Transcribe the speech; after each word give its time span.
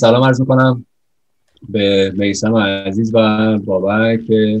سلام 0.00 0.24
عرض 0.24 0.40
می‌کنم 0.40 0.86
به 1.68 2.12
میسم 2.16 2.56
عزیز 2.56 3.14
و 3.14 3.58
بابک 3.58 4.26
که 4.26 4.60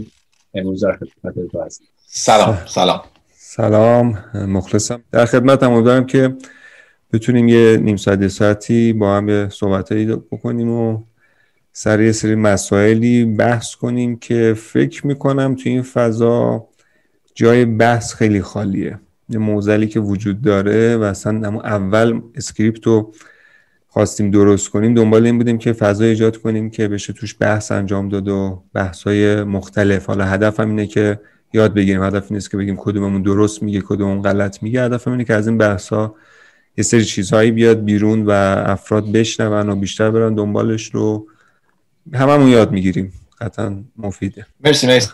امروز 0.54 0.84
در 0.84 0.92
خدمت 0.96 1.52
تو 1.52 1.62
هست 1.62 1.82
سلام 2.06 2.58
سلام. 2.66 3.00
سلام 3.32 4.18
مخلصم. 4.34 5.02
در 5.12 5.24
خدمتم 5.24 5.72
امیدوارم 5.72 6.06
که 6.06 6.36
بتونیم 7.12 7.48
یه 7.48 7.76
نیم 7.76 7.96
ساعت 7.96 8.28
ساعتی 8.28 8.92
با 8.92 9.16
هم 9.16 9.28
یه 9.28 9.48
صحبتایی 9.48 10.06
بکنیم 10.06 10.70
و 10.70 11.02
سر 11.72 12.00
یه 12.00 12.12
سری 12.12 12.34
مسائلی 12.34 13.24
بحث 13.24 13.74
کنیم 13.74 14.16
که 14.16 14.54
فکر 14.56 15.06
می‌کنم 15.06 15.54
تو 15.54 15.68
این 15.68 15.82
فضا 15.82 16.68
جای 17.34 17.64
بحث 17.64 18.14
خیلی 18.14 18.42
خالیه. 18.42 18.98
یه 19.28 19.38
موزلی 19.38 19.86
که 19.86 20.00
وجود 20.00 20.42
داره 20.42 20.96
و 20.96 21.02
اصلا 21.02 21.60
اول 21.60 22.20
اسکریپت 22.34 22.86
رو 22.86 23.14
خواستیم 23.96 24.30
درست 24.30 24.68
کنیم 24.68 24.94
دنبال 24.94 25.26
این 25.26 25.38
بودیم 25.38 25.58
که 25.58 25.72
فضا 25.72 26.04
ایجاد 26.04 26.36
کنیم 26.36 26.70
که 26.70 26.88
بشه 26.88 27.12
توش 27.12 27.36
بحث 27.40 27.72
انجام 27.72 28.08
داد 28.08 28.28
و 28.28 28.62
بحث 28.74 29.02
های 29.02 29.44
مختلف. 29.44 30.06
حالا 30.06 30.24
هدف 30.24 30.60
هم 30.60 30.68
اینه 30.68 30.86
که 30.86 31.20
یاد 31.52 31.74
بگیریم. 31.74 32.02
هدف 32.02 32.32
نیست 32.32 32.50
که 32.50 32.56
بگیم 32.56 32.76
کدوممون 32.76 33.22
درست 33.22 33.62
میگه 33.62 33.80
کدوممون 33.80 34.22
غلط 34.22 34.62
میگه. 34.62 34.82
هدف 34.82 35.08
اینه 35.08 35.24
که 35.24 35.34
از 35.34 35.48
این 35.48 35.58
بحث 35.58 35.88
ها 35.88 36.14
یه 36.78 36.84
سری 36.84 37.04
چیزهایی 37.04 37.50
بیاد 37.50 37.84
بیرون 37.84 38.26
و 38.26 38.30
افراد 38.66 39.12
بشنون 39.12 39.70
و 39.70 39.76
بیشتر 39.76 40.10
برن 40.10 40.34
دنبالش 40.34 40.90
رو. 40.94 41.26
هممون 42.14 42.48
یاد 42.48 42.70
می‌گیریم. 42.70 43.12
قطعا 43.40 43.84
مفیده. 43.96 44.46
مرسی 44.64 44.86
مرسی. 44.86 45.10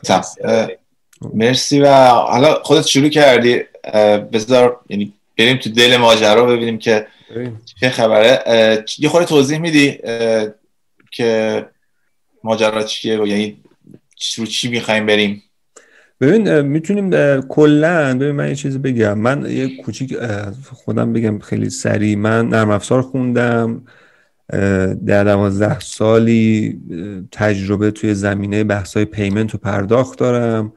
مرسی 1.34 1.80
و 1.80 1.94
حالا 2.08 2.54
خودت 2.62 2.86
شروع 2.86 3.08
کردی. 3.08 3.60
بذار 4.32 4.80
یعنی 4.88 5.12
بریم 5.38 5.56
تو 5.56 5.70
دل 5.70 5.96
ماجرا 5.96 6.46
ببینیم 6.46 6.78
که 6.78 7.06
چه 7.80 7.90
خبره. 7.90 8.44
یه 8.98 9.08
خورده 9.08 9.26
توضیح 9.26 9.58
میدی 9.58 9.98
که 11.10 11.66
ماجرا 12.44 12.82
چیه 12.82 13.20
و 13.20 13.26
یعنی 13.26 13.56
رو 14.36 14.46
چی 14.46 14.68
می‌خوایم 14.68 15.06
بریم؟ 15.06 15.42
ببین 16.20 16.60
می‌تونیم 16.60 17.40
کلا 17.40 18.18
ببین 18.18 18.30
من 18.30 18.48
یه 18.48 18.54
چیزی 18.54 18.78
بگم. 18.78 19.18
من 19.18 19.50
یه 19.50 19.76
کوچیک 19.76 20.16
خودم 20.72 21.12
بگم 21.12 21.38
خیلی 21.38 21.70
سریع. 21.70 22.16
من 22.16 22.48
نرم 22.48 22.70
افزار 22.70 23.02
خوندم 23.02 23.84
در 25.06 25.24
دوازده 25.24 25.80
سالی 25.80 26.80
تجربه 27.32 27.90
توی 27.90 28.14
زمینه 28.14 28.64
بحث 28.64 28.96
های 28.96 29.04
پیمنت 29.04 29.54
و 29.54 29.58
پرداخت 29.58 30.18
دارم. 30.18 30.72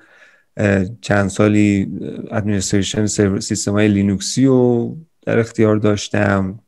چند 1.01 1.29
سالی 1.29 1.87
administration 2.31 3.05
سیستم 3.39 3.71
های 3.71 3.87
لینوکسی 3.87 4.45
رو 4.45 4.97
در 5.25 5.39
اختیار 5.39 5.77
داشتم. 5.77 6.59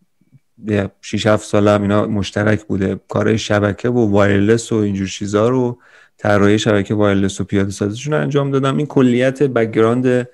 6 1.01 1.27
7 1.27 1.45
سالم 1.45 1.81
اینا 1.81 2.05
مشترک 2.07 2.63
بوده. 2.63 2.99
کارهای 3.07 3.37
شبکه 3.37 3.89
و 3.89 4.11
wireless 4.11 4.71
و 4.71 4.75
اینجور 4.75 5.07
چیزا 5.07 5.49
رو 5.49 5.79
طراحی 6.17 6.59
شبکه 6.59 6.93
wireless 6.93 7.41
و 7.41 7.43
پیاده 7.43 7.71
سازیشون 7.71 8.13
انجام 8.13 8.51
دادم. 8.51 8.77
این 8.77 8.85
کلیت 8.85 9.43
background 9.43 10.27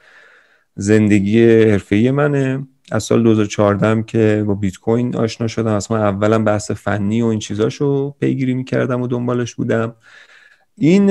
زندگی 0.75 1.63
حرفه‌ای 1.63 2.11
منه. 2.11 2.67
از 2.91 3.03
سال 3.03 3.23
2014 3.23 3.87
هم 3.87 4.03
که 4.03 4.43
با 4.47 4.53
بیت 4.53 4.77
کوین 4.77 5.15
آشنا 5.15 5.47
شدم. 5.47 5.73
اصلا 5.73 5.97
اولا 5.97 6.39
بحث 6.39 6.71
فنی 6.71 7.21
و 7.21 7.25
این 7.25 7.39
چیزاشو 7.39 8.15
پیگیری 8.19 8.53
می‌کردم 8.53 9.01
و 9.01 9.07
دنبالش 9.07 9.55
بودم. 9.55 9.95
این 10.77 11.09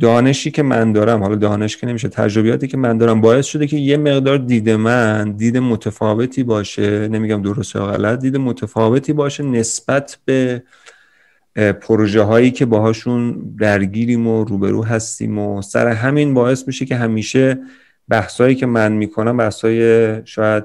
دانشی 0.00 0.50
که 0.50 0.62
من 0.62 0.92
دارم 0.92 1.22
حالا 1.22 1.34
دانش 1.34 1.76
که 1.76 1.86
نمیشه 1.86 2.08
تجربیاتی 2.08 2.68
که 2.68 2.76
من 2.76 2.98
دارم 2.98 3.20
باعث 3.20 3.46
شده 3.46 3.66
که 3.66 3.76
یه 3.76 3.96
مقدار 3.96 4.38
دید 4.38 4.70
من 4.70 5.32
دید 5.32 5.56
متفاوتی 5.56 6.42
باشه 6.42 7.08
نمیگم 7.08 7.42
درست 7.42 7.74
یا 7.74 7.86
غلط 7.86 8.18
دید 8.18 8.36
متفاوتی 8.36 9.12
باشه 9.12 9.42
نسبت 9.42 10.18
به 10.24 10.62
پروژه 11.80 12.22
هایی 12.22 12.50
که 12.50 12.66
باهاشون 12.66 13.54
درگیریم 13.58 14.26
و 14.26 14.44
روبرو 14.44 14.84
هستیم 14.84 15.38
و 15.38 15.62
سر 15.62 15.86
همین 15.86 16.34
باعث 16.34 16.66
میشه 16.66 16.84
که 16.84 16.96
همیشه 16.96 17.58
بحثایی 18.08 18.54
که 18.54 18.66
من 18.66 18.92
می‌کنم 18.92 19.36
بحثای 19.36 20.26
شاید 20.26 20.64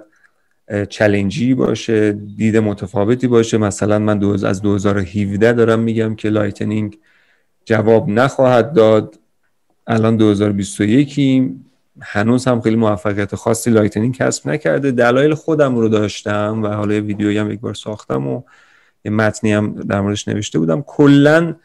challenge 0.89 1.47
ی 1.47 1.53
باشه 1.53 2.11
دید 2.11 2.57
متفاوتی 2.57 3.27
باشه. 3.27 3.57
مثلا 3.57 3.99
من 3.99 4.23
از 4.23 4.61
2017 4.61 5.53
دارم 5.53 5.79
میگم 5.79 6.15
که 6.15 6.29
Lightning 6.29 6.97
جواب 7.67 8.09
نخواهد 8.09 8.73
داد. 8.73 9.19
الان 9.87 10.17
2021 10.17 11.51
هنوز 12.01 12.45
هم 12.45 12.61
خیلی 12.61 12.75
موفقیت 12.75 13.35
خاصی 13.35 13.69
Lightning 13.69 14.15
کسب 14.15 14.49
نکرده. 14.49 14.91
دلایل 14.91 15.33
خودم 15.33 15.75
رو 15.75 15.89
داشتم 15.89 16.63
و 16.63 16.67
حالا 16.67 16.93
یه 16.93 17.01
ویدیویی 17.01 17.37
هم 17.37 17.51
یک 17.51 17.59
بار 17.59 17.73
ساختم 17.73 18.27
و 18.27 18.41
یه 19.05 19.11
متنی 19.11 19.53
هم 19.53 19.75
در 19.75 20.01
موردش 20.01 20.27
نوشته 20.27 20.59
بودم. 20.59 20.81
کلا 20.81 21.55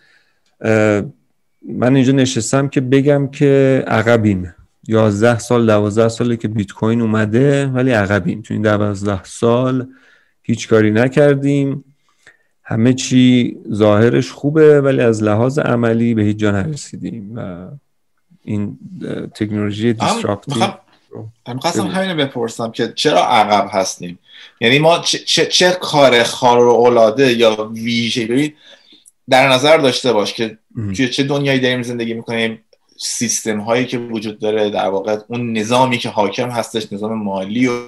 من 1.69 1.97
اینجا 1.97 2.13
نشستم 2.13 2.69
که 2.69 2.81
بگم 2.81 3.29
که 3.29 3.85
عقبیم. 3.87 4.55
11 4.89 5.39
سال 5.39 5.67
12 5.67 6.09
ساله 6.09 6.37
که 6.37 6.49
بیت 6.49 6.73
کوین 6.73 7.01
اومده 7.01 7.67
ولی 7.67 7.91
عقبیم. 7.91 8.43
تو 8.43 8.55
این 8.55 8.63
12 8.63 9.25
سال 9.25 9.89
هیچ 10.43 10.69
کاری 10.69 10.91
نکردیم. 10.91 11.85
همه 12.73 12.93
چی 12.93 13.57
ظاهرش 13.73 14.31
خوبه 14.31 14.81
ولی 14.81 15.01
از 15.01 15.23
لحاظ 15.23 15.59
عملی 15.59 16.15
به 16.15 16.23
هیچ 16.23 16.37
جا 16.37 16.51
نرسیدیم 16.51 17.33
و 17.37 17.69
این 18.45 18.79
تکنولوژی 19.35 19.93
دیستراپتیو 19.93 20.73
می‌خواستم 21.55 21.87
همینو 21.87 22.15
بپرسم 22.15 22.71
که 22.71 22.93
چرا 22.97 23.25
عقب 23.25 23.69
هستیم؟ 23.73 24.19
یعنی 24.61 24.79
ما 24.79 24.99
چه, 24.99 25.47
چه, 25.47 25.71
کار 25.71 26.23
خار 26.23 26.59
و 26.59 26.71
اولاده 26.71 27.33
یا 27.33 27.71
ویژه 27.75 28.53
در 29.31 29.49
نظر 29.49 29.77
داشته 29.77 30.13
باش 30.13 30.35
که 30.35 30.59
توی 30.97 31.09
چه 31.09 31.23
دنیایی 31.23 31.61
داریم 31.61 31.83
زندگی 31.83 32.15
می‌کنیم 32.15 32.59
سیستم 32.99 33.61
هایی 33.61 33.87
که 33.87 33.99
وجود 33.99 34.39
داره 34.39 34.71
در 34.71 34.89
واقع 34.89 35.19
اون 35.29 35.53
نظامی 35.53 35.99
که 35.99 36.09
حاکم 36.09 36.51
هستش 36.51 36.93
نظام 36.93 37.23
مالی 37.23 37.67
و 37.67 37.81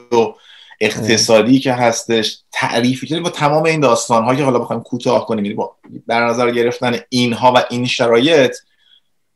اقتصادی 0.80 1.58
که 1.58 1.72
هستش 1.72 2.38
تعریفی 2.52 3.06
که 3.06 3.20
با 3.20 3.30
تمام 3.30 3.62
این 3.64 3.80
داستان 3.80 4.24
ها 4.24 4.34
که 4.34 4.44
حالا 4.44 4.58
بخوایم 4.58 4.82
کوتاه 4.82 5.26
کنیم 5.26 5.44
یعنی 5.44 5.54
با 5.54 5.76
در 6.08 6.26
نظر 6.26 6.50
گرفتن 6.50 6.96
اینها 7.08 7.52
و 7.56 7.62
این 7.70 7.86
شرایط 7.86 8.56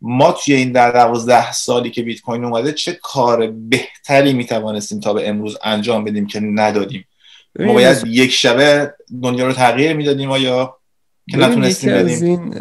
ما 0.01 0.33
توی 0.33 0.55
این 0.55 0.73
در 0.73 0.91
دوازده 0.91 1.53
سالی 1.53 1.91
که 1.91 2.03
بیت 2.03 2.21
کوین 2.21 2.45
اومده 2.45 2.73
چه 2.73 2.99
کار 3.03 3.47
بهتری 3.47 4.33
می‌توانستیم 4.33 5.01
تا 5.01 5.13
به 5.13 5.29
امروز 5.29 5.57
انجام 5.63 6.05
بدیم 6.05 6.27
که 6.27 6.41
ندادیم؟ 6.41 7.05
ما 7.59 7.73
باید 7.73 8.07
یک 8.07 8.31
شبه 8.31 8.95
دنیا 9.23 9.47
رو 9.47 9.53
تغییر 9.53 9.93
می‌دادیم 9.93 10.31
یا 10.31 10.79
که 11.31 11.37
نتونستیم 11.37 11.95
از 11.95 12.23
این 12.23 12.55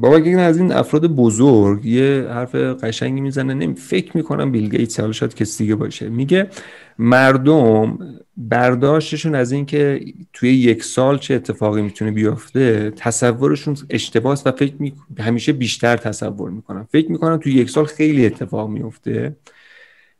بابا 0.00 0.16
از 0.38 0.58
این 0.58 0.72
افراد 0.72 1.06
بزرگ 1.06 1.84
یه 1.84 2.26
حرف 2.30 2.54
قشنگی 2.54 3.20
می‌زنه 3.20 3.54
نمی 3.54 3.74
فکر 3.74 4.16
می‌کنم 4.16 4.52
بیل 4.52 4.68
گیتس 4.68 5.00
حالا 5.00 5.12
شاید 5.12 5.34
کسی 5.34 5.64
دیگه 5.64 5.74
باشه 5.74 6.08
میگه 6.08 6.50
مردم 6.98 7.98
برداشتشون 8.36 9.34
از 9.34 9.52
اینکه 9.52 10.00
توی 10.32 10.54
یک 10.54 10.84
سال 10.84 11.18
چه 11.18 11.34
اتفاقی 11.34 11.82
می‌تونه 11.82 12.10
بیفته 12.10 12.90
تصورشون 12.96 13.76
اشتباس 13.90 14.46
و 14.46 14.52
فکر 14.52 14.74
می... 14.78 14.94
همیشه 15.18 15.52
بیشتر 15.52 15.96
تصور 15.96 16.50
می‌کنن. 16.50 16.84
فکر 16.92 17.10
می‌کنن 17.12 17.38
توی 17.38 17.52
یک 17.52 17.70
سال 17.70 17.84
خیلی 17.84 18.26
اتفاق 18.26 18.68
میفته 18.68 19.36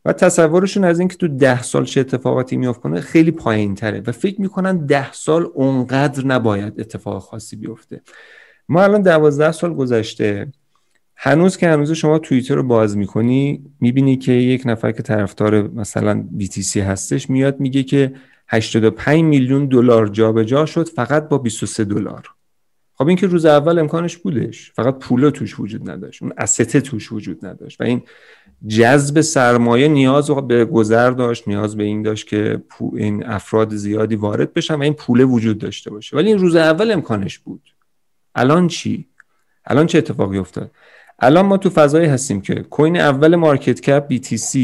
و 0.04 0.12
تصورشون 0.12 0.84
از 0.84 0.98
اینکه 0.98 1.16
تو 1.16 1.28
ده 1.28 1.62
سال 1.62 1.84
چه 1.84 2.00
اتفاقاتی 2.00 2.56
میفته 2.56 3.00
خیلی 3.00 3.30
پایین 3.30 3.74
تره 3.74 4.02
و 4.06 4.12
فکر 4.12 4.40
می‌کنن 4.40 4.86
ده 4.86 5.12
سال 5.12 5.48
اونقدر 5.54 6.26
نباید 6.26 6.80
اتفاق 6.80 7.22
خاصی 7.22 7.56
بیفته. 7.56 8.00
ما 8.68 8.82
الان 8.82 9.02
دوازده 9.02 9.52
سال 9.52 9.74
گذشته. 9.74 10.52
هنوز 11.24 11.56
که 11.56 11.68
هنوز 11.68 11.92
شما 11.92 12.18
توییتر 12.18 12.54
رو 12.54 12.62
باز 12.62 12.96
می‌کنی 12.96 13.64
می‌بینی 13.80 14.16
که 14.16 14.32
یک 14.32 14.62
نفر 14.64 14.92
که 14.92 15.02
طرفدار 15.02 15.68
مثلا 15.68 16.24
BTC 16.38 16.76
هستش 16.76 17.30
میاد 17.30 17.60
میگه 17.60 17.82
که 17.82 18.14
85 18.48 19.24
میلیون 19.24 19.66
دلار 19.66 20.06
جابجا 20.06 20.66
شد 20.66 20.88
فقط 20.88 21.28
با 21.28 21.38
23 21.38 21.84
دلار. 21.84 22.28
خب 22.94 23.08
این 23.08 23.16
که 23.16 23.26
روز 23.26 23.46
اول 23.46 23.78
امکانش 23.78 24.16
بودش. 24.16 24.72
فقط 24.72 24.98
پولا 24.98 25.30
توش 25.30 25.60
وجود 25.60 25.90
نداشت. 25.90 26.22
اون 26.22 26.32
استه 26.38 26.80
توش 26.80 27.12
وجود 27.12 27.46
نداشت. 27.46 27.80
و 27.80 27.84
این 27.84 28.02
جذب 28.66 29.20
سرمایه 29.20 29.88
نیاز 29.88 30.30
به 30.30 30.64
گذر 30.64 31.10
داشت 31.10 31.48
نیاز 31.48 31.76
به 31.76 31.82
این 31.82 32.02
داشت 32.02 32.26
که 32.26 32.62
این 32.96 33.26
افراد 33.26 33.74
زیادی 33.74 34.16
وارد 34.16 34.52
بشن 34.52 34.74
و 34.74 34.82
این 34.82 34.92
پوله 34.94 35.24
وجود 35.24 35.58
داشته 35.58 35.90
باشه. 35.90 36.16
ولی 36.16 36.28
این 36.28 36.38
روز 36.38 36.56
اول 36.56 36.90
امکانش 36.90 37.38
بود. 37.38 37.62
الان 38.34 38.68
چی؟ 38.68 39.06
الان 39.64 39.86
چه 39.86 39.98
اتفاقی 39.98 40.38
افتاد؟ 40.38 40.70
الان 41.18 41.46
ما 41.46 41.56
تو 41.56 41.70
فضایی 41.70 42.06
هستیم 42.06 42.40
که 42.40 42.54
کوین 42.54 42.96
اول 42.96 43.36
مارکت 43.36 43.80
کپ 43.80 44.12
BTC 44.12 44.58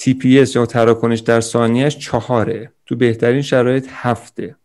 TPS 0.00 0.56
یا 0.56 0.66
تراکنش 0.66 1.20
در 1.20 1.40
ثانیهش 1.40 1.98
چهاره. 1.98 2.70
تو 2.86 2.96
بهترین 2.96 3.42
شرایط 3.42 3.86
هفته. 3.90 4.56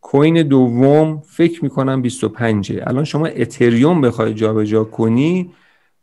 کوین 0.00 0.42
دوم 0.42 1.22
فکر 1.26 1.64
می‌کنم 1.64 2.02
25 2.02 2.72
الان 2.86 3.04
شما 3.04 3.26
اتریوم 3.26 4.00
بخوای 4.00 4.34
جابجا 4.34 4.84
کنی 4.84 5.50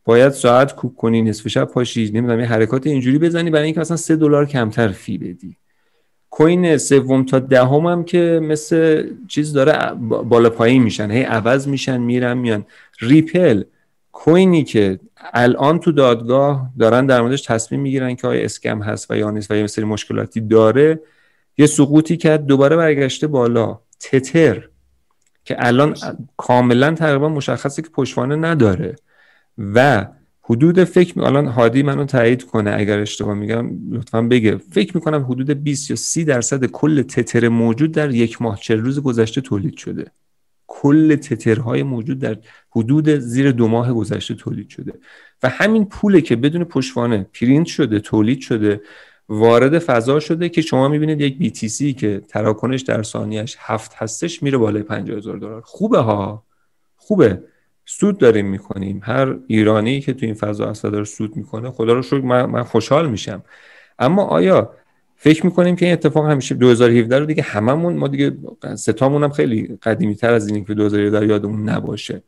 باید 0.06 0.32
ساعت 0.32 0.76
کوک 0.76 0.96
کنی 0.96 1.22
نصف 1.22 1.48
شب 1.48 1.66
پاشی 1.66 2.12
نمی‌دونم 2.14 2.40
یه 2.40 2.46
حرکات 2.46 2.88
اینجوری 2.88 3.18
بزنی 3.18 3.50
برای 3.50 3.66
اینکه 3.66 3.80
مثلا 3.80 3.98
3 3.98 4.16
دلار 4.16 4.46
کمتر 4.46 4.88
فی 4.88 5.18
بدی. 5.18 5.58
کوین 6.30 6.78
سوم 6.78 7.24
تا 7.24 7.40
دهم 7.40 7.86
هم 7.86 8.04
که 8.04 8.40
مثل 8.44 9.10
چیز 9.28 9.54
داره 9.54 9.94
بالا 10.00 10.50
پایین 10.50 10.84
میشن 10.84 11.12
هی 11.12 11.24
عوض 11.24 11.68
میشن 11.68 11.98
میرن 11.98 12.38
میان. 12.38 12.66
ریپل 13.00 13.64
کوینی 14.14 14.64
که 14.64 15.00
الان 15.34 15.80
تو 15.80 15.92
دادگاه 15.92 16.70
دارن 16.80 17.06
در 17.06 17.22
موردش 17.22 17.42
تصمیم 17.42 17.82
می‌گیرن 17.82 18.16
که 18.16 18.28
آیا 18.28 18.44
اسکم 18.44 18.82
هست 18.82 19.12
و 19.12 19.18
یا 19.18 19.32
نیست 19.32 19.52
و 19.52 19.56
یه 19.56 19.68
سری 19.68 19.86
مشکلاتی 19.86 20.42
داره 20.42 21.00
یه 21.58 21.66
سقوطی 21.66 22.18
کرد 22.18 22.46
دوباره 22.46 22.76
برگشته 22.76 23.28
بالا. 23.28 23.80
تتر 24.00 24.68
که 25.46 25.56
الان 25.60 25.96
کاملا 26.38 26.92
تقریبا 26.92 27.30
مشخصه 27.30 27.82
که 27.82 27.90
پشتوانه 27.90 28.36
نداره 28.36 28.96
و 29.58 30.08
حدود 30.42 30.84
فکر 30.84 31.20
می... 31.20 31.26
الان 31.26 31.48
هادی 31.48 31.84
منو 31.84 32.06
تایید 32.06 32.44
کنه 32.44 32.76
اگر 32.78 33.00
اشتباه 33.00 33.34
میگم 33.34 33.70
لطفا 33.92 34.22
بگه. 34.22 34.58
فکر 34.58 34.92
می‌کنم 34.98 35.24
حدود 35.24 35.50
20 35.50 35.90
یا 35.90 35.96
30 35.96 36.24
درصد 36.24 36.66
کل 36.66 37.02
تتر 37.02 37.48
موجود 37.48 37.92
در 37.92 38.12
یک 38.12 38.42
ماه 38.42 38.60
چل 38.60 38.80
روز 38.80 39.00
گذشته 39.00 39.42
تولید 39.42 39.78
شده. 39.78 40.12
کل 40.68 41.16
تترهای 41.16 41.84
موجود 41.84 42.20
در 42.20 42.38
حدود 42.76 43.10
زیر 43.10 43.52
دو 43.52 43.68
ماه 43.68 43.94
گذشته 43.94 44.34
تولید 44.34 44.70
شده. 44.70 44.94
و 45.44 45.50
همین 45.50 45.86
پوله 45.86 46.22
که 46.22 46.36
بدون 46.36 46.64
پشتوانه 46.64 47.28
پرینت 47.34 47.68
شده 47.68 48.00
تولید 48.00 48.40
شده 48.40 48.82
وارد 49.30 49.80
فضا 49.80 50.20
شده 50.20 50.50
که 50.50 50.62
شما 50.62 50.88
می‌بینید 50.88 51.22
یک 51.22 51.56
BTC 51.56 52.00
که 52.00 52.22
تراکنش 52.28 52.82
در 52.82 53.04
ثانیهش 53.04 53.58
هفت 53.60 53.94
هستش 53.96 54.44
میره 54.44 54.58
بالای 54.58 54.84
50 54.84 55.18
هزار 55.18 55.38
دلار. 55.38 55.62
خوبه 55.62 56.00
ها؟ 56.00 56.44
خوبه. 56.96 57.44
سود 57.86 58.18
داریم 58.18 58.46
می‌کنیم. 58.46 59.02
هر 59.04 59.36
ایرانی 59.48 60.02
که 60.02 60.14
تو 60.14 60.26
این 60.26 60.36
فضا 60.36 60.70
اصلا 60.70 60.92
داره 60.92 61.04
سود 61.04 61.38
می‌کنه 61.38 61.72
خدا 61.72 61.94
رو 61.94 62.02
شکر 62.02 62.22
من, 62.22 62.46
من 62.46 62.64
خوشحال 62.64 63.10
میشم. 63.10 63.44
اما 64.00 64.24
آیا 64.24 64.74
فکر 65.24 65.46
می‌کنیم 65.46 65.76
که 65.76 65.86
این 65.86 65.94
اتفاق 65.94 66.26
همیشه 66.26 66.56
2017 66.56 67.20
رو 67.20 67.26
دیگه 67.26 67.44
هممون 67.44 67.98
ما 67.98 68.08
دیگه 68.08 68.38
ستامون 68.76 69.24
هم 69.24 69.32
خیلی 69.32 69.78
قدیمی 69.84 70.16
تر 70.16 70.34
از 70.34 70.48
اینه 70.48 70.66
که 70.66 70.74
2017 70.74 71.28
یادمون 71.28 71.70
نباشه. 71.70 72.24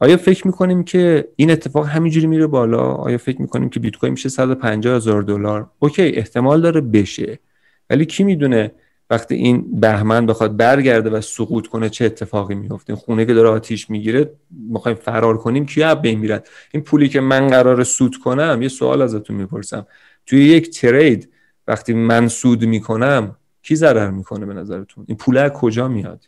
آیا 0.00 0.16
فکر 0.16 0.46
می‌کنیم 0.46 0.84
که 0.84 1.28
این 1.36 1.50
اتفاق 1.50 1.86
همینجوری 1.86 2.26
میره 2.26 2.46
بالا؟ 2.46 2.82
آیا 2.82 3.18
فکر 3.18 3.42
می‌کنیم 3.42 3.68
که 3.68 3.80
بیت 3.80 3.96
کوین 3.96 4.12
میشه 4.12 4.28
150 4.28 4.96
هزار 4.96 5.22
دلار؟ 5.22 5.70
اوکی 5.78 6.02
احتمال 6.02 6.60
داره 6.60 6.80
بشه 6.80 7.38
ولی 7.90 8.04
کی 8.04 8.24
می‌دونه 8.24 8.72
وقتی 9.10 9.34
این 9.34 9.80
بهمن 9.80 10.26
بخواد 10.26 10.56
برگرده 10.56 11.10
و 11.10 11.20
سقوط 11.20 11.66
کنه 11.66 11.88
چه 11.88 12.04
اتفاقی 12.04 12.54
میفته 12.54 12.94
خونه 12.94 13.24
که 13.24 13.34
داره 13.34 13.48
آتیش 13.48 13.90
می‌گیره 13.90 14.30
می‌خوایم 14.70 14.96
فرار 14.96 15.38
کنیم 15.38 15.66
کی 15.66 15.82
از 15.82 16.02
بین 16.02 16.18
میرد؟ 16.18 16.48
این 16.72 16.82
پولی 16.82 17.08
که 17.08 17.20
من 17.20 17.48
قرار 17.48 17.84
سود 17.84 18.16
کنم 18.16 18.58
یه 18.62 18.68
سوال 18.68 19.02
ازتون 19.02 19.36
می‌پرسم. 19.36 19.86
توی 20.26 20.44
یک 20.44 20.80
ترید 20.80 21.28
وقتی 21.68 21.92
من 21.92 22.28
سود 22.28 22.64
می‌کنم 22.64 23.36
کی 23.62 23.76
ضرر 23.76 24.10
می‌کنه 24.10 24.46
به 24.46 24.54
نظرتون؟ 24.54 25.04
این 25.08 25.16
پول 25.16 25.48
کجا 25.48 25.88
میاد؟ 25.88 26.24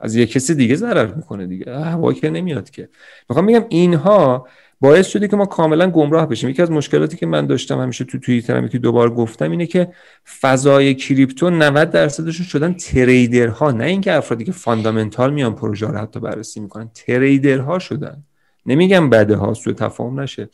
از 0.00 0.16
یه 0.16 0.26
کسی 0.26 0.54
دیگه 0.54 0.74
ضرر 0.74 1.14
می‌کنه 1.14 1.46
دیگه. 1.46 1.78
هوا 1.78 2.12
که 2.12 2.30
نمیاد 2.30 2.70
که. 2.70 2.88
می‌خوام 3.28 3.46
بگم 3.46 3.64
اینها 3.68 4.48
باعث 4.80 5.06
شده 5.06 5.28
که 5.28 5.36
ما 5.36 5.46
کاملا 5.46 5.90
گمراه 5.90 6.28
بشیم. 6.28 6.50
یکی 6.50 6.62
از 6.62 6.70
مشکلاتی 6.70 7.16
که 7.16 7.26
من 7.26 7.46
داشتم 7.46 7.80
همیشه 7.80 8.04
تو 8.04 8.18
توییترم 8.18 8.68
که 8.68 8.78
دوبار 8.78 9.14
گفتم 9.14 9.50
اینه 9.50 9.66
که 9.66 9.92
فضای 10.40 10.94
کریپتو 10.94 11.50
90 11.50 11.90
درصدشون 11.90 12.46
شدن 12.46 12.72
تریدرها 12.72 13.70
نه 13.70 13.84
اینکه 13.84 14.14
افرادی 14.14 14.44
که 14.44 14.52
فاندامنتال 14.52 15.32
میان 15.32 15.54
پروژه 15.54 15.86
رو 15.86 15.98
حتی 15.98 16.20
بررسی 16.20 16.60
می‌کنن 16.60 16.90
تریدرها 16.94 17.78
شدن. 17.78 18.22
نمیگم 18.66 19.10
بده 19.10 19.36
ها 19.36 19.54
سوء 19.54 19.72
تفاهم 19.72 20.20
نشه. 20.20 20.48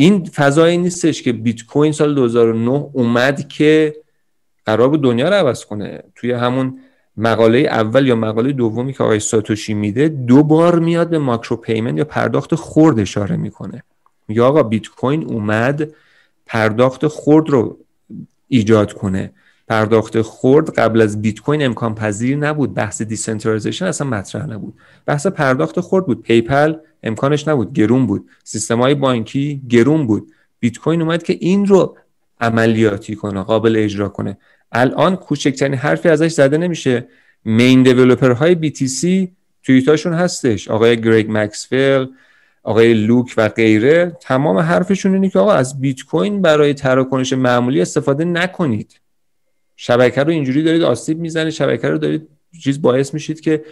این 0.00 0.24
فضایی 0.24 0.78
نیستش 0.78 1.22
که 1.22 1.32
بیت 1.32 1.66
کوین 1.66 1.92
سال 1.92 2.14
2009 2.14 2.90
اومد 2.92 3.48
که 3.48 3.96
قرار 4.66 4.88
بود 4.88 5.02
دنیا 5.02 5.28
رو 5.28 5.34
عوض 5.34 5.64
کنه. 5.64 6.02
توی 6.14 6.32
همون 6.32 6.78
مقاله 7.16 7.58
اول 7.58 8.06
یا 8.06 8.16
مقاله 8.16 8.52
دومی 8.52 8.92
که 8.92 9.04
آقای 9.04 9.20
ساتوشی 9.20 9.74
میده 9.74 10.08
دو 10.08 10.42
بار 10.42 10.78
میاد 10.78 11.10
به 11.10 11.18
micropayment 11.18 11.98
یا 11.98 12.04
پرداخت 12.04 12.54
خرد 12.54 13.00
اشاره 13.00 13.36
می‌کنه. 13.36 13.82
میگه 14.28 14.42
آقا 14.42 14.62
بیت 14.62 14.88
کوین 14.88 15.24
اومد 15.24 15.88
پرداخت 16.46 17.08
خرد 17.08 17.50
رو 17.50 17.78
ایجاد 18.48 18.92
کنه. 18.92 19.32
پرداخت 19.68 20.22
خرد 20.22 20.70
قبل 20.70 21.00
از 21.00 21.22
بیت 21.22 21.40
کوین 21.40 21.62
امکان 21.64 21.94
پذیر 21.94 22.36
نبود. 22.36 22.74
بحث 22.74 23.02
decentralization 23.02 23.86
اصلا 23.86 24.06
مطرح 24.06 24.46
نبود. 24.46 24.74
بحث 25.06 25.26
پرداخت 25.26 25.80
خرد 25.80 26.06
بود. 26.06 26.22
PayPal 26.22 26.74
امکانش 27.02 27.48
نبود 27.48 27.72
گرون 27.72 28.06
بود. 28.06 28.28
سیستم 28.44 28.80
های 28.80 28.94
بانکی 28.94 29.62
گرون 29.68 30.06
بود. 30.06 30.32
بیت 30.60 30.78
کوین 30.78 31.02
اومد 31.02 31.22
که 31.22 31.36
این 31.40 31.66
رو 31.66 31.96
عملیاتی 32.40 33.14
کنه 33.16 33.42
قابل 33.42 33.76
اجرا 33.78 34.08
کنه. 34.08 34.38
الان 34.72 35.16
کوچکترین 35.16 35.74
حرفی 35.74 36.08
ازش 36.08 36.32
زده 36.32 36.58
نمیشه. 36.58 37.08
main 37.44 37.82
developer 37.82 38.30
های 38.30 38.54
BTC 38.54 39.28
توییتاشون 39.62 40.12
هستش. 40.12 40.68
آقای 40.68 41.00
گرگ 41.00 41.26
مکسول 41.30 42.06
آقای 42.62 42.94
لوک 42.94 43.34
و 43.36 43.48
غیره. 43.48 44.16
تمام 44.20 44.58
حرفشون 44.58 45.14
اینه 45.14 45.28
که 45.28 45.38
آقا 45.38 45.52
از 45.52 45.80
بیت 45.80 46.02
کوین 46.02 46.42
برای 46.42 46.74
تراکنش 46.74 47.32
معمولی 47.32 47.80
استفاده 47.80 48.24
نکنید. 48.24 49.00
شبکه 49.76 50.22
رو 50.22 50.30
اینجوری 50.30 50.62
دارید 50.62 50.82
آسیب 50.82 51.18
می‌زنید 51.18 51.52
شبکه 51.52 51.88
رو 51.88 51.98
دارید 51.98 52.28
چیز 52.62 52.82
باعث 52.82 53.14
میشید 53.14 53.40
که 53.40 53.64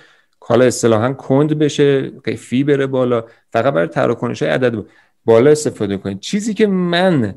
کالا 0.49 0.65
اصطلاحا 0.65 1.13
کند 1.13 1.59
بشه 1.59 2.13
فی 2.39 2.65
بره 2.65 2.87
بالا. 2.87 3.25
فقط 3.53 3.75
برای 3.75 3.87
تراکنش 3.87 4.43
های 4.43 4.51
عدد 4.51 4.85
بالا 5.25 5.51
استفاده 5.51 5.97
کنید. 5.97 6.21
چیزی 6.21 6.55
که 6.55 6.67
من 6.67 7.35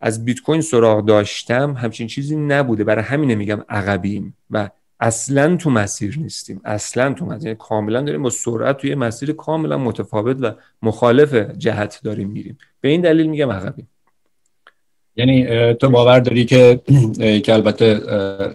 از 0.00 0.24
بیت 0.24 0.40
کوین 0.40 0.60
سراغ 0.60 1.06
داشتم 1.06 1.72
همچین 1.72 2.06
چیزی 2.06 2.36
نبوده. 2.36 2.84
برای 2.84 3.04
همین 3.04 3.34
میگم 3.34 3.62
عقبیم 3.68 4.36
و 4.50 4.70
اصلا 5.00 5.56
تو 5.56 5.70
مسیر 5.70 6.18
نیستیم. 6.18 6.60
اصلا 6.64 7.12
تو 7.12 7.26
مسیر 7.26 7.46
یعنی 7.46 7.58
کاملا 7.60 8.00
داریم 8.00 8.22
با 8.22 8.30
سرعت 8.30 8.76
توی 8.76 8.94
مسیر 8.94 9.32
کاملا 9.32 9.78
متفاوت 9.78 10.36
و 10.40 10.52
مخالف 10.82 11.34
جهت 11.34 12.00
داریم 12.04 12.28
میریم. 12.28 12.58
به 12.80 12.88
این 12.88 13.00
دلیل 13.00 13.26
میگم 13.26 13.50
عقبیم. 13.50 13.88
یعنی 15.16 15.74
تو 15.74 15.90
باور 15.90 16.20
داری 16.20 16.44
که 16.44 16.80
که 17.44 17.52
البته 17.52 18.00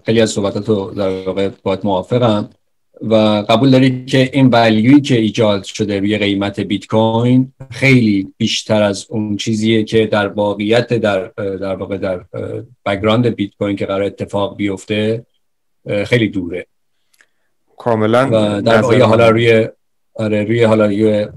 خیلی 0.05 0.21
از 0.21 0.29
صحبتات 0.29 0.69
رو 0.69 0.93
در 0.97 1.25
واقع 1.25 1.49
باید 1.63 1.79
موافقم. 1.83 2.49
و 3.01 3.15
قبول 3.49 3.71
داری 3.71 4.05
که 4.05 4.29
این 4.33 4.47
value 4.47 4.92
ی 4.92 5.01
که 5.01 5.15
ایجاد 5.15 5.63
شده 5.63 5.99
روی 5.99 6.17
قیمت 6.17 6.59
بیت 6.59 6.87
کوین 6.87 7.53
خیلی 7.71 8.33
بیشتر 8.37 8.83
از 8.83 9.05
اون 9.09 9.37
چیزیه 9.37 9.83
که 9.83 10.05
در 10.05 10.27
واقعیت 10.27 10.93
در 10.93 11.27
در 11.37 11.75
واقع 11.75 11.97
در 11.97 12.25
background 12.85 13.27
Bitcoin 13.27 13.75
که 13.75 13.85
قرار 13.85 14.03
اتفاق 14.03 14.57
بیفته 14.57 15.25
خیلی 16.05 16.27
دوره. 16.27 16.65
کاملا 17.77 18.29
و 18.31 18.61
در 18.61 18.81
واقع 18.81 19.01
حالا 19.01 19.29
روی 19.29 19.67
آره 20.13 20.43
روی 20.43 20.63
حالا 20.63 20.85
روی 20.85 21.27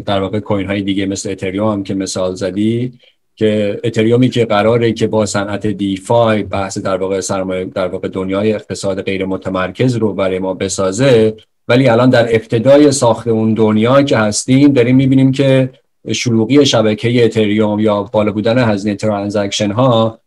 در 0.00 0.20
واقع 0.20 0.40
coin 0.40 0.66
های 0.66 0.82
دیگه 0.82 1.06
مثل 1.06 1.30
Ethereum 1.30 1.72
هم 1.72 1.82
که 1.82 1.94
مثال 1.94 2.34
زدی 2.34 2.98
که 3.38 3.80
اتریومی 3.84 4.28
که 4.28 4.44
قراره 4.44 4.92
که 4.92 5.06
با 5.06 5.26
صنعت 5.26 5.66
دیفای 5.66 6.42
بحث 6.42 6.78
در 6.78 6.96
واقع 6.96 7.20
سرمایه 7.20 7.64
در 7.64 7.88
واقع 7.88 8.08
دنیای 8.08 8.52
اقتصاد 8.52 9.02
غیر 9.02 9.24
متمرکز 9.24 9.96
رو 9.96 10.12
برای 10.12 10.38
ما 10.38 10.54
بسازه. 10.54 11.36
ولی 11.68 11.88
الان 11.88 12.10
در 12.10 12.34
ابتدای 12.34 12.92
ساخت 12.92 13.28
اون 13.28 13.54
دنیا 13.54 14.02
که 14.02 14.18
هستیم 14.18 14.72
داریم 14.72 14.96
می‌بینیم 14.96 15.32
که 15.32 15.70
شلوغی 16.12 16.66
شبکه 16.66 17.24
اتریوم 17.24 17.80
یا 17.80 18.02
بالا 18.02 18.32
بودن 18.32 18.58
هزینه 18.58 18.94
ترانزکشن 18.94 19.70
ها 19.70 20.20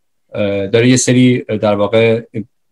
داره 0.72 0.88
یه 0.88 0.96
سری 0.96 1.38
در 1.38 1.74
واقع 1.74 2.22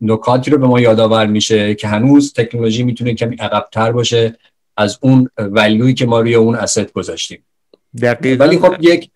نکاتی 0.01 0.51
رو 0.51 0.59
به 0.59 0.67
ما 0.67 0.81
یادآور 0.81 1.27
میشه 1.27 1.75
که 1.75 1.89
هنوز 1.89 2.33
تکنولوژی 2.33 2.83
می‌تونه 2.83 3.15
کمی 3.15 3.37
عقبتر 3.37 3.93
باشه 3.93 4.37
از 4.77 4.99
اون 5.03 5.29
ولیوی 5.39 5.95
که 5.95 6.07
ما 6.07 6.21
روی 6.21 6.35
اون 6.35 6.55
اسید 6.55 6.93
گذاشتیم. 6.93 7.45
دقیقا. 8.03 8.45
ولی 8.45 8.59
خب 8.59 8.75
یک 8.81 9.11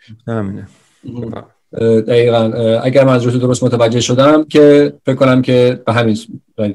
دقیقا 1.80 2.52
اگر 2.82 3.04
من 3.04 3.12
از 3.12 3.26
درست 3.26 3.64
متوجه 3.64 4.00
شدم 4.00 4.44
که 4.44 4.92
فکر 5.06 5.14
کنم 5.14 5.42
که 5.42 5.82
به 5.86 5.92
همین 5.92 6.16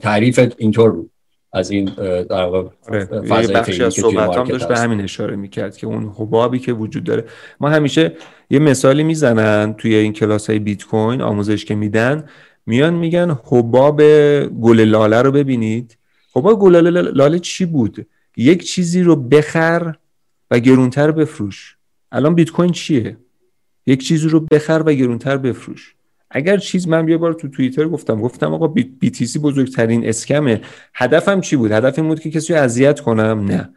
تعریف 0.01 0.53
اینطور 0.57 0.91
بود. 0.91 1.11
از 1.53 1.71
این 1.71 1.85
در 2.29 2.45
واقع 2.45 2.69
آره، 2.89 3.05
بخشی 3.31 3.83
از 3.83 3.93
صحبت 3.93 4.37
هم 4.37 4.43
داشت 4.43 4.67
به 4.67 4.77
همین 4.79 5.01
اشاره 5.01 5.35
می‌کرد 5.35 5.77
که 5.77 5.87
اون 5.87 6.13
حبابی 6.15 6.59
که 6.59 6.73
وجود 6.73 7.03
داره. 7.03 7.25
ما 7.59 7.69
همیشه 7.69 8.13
یه 8.49 8.59
مثالی 8.59 9.03
می‌زنن 9.03 9.73
توی 9.73 9.95
این 9.95 10.13
کلاس 10.13 10.49
های 10.49 10.59
بیت 10.59 10.83
کوین 10.83 11.21
آموزش 11.21 11.65
که 11.65 11.75
میدن. 11.75 12.25
میان 12.65 12.93
میگن 12.93 13.37
حباب 13.45 14.01
گل 14.47 14.79
لاله 14.79 15.21
رو 15.21 15.31
ببینید. 15.31 15.97
حباب 16.35 16.59
گل 16.59 16.75
لاله 17.15 17.39
چی 17.39 17.65
بود؟ 17.65 18.05
یک 18.37 18.63
چیزی 18.63 19.03
رو 19.03 19.15
بخر 19.15 19.95
و 20.51 20.59
گرونتر 20.59 21.11
بفروش. 21.11 21.77
الان 22.11 22.35
بیت 22.35 22.51
کوین 22.51 22.71
چیه؟ 22.71 23.17
یک 23.89 24.03
چیزی 24.03 24.27
رو 24.27 24.39
بخر 24.51 24.83
و 24.85 24.93
گرونتر 24.93 25.37
بفروش. 25.37 25.95
اگر 26.31 26.57
چیز 26.57 26.87
من 26.87 27.07
یه 27.07 27.17
بار 27.17 27.33
تو 27.33 27.47
توییتر 27.47 27.87
گفتم 27.87 28.21
گفتم 28.21 28.53
آقا 28.53 28.67
بی 28.67 29.11
تی 29.11 29.25
سی 29.25 29.39
بزرگترین 29.39 30.07
اسکمه 30.07 30.61
هدفم 30.93 31.41
چی 31.41 31.55
بود؟ 31.55 31.71
هدفم 31.71 32.07
بود 32.07 32.19
که 32.19 32.31
کسی 32.31 32.53
رو 32.53 32.59
اذیت 32.59 32.99
کنم؟ 32.99 33.45
نه. 33.45 33.69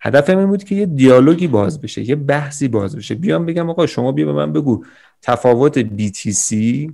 هدفم 0.00 0.38
این 0.38 0.46
بود 0.46 0.64
که 0.64 0.74
یه 0.74 0.86
دیالوگی 0.86 1.46
باز 1.46 1.80
بشه 1.80 2.08
یه 2.08 2.16
بحثی 2.16 2.68
باز 2.68 2.96
بشه. 2.96 3.14
بیام 3.14 3.46
بگم 3.46 3.70
آقا 3.70 3.86
شما 3.86 4.12
بیا 4.12 4.26
به 4.26 4.32
من 4.32 4.52
بگو 4.52 4.84
تفاوت 5.22 6.02
سی 6.10 6.92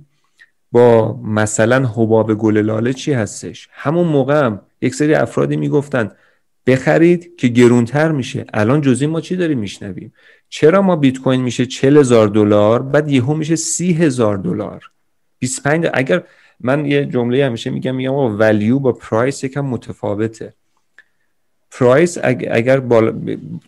با 0.71 1.19
مثلا 1.23 1.87
حباب 1.87 2.33
گل 2.33 2.57
لاله 2.57 2.93
چی 2.93 3.13
هستش؟ 3.13 3.67
همون 3.71 4.07
موقع 4.07 4.45
هم 4.45 4.61
یک 4.81 4.95
سری 4.95 5.15
افرادی 5.15 5.57
می‌گفتن 5.57 6.11
بخرید 6.67 7.35
که 7.35 7.47
گرونتر 7.47 8.11
میشه. 8.11 8.45
الان 8.53 8.81
جزی 8.81 9.05
ما 9.07 9.21
چی 9.21 9.35
داریم 9.35 9.59
میشنویم؟ 9.59 10.13
چرا 10.49 10.81
ما 10.81 10.95
بیت 10.95 11.19
کوین 11.19 11.41
میشه 11.41 11.65
40 11.65 11.97
هزار 11.97 12.27
دلار 12.27 12.81
بعد 12.81 13.11
یهو 13.11 13.33
میشه 13.33 13.55
30 13.55 13.93
هزار 13.93 14.37
دلار؟ 14.37 14.91
25 15.39 15.87
اگر 15.93 16.23
من 16.59 16.85
یه 16.85 17.05
جمله 17.05 17.45
همیشه 17.45 17.69
میگم 17.69 17.95
میگم 17.95 18.13
value 18.13 18.79
با 18.79 18.91
price 18.91 19.43
یکم 19.43 19.61
متفاوته. 19.61 20.53
price 21.71 22.17
اگر 22.51 22.79
بالا 22.79 23.13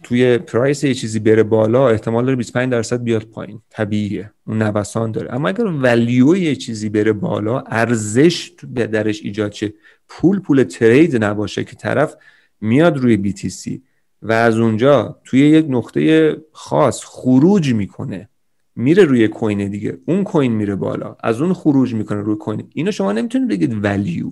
توی 0.03 0.37
price 0.37 0.83
یه 0.83 0.93
چیزی 0.93 1.19
بره 1.19 1.43
بالا 1.43 1.89
احتمال 1.89 2.25
داره 2.25 2.35
25 2.35 2.71
درصد 2.71 3.03
بیاد 3.03 3.23
پایین. 3.23 3.61
طبیعیه. 3.69 4.31
اون 4.47 4.61
نوسان 4.61 5.11
داره. 5.11 5.33
اما 5.33 5.47
اگر 5.47 5.65
value 5.65 6.35
یه 6.35 6.55
چیزی 6.55 6.89
بره 6.89 7.13
بالا 7.13 7.59
ارزش 7.59 8.51
درش 8.75 9.21
ایجاد 9.21 9.51
شه. 9.51 9.73
پول 10.09 10.39
پول 10.39 10.63
ترید 10.63 11.23
نباشه 11.23 11.63
که 11.63 11.75
طرف 11.75 12.15
میاد 12.61 12.97
روی 12.97 13.33
BTC 13.33 13.79
و 14.21 14.31
از 14.31 14.57
اونجا 14.57 15.19
توی 15.23 15.39
یک 15.39 15.65
نقطه 15.69 16.35
خاص 16.51 17.03
خروج 17.05 17.73
می‌کنه. 17.73 18.29
میره 18.75 19.03
روی 19.03 19.27
کوین 19.27 19.69
دیگه. 19.69 19.97
اون 20.05 20.23
کوین 20.23 20.51
میره 20.51 20.75
بالا. 20.75 21.15
از 21.23 21.41
اون 21.41 21.53
خروج 21.53 21.93
می‌کنه 21.93 22.21
روی 22.21 22.35
کوین. 22.35 22.67
اینو 22.73 22.91
شما 22.91 23.11
نمی‌تونید 23.11 23.47
بگید 23.47 23.83
ولیو 23.83 24.31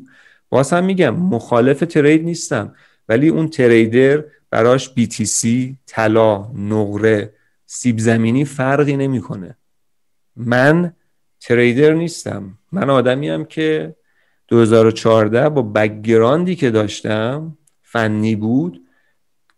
باز 0.49 0.73
میگم 0.73 1.15
مخالف 1.15 1.79
ترید 1.79 2.23
نیستم. 2.23 2.73
ولی 3.09 3.29
اون 3.29 3.47
تریدر 3.47 4.23
براش 4.49 4.93
BTC 4.99 5.47
طلا 5.85 6.51
نقره 6.55 7.33
سیب 7.65 7.99
زمینی 7.99 8.45
فرقی 8.45 8.97
نمی‌کنه. 8.97 9.57
من 10.35 10.93
trader 11.39 11.93
نیستم. 11.93 12.57
من 12.71 12.89
آدمی 12.89 13.29
هم 13.29 13.45
که 13.45 13.95
2014 14.47 15.49
با 15.49 15.61
background 15.61 16.47
ی 16.47 16.55
که 16.55 16.71
داشتم 16.71 17.57
فنی 17.93 18.35
بود 18.35 18.81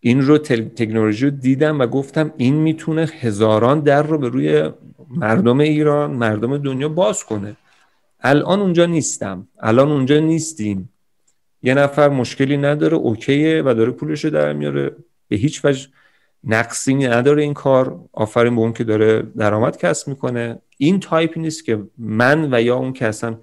این 0.00 0.22
رو 0.22 0.38
تکنولوژی 0.38 1.24
رو 1.24 1.30
دیدم 1.30 1.80
و 1.80 1.86
گفتم 1.86 2.32
این 2.36 2.54
می‌تونه 2.54 3.02
هزاران 3.20 3.80
در 3.80 4.02
رو 4.02 4.18
به 4.18 4.28
روی 4.28 4.70
مردم 5.10 5.60
ایران 5.60 6.10
مردم 6.10 6.58
دنیا 6.58 6.88
باز 6.88 7.24
کنه. 7.24 7.56
الان 8.20 8.60
اونجا 8.60 8.86
نیستم. 8.86 9.48
الان 9.60 9.92
اونجا 9.92 10.20
نیستیم. 10.20 10.88
یه 11.62 11.74
نفر 11.74 12.08
مشکلی 12.08 12.56
نداره 12.56 12.96
OK 12.96 13.22
ئه 13.22 13.62
و 13.66 13.74
داره 13.74 13.90
پولش 13.90 14.24
رو 14.24 14.30
در 14.30 14.52
میاره. 14.52 14.96
به 15.28 15.36
هیچ 15.36 15.64
وجه 15.64 15.88
نقصی 16.44 16.94
نداره 16.94 17.42
این 17.42 17.54
کار. 17.54 18.00
آفرین 18.12 18.54
به 18.54 18.60
اون 18.60 18.72
که 18.72 18.84
داره 18.84 19.22
درآمد 19.22 19.76
کسب 19.76 20.08
می‌کنه. 20.08 20.58
این 20.78 21.00
تایپی 21.00 21.40
نیست 21.40 21.64
که 21.64 21.82
من 21.98 22.54
و 22.54 22.62
یا 22.62 22.76
اون 22.76 22.92
که 22.92 23.06
اصلا 23.06 23.38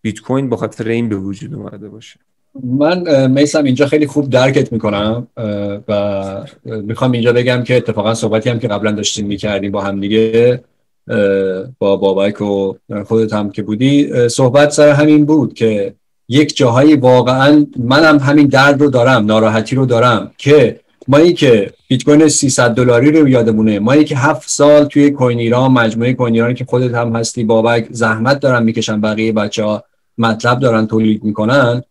بیت 0.00 0.20
کوین 0.20 0.50
به 0.50 0.56
خاطر 0.56 0.88
این 0.88 1.08
به 1.08 1.16
وجود 1.16 1.54
اومده 1.54 1.88
باشه. 1.88 2.20
من 2.64 3.30
میسم 3.30 3.64
اینجا 3.64 3.86
خیلی 3.86 4.06
خوب 4.06 4.30
درکت 4.30 4.72
می‌کنم 4.72 5.26
و 5.88 6.44
می‌خوام 6.64 7.12
اینجا 7.12 7.32
بگم 7.32 7.62
که 7.62 7.76
اتفاقا 7.76 8.14
صحبتی 8.14 8.50
هم 8.50 8.58
که 8.58 8.68
قبلا 8.68 8.92
داشتیم 8.92 9.26
می‌کردیم 9.26 9.70
با 9.72 9.80
هم 9.80 10.00
دیگه 10.00 10.60
با 11.78 11.96
بابک 11.96 12.40
و 12.40 12.74
خودت 13.04 13.32
هم 13.32 13.50
که 13.50 13.62
بودی. 13.62 14.28
صحبت 14.28 14.70
سر 14.70 14.88
همین 14.88 15.24
بود 15.24 15.54
که 15.54 15.94
یک 16.28 16.56
جاهایی 16.56 16.96
واقعا 16.96 17.66
منم 17.78 18.18
همین 18.18 18.46
درد 18.46 18.80
رو 18.80 18.90
دارم 18.90 19.26
ناراحتی 19.26 19.76
رو 19.76 19.86
دارم 19.86 20.30
که 20.38 20.80
مایی 21.08 21.32
که 21.32 21.72
بیت 21.88 22.04
کوین 22.04 22.28
300 22.28 22.70
دلاری 22.70 23.12
رو 23.12 23.28
یادمونه 23.28 23.78
مایی 23.78 24.04
که 24.04 24.16
هفت 24.16 24.50
سال 24.50 24.84
توی 24.84 25.10
کوین 25.10 25.38
ایران 25.38 25.72
مجموعه 25.72 26.12
کوین 26.12 26.34
ایران 26.34 26.54
که 26.54 26.64
خودت 26.64 26.94
هم 26.94 27.16
هستی 27.16 27.44
بابک 27.44 27.86
زحمت 27.90 28.40
دارن 28.40 28.62
می‌کشن 28.62 29.00
بقیه 29.00 29.32
بچه 29.32 29.64
ها 29.64 29.84
مطلب 30.18 30.60
دارن 30.60 30.86
تولید 30.86 31.24
می‌کنن. 31.24 31.82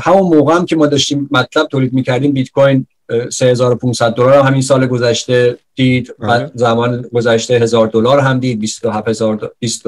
همون 0.00 0.36
موقع 0.36 0.54
هم 0.54 0.66
که 0.66 0.76
ما 0.76 0.86
داشتیم 0.86 1.28
مطلب 1.30 1.66
تولید 1.66 1.92
می‌کردیم 1.92 2.32
بیت 2.32 2.50
کوین 2.50 2.86
3500 3.30 4.14
دلار 4.14 4.38
همین 4.38 4.62
سال 4.62 4.86
گذشته 4.86 5.58
دید 5.74 6.14
بله. 6.18 6.50
زمان 6.54 7.02
گذشته 7.12 7.54
هزار 7.54 7.86
دلار 7.86 8.18
هم 8.18 8.38
دید. 8.38 8.60
27000 8.60 9.52
20 9.58 9.84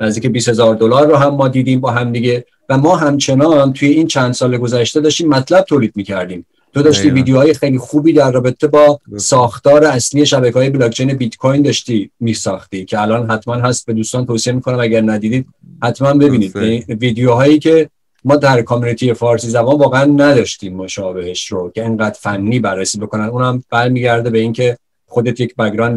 نزدیک 0.00 0.26
20000 0.26 0.74
دلار 0.74 1.06
رو 1.06 1.16
هم 1.16 1.34
ما 1.34 1.48
دیدیم 1.48 1.80
با 1.80 1.90
هم 1.90 2.12
دیگه. 2.12 2.44
و 2.68 2.78
ما 2.78 2.96
همچنان 2.96 3.72
توی 3.72 3.88
این 3.88 4.06
چند 4.06 4.32
سال 4.32 4.56
گذشته 4.56 5.00
داشتیم 5.00 5.28
مطلب 5.28 5.64
تولید 5.64 5.92
می‌کردیم. 5.96 6.46
تو 6.74 6.82
داشتی 6.82 7.10
ویدیوهای 7.10 7.54
خیلی 7.54 7.78
خوبی 7.78 8.12
در 8.12 8.32
رابطه 8.32 8.66
با 8.66 9.00
ساختار 9.16 9.84
اصلی 9.84 10.26
شبکه 10.26 10.58
های 10.58 10.70
بلاکچین 10.70 11.14
بیت 11.14 11.36
کوین 11.36 11.62
داشتی 11.62 12.10
میساختی 12.20 12.84
که 12.84 13.00
الان 13.00 13.30
حتما 13.30 13.54
هست. 13.54 13.86
به 13.86 13.92
دوستان 13.92 14.26
توصیه 14.26 14.52
می‌کنم 14.52 14.80
اگر 14.80 15.00
ندیدید 15.00 15.46
حتما 15.82 16.14
ببینید. 16.14 16.56
یعنی 16.56 16.84
ویدیوهایی 16.88 17.58
که 17.58 17.90
ما 18.24 18.36
در 18.36 18.62
کامیونیتی 18.62 19.12
فارسی 19.14 19.48
زبان 19.48 19.78
واقعا 19.78 20.04
نداشتیم 20.04 20.76
مشابهش 20.76 21.46
رو 21.46 21.70
که 21.70 21.84
انقدر 21.84 22.16
فنی 22.20 22.60
بررسی 22.60 22.98
بکنن. 22.98 23.24
اونم 23.24 23.64
برمیگرده 23.70 24.30
به 24.30 24.38
اینکه 24.38 24.76
خودت 25.06 25.40
یک 25.40 25.56
بگراند 25.56 25.96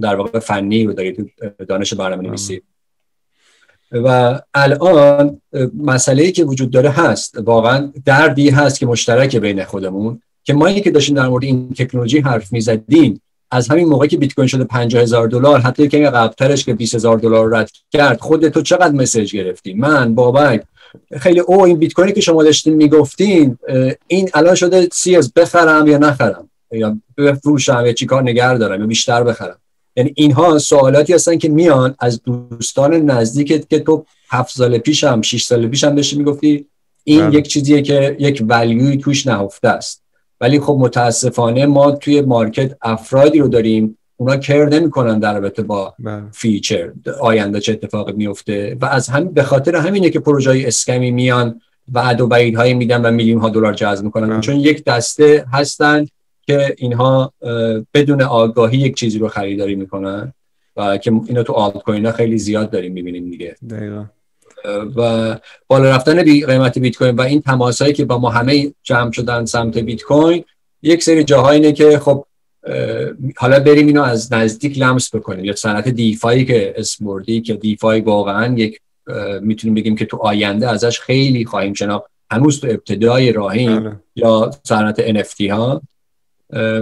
در 0.00 0.16
واقع 0.16 0.38
فنی 0.38 0.84
رو 0.84 0.92
داری 0.92 1.12
تو 1.12 1.24
دانش 1.68 1.94
برنامه 1.94 2.28
نویسی 2.28 2.62
و 3.92 4.40
الان 4.54 5.40
مسئله 5.78 6.30
که 6.30 6.44
وجود 6.44 6.70
داره 6.70 6.90
هست 6.90 7.38
واقعا 7.38 7.92
دردی 8.04 8.50
هست 8.50 8.78
که 8.78 8.86
مشترک 8.86 9.36
بین 9.36 9.64
خودمون 9.64 10.20
که 10.44 10.54
ما 10.54 10.72
که 10.72 10.90
داشتیم 10.90 11.16
در 11.16 11.28
مورد 11.28 11.44
این 11.44 11.74
تکنولوژی 11.78 12.20
حرف 12.20 12.52
می‌زدیم 12.52 13.20
از 13.50 13.68
همین 13.68 13.88
موقعی 13.88 14.08
که 14.08 14.16
بیت 14.16 14.34
کوین 14.34 14.48
شده 14.48 14.64
50 14.64 15.02
هزار 15.02 15.28
دلار 15.28 15.60
حتی 15.60 15.88
که 15.88 15.98
قبلترش 15.98 16.64
که 16.64 16.74
20 16.74 16.94
هزار 16.94 17.18
دلار 17.18 17.56
رد 17.56 17.70
کرد 17.90 18.20
خودت 18.20 18.52
تو 18.52 18.62
چقدر 18.62 18.92
مسیج 18.92 19.36
گرفتی؟ 19.36 19.74
من 19.74 20.14
بابک 20.14 20.62
خیلی 21.20 21.40
او 21.40 21.62
این 21.62 21.78
بیت 21.78 21.92
کوینی 21.92 22.12
که 22.12 22.20
شما 22.20 22.42
داشتین 22.42 22.74
می‌گفتین 22.74 23.58
این 24.06 24.30
الان 24.34 24.54
شده 24.54 24.88
سی 24.92 25.16
از 25.16 25.32
بخرم 25.32 25.86
یا 25.86 25.98
نخرم؟ 25.98 26.50
یا 26.72 26.96
بفروشم 27.18 27.82
یا 27.86 27.92
چیکار 27.92 28.22
نگر 28.22 28.54
دارم 28.54 28.80
یا 28.80 28.86
بیشتر 28.86 29.22
بخرم؟ 29.22 29.58
یعنی 29.96 30.12
اینها 30.16 30.58
سوالاتی 30.58 31.12
هستن 31.12 31.38
که 31.38 31.48
میان 31.48 31.94
از 31.98 32.22
دوستان 32.22 32.94
نزدیکت 32.94 33.70
که 33.70 33.78
تو 33.78 34.04
هفت 34.28 34.56
سال 34.56 34.78
پیشم 34.78 35.22
شش 35.22 35.44
سال 35.44 35.68
پیشم 35.68 35.94
داشتی 35.94 36.16
می‌گفتی 36.16 36.66
این 37.04 37.26
بله. 37.26 37.38
یک 37.38 37.48
چیزیه 37.48 37.82
که 37.82 38.16
یک 38.18 38.44
value 38.48 38.82
یی 38.82 38.96
توش 38.96 39.26
نهفته 39.26 39.68
است. 39.68 40.02
ولی 40.40 40.60
خب 40.60 40.76
متاسفانه 40.80 41.66
ما 41.66 41.90
توی 41.90 42.20
market 42.20 42.76
افرادی 42.82 43.38
رو 43.38 43.48
داریم 43.48 43.98
اونا 44.16 44.36
care 44.36 44.68
نمی‌کنن 44.68 45.18
در 45.18 45.34
رابطه 45.34 45.62
با 45.62 45.94
بله. 45.98 46.22
feature 46.32 46.92
آینده 47.20 47.60
چه 47.60 47.72
اتفاقی 47.72 48.12
میفته 48.12 48.76
و 48.80 48.84
از 48.84 49.08
هم 49.08 49.28
به 49.28 49.42
خاطر 49.42 49.76
همینه 49.76 50.10
که 50.10 50.20
پروژه 50.20 50.50
های 50.50 50.66
اسکمی 50.66 51.10
میان 51.10 51.60
و 51.92 51.98
ادو 51.98 52.28
هایی 52.28 52.74
میدن 52.74 53.02
و 53.02 53.10
میلیون 53.10 53.40
ها 53.40 53.48
دلار 53.48 53.74
جذب 53.74 54.04
می‌کنن 54.04 54.28
بله. 54.28 54.40
چون 54.40 54.56
یک 54.56 54.84
دسته 54.84 55.46
هستن 55.52 56.06
که 56.42 56.74
اینها 56.78 57.32
بدون 57.94 58.22
آگاهی 58.22 58.78
یک 58.78 58.96
چیزی 58.96 59.18
رو 59.18 59.28
خریداری 59.28 59.74
می‌کنن 59.74 60.32
و 60.76 60.96
که 60.96 61.12
اینو 61.26 61.42
تو 61.42 61.52
آلت 61.52 61.82
کوین 61.82 62.10
خیلی 62.10 62.38
زیاد 62.38 62.70
داریم 62.70 62.92
می‌بینیم 62.92 63.30
دیگه 63.30 63.56
دقیقا. 63.70 64.04
و 64.96 65.36
بالا 65.66 65.90
رفتن 65.90 66.22
بی 66.22 66.46
قیمت 66.46 66.78
بیت 66.78 66.96
کوین 66.96 67.16
و 67.16 67.20
این 67.20 67.40
تماسایی 67.42 67.92
که 67.92 68.04
با 68.04 68.18
ما 68.18 68.30
همه 68.30 68.74
جمع 68.82 69.12
شدن 69.12 69.44
سمت 69.44 69.78
بیت 69.78 70.02
کوین 70.02 70.44
یک 70.82 71.02
سری 71.02 71.24
جاهایی 71.24 71.72
که 71.72 71.98
خب 71.98 72.26
حالا 73.36 73.60
بریم 73.60 73.86
اینو 73.86 74.02
از 74.02 74.32
نزدیک 74.32 74.78
لمس 74.78 75.14
بکنیم. 75.14 75.44
یا 75.44 75.54
صنعت 75.54 75.88
دیفایی 75.88 76.44
که 76.44 76.74
اسم 76.76 77.04
بردی 77.04 77.40
که 77.40 77.54
دیفای 77.54 78.00
واقعا 78.00 78.54
یک 78.54 78.80
می‌تونیم 79.40 79.74
بگیم 79.74 79.96
که 79.96 80.04
تو 80.04 80.16
آینده 80.16 80.68
ازش 80.70 81.00
خیلی 81.00 81.44
خواهیم 81.44 81.72
شناخت. 81.72 82.04
هنوز 82.30 82.60
تو 82.60 82.66
ابتدای 82.66 83.32
راهیم 83.32 83.80
بله. 83.80 83.96
یا 84.16 84.50
صنعت 84.64 85.22
NFT 85.22 85.50
ها. 85.50 85.82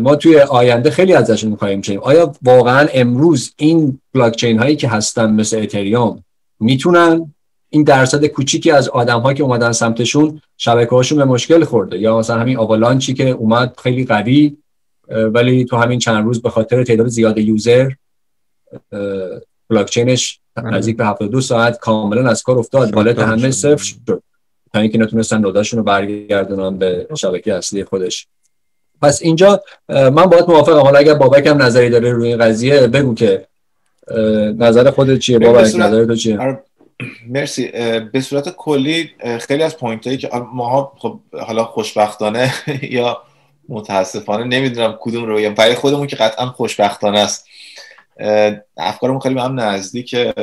ما 0.00 0.16
توی 0.16 0.40
آینده 0.40 0.90
خیلی 0.90 1.14
ازشون 1.14 1.50
می‌خواهیم 1.50 1.80
چنیم 1.80 2.00
آیا 2.00 2.32
واقعا 2.42 2.88
امروز 2.94 3.52
این 3.56 4.00
بلاکچین 4.14 4.58
هایی 4.58 4.76
که 4.76 4.88
هستن 4.88 5.30
مثل 5.30 5.58
اتریوم 5.58 6.24
می‌تونن؟ 6.60 7.34
این 7.70 7.82
درصد 7.82 8.24
کوچیکی 8.26 8.70
از 8.70 8.88
آدم 8.88 9.20
هایی 9.20 9.36
که 9.36 9.42
اومدن 9.42 9.72
سمتشون 9.72 10.40
شبکه 10.56 10.90
هاشون 10.90 11.18
به 11.18 11.24
مشکل 11.24 11.64
خورده. 11.64 11.98
یا 11.98 12.18
مثلا 12.18 12.40
همین 12.40 12.56
آوالانچی 12.56 13.14
که 13.14 13.28
اومد 13.28 13.74
خیلی 13.82 14.04
قوی 14.04 14.56
ولی 15.08 15.64
تو 15.64 15.76
همین 15.76 15.98
چند 15.98 16.24
روز 16.24 16.42
به 16.42 16.50
خاطر 16.50 16.84
تعداد 16.84 17.06
زیاد 17.06 17.38
یوزر 17.38 17.90
بلاکچینش 19.68 20.40
نزدیک 20.56 20.96
به 20.96 21.06
72 21.06 21.40
ساعت 21.40 21.78
کاملا 21.78 22.30
از 22.30 22.42
کار 22.42 22.58
افتاد. 22.58 22.94
والت 22.94 23.18
همه 23.18 23.50
صفر 23.50 23.84
شد. 23.84 24.22
تا 24.72 24.80
اینکه 24.80 24.98
نتونستن 24.98 25.38
نوداشون 25.38 25.78
رو 25.78 25.84
برگردونن 25.84 26.78
به 26.78 27.06
شبکه 27.16 27.54
اصلی 27.54 27.84
خودش. 27.84 28.26
پس 29.02 29.22
اینجا 29.22 29.62
من 29.88 30.26
باید 30.26 30.48
موافقم. 30.48 30.80
حالا 30.80 30.98
اگر 30.98 31.14
بابک 31.14 31.46
هم 31.46 31.62
نظری 31.62 31.90
داره 31.90 32.12
روی 32.12 32.28
این 32.28 32.38
قضیه 32.38 32.86
بگو 32.86 33.14
که 33.14 33.46
نظر 34.58 34.90
خودت 34.90 35.18
چیه؟ 35.18 35.38
بابک 35.38 35.74
نظر 35.76 36.04
تو 36.04 36.16
چیه؟ 36.16 36.40
آره، 36.40 36.62
مرسی. 37.28 37.68
به 38.12 38.20
صورت 38.20 38.48
کلی 38.48 39.10
خیلی 39.40 39.62
از 39.62 39.76
point 39.76 40.06
هایی 40.06 40.18
که 40.18 40.30
ما 40.54 40.92
خب 40.98 41.20
حالا 41.32 41.64
خوشبختانه 41.64 42.52
یا 42.82 43.22
متاسفانه 43.68 44.44
نمی‌دونم 44.44 44.98
کدوم 45.00 45.24
رو 45.24 45.36
بگم. 45.36 45.54
برای 45.54 45.74
خودمون 45.74 46.06
که 46.06 46.16
قطعا 46.16 46.46
خوشبختانه 46.46 47.18
است. 47.18 47.46
افکارمون 48.76 49.20
خیلی 49.20 49.34
به 49.34 49.42
هم 49.42 49.60
نزدیکه 49.60 50.34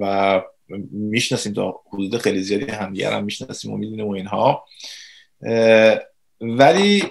و 0.00 0.42
می‌شناسیم 0.90 1.52
تا 1.52 1.80
حدود 1.92 2.18
خیلی 2.18 2.42
زیادی 2.42 2.72
همدیگر 2.72 3.12
هم 3.12 3.24
می‌شناسیم 3.24 3.72
و 3.72 3.76
می‌دونیم 3.76 4.06
و 4.06 4.12
اینها. 4.12 4.64
ولی 6.40 7.02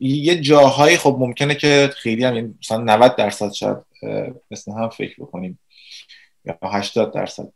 یه 0.00 0.40
جاهایی 0.40 0.96
خب 0.96 1.16
ممکنه 1.20 1.54
که 1.54 1.90
خیلی 1.96 2.24
هم 2.24 2.34
یعنی 2.34 2.54
مثلا 2.60 2.78
90 2.78 3.16
درصد 3.16 3.52
شاید 3.52 3.76
مثل 4.50 4.72
هم 4.72 4.88
فکر 4.88 5.14
بکنیم 5.18 5.58
یا 6.44 6.58
80 6.62 7.12
درصد. 7.12 7.48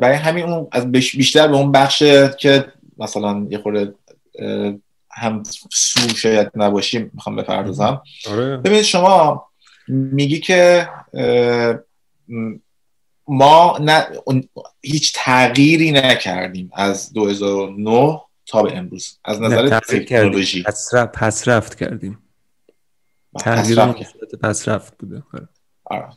برای 0.00 0.16
همین 0.16 0.44
اون 0.44 0.68
از 0.72 0.92
بیشتر 0.92 1.48
به 1.48 1.56
اون 1.56 1.72
بخش 1.72 1.98
که 2.38 2.72
مثلا 2.98 3.46
یه 3.50 3.58
خورده 3.58 3.94
هم 5.16 5.42
سو 5.72 6.08
شاید 6.08 6.50
نباشیم 6.54 7.10
می‌خوام 7.14 7.36
بپردازم. 7.36 8.02
آره. 8.30 8.56
ببینید 8.56 8.84
شما 8.84 9.46
میگی 9.88 10.40
که 10.40 10.88
ما 13.28 13.78
نه 13.80 14.06
هیچ 14.82 15.12
تغییری 15.16 15.92
نکردیم 15.92 16.70
از 16.74 17.12
2009 17.12 18.20
تا 18.46 18.62
به 18.62 18.76
امروز. 18.76 19.18
از 19.24 19.40
نظر 19.40 19.78
تکنولوژی. 19.80 20.62
پس 21.14 21.48
رفت 21.48 21.74
کردیم. 21.74 22.18
تغییر 23.38 23.84
پس 24.42 24.68
رفت 24.68 24.98
بوده. 24.98 25.22
آره. 25.34 25.48
آره. 25.84 26.08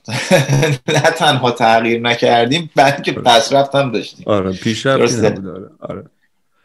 نه 0.95 1.01
تنها 1.01 1.51
تغییر 1.51 2.01
نکردیم 2.01 2.69
بلکه 2.75 3.11
پس 3.11 3.53
رفت 3.53 3.75
هم 3.75 3.91
داشتیم. 3.91 4.23
آره 4.27 4.51
پیشرفت 4.51 5.23
نبوده. 5.23 5.49
آره. 5.49 5.69
آره. 5.79 6.09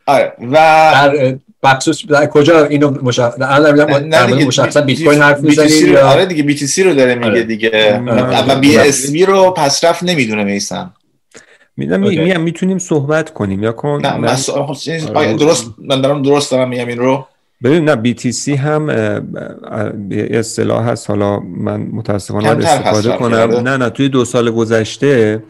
آره. 0.07 0.35
و 0.41 1.39
در 1.65 1.75
بخصوص 1.75 2.07
در 2.07 2.27
کجا 2.27 2.65
اینو 2.65 2.91
مشخص 3.03 3.35
الان 3.41 4.45
مشخصا 4.45 4.81
بیت 4.81 5.05
کوین 5.05 5.23
حرف 5.23 5.41
می‌زنید 5.41 5.73
یا 5.73 6.09
آره 6.09 6.27
دیگه 6.27 6.43
بی 6.43 6.55
تی 6.55 6.67
سی 6.67 6.83
رو 6.83 6.95
داره 6.95 7.15
میگه 7.15 7.27
آره. 7.27 7.43
دیگه. 7.43 8.01
و 8.49 8.61
بی 8.61 8.77
اس 8.79 9.11
بی 9.11 9.25
رو 9.25 9.51
پسرفت 9.51 10.03
نمی‌دونه 10.03 10.45
میسن 10.45 10.91
می‌دونم 11.77 12.01
میگم 12.01 12.41
می‌تونیم 12.41 12.79
صحبت 12.79 13.35
کنیم 13.35 13.63
یا 13.63 13.73
کن 13.73 14.01
نه 14.07 15.37
درست 15.37 15.67
من 15.79 16.01
دارم 16.01 16.23
درست 16.23 16.51
دارم 16.51 16.69
میگم 16.69 16.89
این 16.89 16.99
رو؟ 16.99 17.27
ببین 17.65 17.89
نه 17.89 18.15
BTC 18.15 18.49
هم 18.49 18.89
اصطلاح 20.31 20.89
هست. 20.89 21.11
حالا 21.11 21.41
من 21.41 21.81
متاسفانه 21.81 22.49
استفاده 22.49 23.17
کنم. 23.17 23.69
نه 23.69 23.77
نه 23.77 23.91
توی 23.91 24.09
دو 24.09 24.25
سال 24.25 24.51
گذشته 24.51 25.43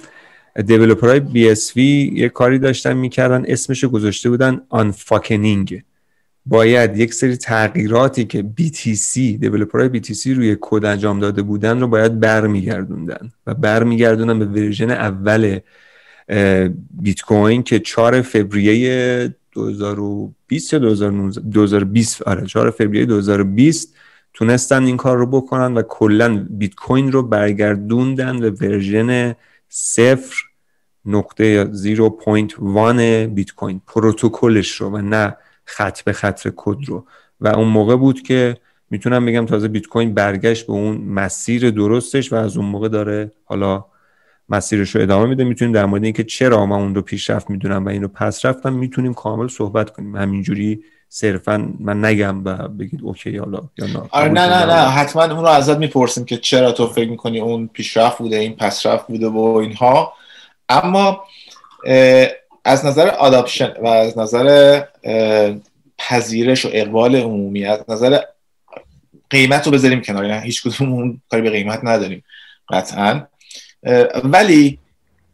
developer 0.66 1.11
های 1.11 1.20
BSV 1.20 1.76
یه 2.12 2.28
کاری 2.28 2.58
داشتن 2.58 2.92
می‌کردن 2.92 3.44
اسمش 3.48 3.84
گذاشته 3.84 4.30
بودن 4.30 4.60
unfucking. 4.68 5.82
باید 6.46 6.98
یک 6.98 7.14
سری 7.14 7.36
تغییراتی 7.36 8.24
که 8.24 8.44
BTC 8.60 9.14
developer 9.14 9.85
های 9.85 10.00
BTC 10.00 10.26
روی 10.26 10.56
کد 10.60 10.84
انجام 10.84 11.20
داده 11.20 11.42
بودن 11.42 11.80
رو 11.80 11.88
باید 11.88 12.20
برمیگردوندن 12.20 13.32
و 13.46 13.54
برمیگردوندن 13.54 14.38
به 14.38 14.46
version 14.46 14.90
اول 14.90 15.58
بیت 16.90 17.20
کوین 17.20 17.62
که 17.62 17.78
4 17.78 18.22
فوریه 18.22 19.34
2020 19.52 20.72
یا 20.72 20.78
2019 20.78 21.40
2020 21.40 22.22
آره 22.22 22.46
4 22.46 22.70
فوریه 22.70 23.06
2020 23.06 23.94
تونستن 24.34 24.84
این 24.84 24.96
کار 24.96 25.16
رو 25.16 25.26
بکنن 25.26 25.74
و 25.74 25.82
کلا 25.82 26.46
بیت 26.50 26.74
کوین 26.74 27.12
رو 27.12 27.22
برگردوندن 27.22 28.40
به 28.40 28.50
version 28.50 29.34
صفر 29.68 30.36
نقطه 31.06 31.64
0.1 31.64 33.30
بیت 33.34 33.50
کوین 33.50 33.80
پروتکلش 33.86 34.70
رو 34.80 34.90
و 34.90 34.98
نه 34.98 35.36
خط 35.64 36.02
به 36.02 36.12
خط 36.12 36.48
کد 36.56 36.76
رو. 36.86 37.06
و 37.40 37.48
اون 37.48 37.68
موقع 37.68 37.96
بود 37.96 38.22
که 38.22 38.56
می‌تونم 38.90 39.26
بگم 39.26 39.46
تازه 39.46 39.68
بیت 39.68 39.86
کوین 39.86 40.14
برگشت 40.14 40.66
به 40.66 40.72
اون 40.72 40.96
مسیر 40.96 41.70
درستش 41.70 42.32
و 42.32 42.36
از 42.36 42.56
اون 42.56 42.66
موقع 42.66 42.88
داره 42.88 43.32
حالا 43.44 43.84
مسیرش 44.48 44.96
رو 44.96 45.02
ادامه 45.02 45.26
میده. 45.26 45.44
می‌تونیم 45.44 45.74
در 45.74 45.86
مورد 45.86 46.04
اینکه 46.04 46.24
چرا 46.24 46.66
من 46.66 46.76
اون 46.76 46.94
رو 46.94 47.02
پیشرفت 47.02 47.50
می‌دونم 47.50 47.84
و 47.84 47.88
اینو 47.88 48.08
پسرفت 48.08 48.72
می‌تونیم 48.72 49.14
کامل 49.14 49.48
صحبت 49.48 49.90
کنیم. 49.90 50.16
همینجوری 50.16 50.84
صرفا 51.08 51.72
من 51.80 52.04
نگم 52.04 52.44
و 52.44 52.68
بگید 52.68 53.00
OK 53.02 53.36
حالا 53.36 53.60
یا 53.78 53.86
نه. 53.86 54.02
آره 54.10 54.28
نه 54.28 54.46
نه 54.46 54.64
نه. 54.66 54.72
حتما 54.72 55.22
اون 55.22 55.44
رو 55.44 55.46
ازت 55.46 55.78
می‌پرسیم 55.78 56.24
که 56.24 56.36
چرا 56.36 56.72
تو 56.72 56.86
فکر 56.86 57.10
می‌کنی 57.10 57.40
اون 57.40 57.70
پیشرفت 57.72 58.18
بوده 58.18 58.36
این 58.36 58.56
پسرفت 58.56 59.06
بوده 59.06 59.28
و 59.28 59.38
اینها. 59.38 60.12
اما 60.68 61.24
از 62.64 62.86
نظر 62.86 63.08
آداپشن 63.08 63.72
و 63.82 63.86
از 63.86 64.18
نظر 64.18 64.80
پذیرش 65.98 66.64
و 66.64 66.68
اقبال 66.72 67.16
عمومی 67.16 67.64
از 67.64 67.84
نظر 67.88 68.20
قیمت 69.30 69.66
رو 69.66 69.72
بذاریم 69.72 70.00
کنار. 70.00 70.24
یعنی 70.24 70.46
هیچ 70.46 70.62
کدوم 70.62 70.92
اون 70.92 71.20
کاری 71.30 71.42
به 71.42 71.50
قیمت 71.50 71.80
نداریم 71.82 72.24
قطعا. 72.70 73.26
ولی 74.24 74.78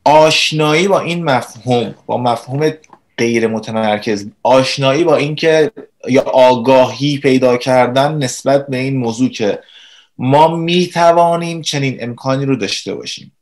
آشنایی 0.05 0.89
با 0.89 1.01
این 1.01 1.25
مفهوم 1.25 1.95
با 2.07 2.19
مفهوم 2.19 2.73
غیر 3.19 3.47
متمرکز 3.47 4.27
آشنایی 4.43 5.05
با 5.05 5.17
اینکه 5.17 5.71
یا 6.09 6.23
آگاهی 6.23 7.19
پیدا 7.19 7.57
کردن 7.57 8.15
نسبت 8.15 8.67
به 8.67 8.77
این 8.77 8.97
موضوع 8.97 9.29
که 9.29 9.59
ما 10.19 10.57
می 10.57 10.87
توانیم 10.87 11.63
چنین 11.63 11.97
امکانی 12.01 12.45
رو 12.45 12.57
داشته 12.57 12.95
باشیم. 12.95 13.33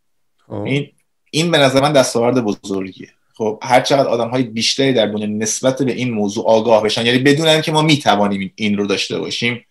خب. 0.47 0.53
این 0.53 0.91
این 1.31 1.51
به 1.51 1.59
نظر 1.59 1.81
من 1.81 1.93
دستاورد 1.93 2.45
بزرگیه. 2.45 3.09
خب 3.39 3.59
هر 3.63 3.81
چقدر 3.81 4.09
آدم 4.09 4.29
های 4.29 4.43
بیشتری 4.43 4.93
در 4.93 5.07
دنیا 5.07 5.27
نسبت 5.27 5.83
به 5.83 5.93
این 5.93 6.11
موضوع 6.11 6.47
آگاه 6.47 6.83
بشن 6.83 7.07
یعنی 7.07 7.19
بدونن 7.19 7.61
که 7.61 7.73
ما 7.73 7.83
می 7.83 7.99
توانیم 7.99 8.53
این 8.57 8.79
رو 8.79 8.87
داشته 8.87 9.19
باشیم 9.19 9.65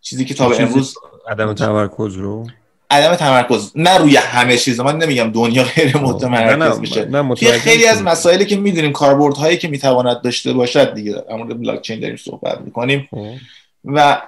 چیزی 0.00 0.24
که 0.24 0.34
تا 0.34 0.48
به 0.48 0.62
امروز 0.62 0.94
عدم 1.30 1.52
تمرکز 1.52 2.16
رو؟ 2.16 2.46
عدم 2.90 3.14
تمرکز 3.14 3.72
نه 3.74 3.98
روی 3.98 4.16
همه 4.16 4.56
چیز 4.56 4.80
من 4.80 4.96
نمیگم 4.96 5.30
دنیا 5.32 5.64
غیر 5.64 5.96
متمرکز 5.96 6.78
میشه. 6.78 7.04
خیلی 7.58 7.86
از 7.86 8.02
مسائلی 8.02 8.46
که 8.46 8.56
می‌دونیم 8.56 8.92
کاربرد 8.92 9.36
هایی 9.36 9.56
که 9.56 9.68
می‌تواند 9.68 10.22
داشته 10.22 10.52
باشد 10.52 10.94
دیگه 10.94 11.12
در 11.12 11.36
مورد 11.36 11.60
بلاک 11.60 11.82
چین 11.82 12.00
داریم 12.00 12.16
صحبت 12.16 12.60
می‌کنیم. 12.60 13.08
خب. 13.10 13.26
و 13.84 14.22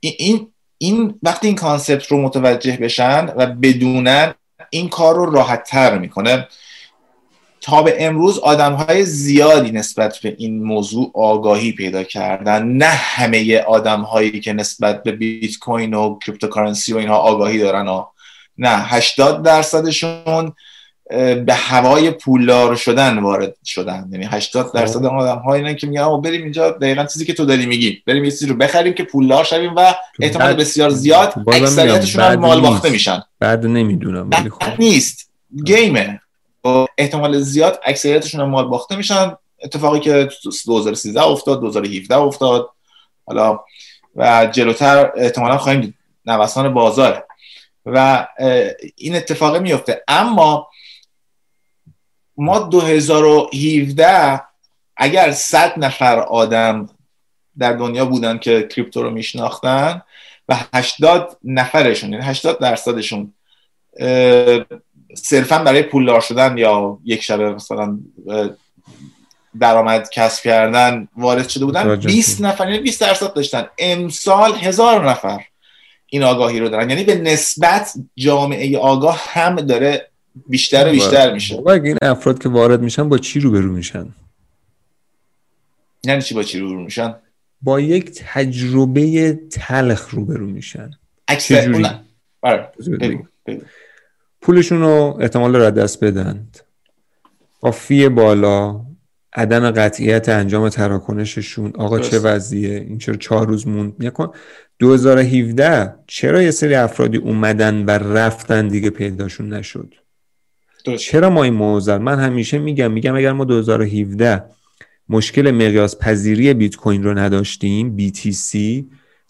این 0.00 0.52
این 0.78 1.14
وقتی 1.22 1.46
این 1.46 1.56
concept 1.56 2.06
رو 2.06 2.22
متوجه 2.22 2.76
بشن 2.76 3.26
و 3.36 3.46
بدونن 3.46 4.34
این 4.70 4.88
کار 4.88 5.14
رو 5.14 5.30
راحت 5.30 5.64
تر 5.64 5.98
می‌کنه. 5.98 6.48
تا 7.60 7.82
به 7.82 8.06
امروز 8.06 8.38
آدم 8.38 8.72
های 8.72 9.04
زیادی 9.04 9.70
نسبت 9.70 10.18
به 10.22 10.34
این 10.38 10.62
موضوع 10.62 11.10
آگاهی 11.14 11.72
پیدا 11.72 12.02
کردن. 12.02 12.66
نه 12.66 12.86
همه 12.86 13.58
آدم 13.58 14.00
هایی 14.00 14.40
که 14.40 14.52
نسبت 14.52 15.02
به 15.02 15.12
بیت 15.12 15.58
کوین 15.58 15.94
و 15.94 16.18
cryptocurrency 16.26 16.92
و 16.92 16.96
اینها 16.96 17.16
آگاهی 17.16 17.58
دارن 17.58 17.86
ها. 17.86 18.12
نه 18.58 18.68
80 18.68 19.42
درصدشون 19.42 20.52
به 21.46 21.54
هوای 21.54 22.10
پولدار 22.10 22.76
شدن 22.76 23.18
وارد 23.18 23.56
شدن. 23.64 24.08
یعنی 24.12 24.24
80 24.24 24.72
درصد 24.74 25.04
آدم 25.04 25.38
هایی 25.38 25.76
که 25.76 25.86
میگن 25.86 26.20
بریم 26.20 26.42
اینجا 26.42 26.70
دقیقا 26.70 27.04
چیزی 27.04 27.24
که 27.24 27.32
تو 27.32 27.44
داری 27.44 27.66
میگی. 27.66 28.02
بریم 28.06 28.24
یه 28.24 28.30
چیزی 28.30 28.46
رو 28.46 28.54
بخریم 28.54 28.92
که 28.92 29.02
پولدار 29.02 29.44
شویم 29.44 29.74
و 29.76 29.94
احتمال 30.20 30.52
بسیار 30.52 30.90
زیاد 30.90 31.34
اکثریتشون 31.48 32.34
مال 32.34 32.60
باخته 32.60 32.90
میشن. 32.90 33.22
بعد 33.40 33.66
نمی‌دونم 33.66 34.30
ولی 34.30 34.50
خب. 34.50 34.80
نیست. 34.80 35.30
گیمه. 35.64 36.20
احتمال 36.98 37.40
زیاد 37.40 37.80
اکثریتشون 37.84 38.40
هم 38.40 38.48
مال 38.48 38.68
باخته 38.68 38.96
میشن. 38.96 39.36
اتفاقی 39.62 40.00
که 40.00 40.28
2013 40.66 41.22
افتاد 41.22 41.60
2017 41.60 42.16
افتاد. 42.16 42.70
حالا 43.26 43.60
و 44.16 44.46
جلوتر 44.46 45.12
احتمالا 45.16 45.58
خواهیم 45.58 45.80
دید 45.80 45.94
نوسان 46.26 46.74
بازاره 46.74 47.24
و 47.86 48.26
این 48.96 49.16
اتفاق 49.16 49.56
میفته. 49.56 50.04
اما 50.08 50.68
ما 52.36 52.58
2017 52.58 54.40
اگر 54.96 55.30
100 55.30 55.74
نفر 55.76 56.18
آدم 56.18 56.88
در 57.58 57.72
دنیا 57.72 58.04
بودن 58.04 58.38
که 58.38 58.68
کریپتو 58.70 59.02
رو 59.02 59.10
میشناختن 59.10 60.02
و 60.48 60.56
80 60.74 61.38
نفرشون 61.44 62.12
یعنی 62.12 62.24
80 62.24 62.58
درصدشون 62.58 63.34
صرفا 65.14 65.58
برای 65.58 65.82
پولدار 65.82 66.20
شدن 66.20 66.58
یا 66.58 66.98
یک 67.04 67.22
شبه 67.22 67.50
مثلا 67.50 67.98
درآمد 69.60 70.10
کسب 70.10 70.42
کردن 70.42 71.08
وارد 71.16 71.48
شده 71.48 71.64
بودن 71.64 71.96
20 71.96 72.40
نفر 72.40 72.68
یعنی 72.68 72.82
20 72.82 73.00
درصد 73.00 73.32
داشتن. 73.32 73.66
امسال 73.78 74.52
هزار 74.54 75.10
نفر 75.10 75.40
این 76.06 76.22
آگاهی 76.22 76.60
رو 76.60 76.68
دارن. 76.68 76.90
یعنی 76.90 77.04
به 77.04 77.14
نسبت 77.14 77.92
جامعه 78.16 78.78
آگاه 78.78 79.22
هم 79.28 79.56
داره 79.56 80.08
بیشتر 80.46 80.88
و 80.88 80.90
بیشتر 80.90 81.32
میشه. 81.32 81.56
اگه 81.68 81.84
این 81.84 81.98
افراد 82.02 82.42
که 82.42 82.48
وارد 82.48 82.80
میشن 82.80 83.08
با 83.08 83.18
چی 83.18 83.40
روبرو 83.40 83.72
میشن؟ 83.72 84.08
یعنی 86.04 86.22
چی 86.22 86.34
با 86.34 86.42
چی 86.42 86.58
روبرو 86.58 86.84
میشن؟ 86.84 87.14
با 87.62 87.80
یک 87.80 88.10
تجربه 88.14 89.32
تلخ 89.52 90.08
روبرو 90.10 90.46
میشن. 90.46 90.90
اکثر 91.28 91.92
پولشون 94.46 94.80
رو 94.80 95.18
احتمال 95.20 95.56
را 95.56 95.70
دست 95.70 96.04
بدند. 96.04 96.58
با 97.60 97.70
فی 97.70 98.08
بالا 98.08 98.80
عدم 99.32 99.70
قطعیت 99.70 100.28
انجام 100.28 100.68
تراکنششون. 100.68 101.72
آقا 101.76 101.98
چه 101.98 102.18
وضعیه؟ 102.18 102.74
این 102.74 102.98
چرا 102.98 103.16
چهار 103.16 103.46
روز 103.46 103.68
موند؟ 103.68 103.92
نکن 104.00 104.32
2017 104.78 105.94
چرا 106.06 106.42
یه 106.42 106.50
سری 106.50 106.74
افرادی 106.74 107.18
اومدن 107.18 107.84
و 107.84 107.90
رفتن 107.90 108.68
دیگه 108.68 108.90
پیداشون 108.90 109.52
نشد؟ 109.52 109.94
چرا 110.98 111.30
ما 111.30 111.42
این 111.42 111.54
موزر 111.54 111.98
من 111.98 112.18
همیشه 112.18 112.58
میگم 112.58 112.92
میگم 112.92 113.16
اگر 113.16 113.32
ما 113.32 113.44
2017 113.44 114.42
مشکل 115.08 115.50
مقیاس 115.50 115.98
پذیری 115.98 116.54
بیت 116.54 116.76
کوین 116.76 117.04
رو 117.04 117.18
نداشتیم 117.18 117.96
BTC 117.98 118.58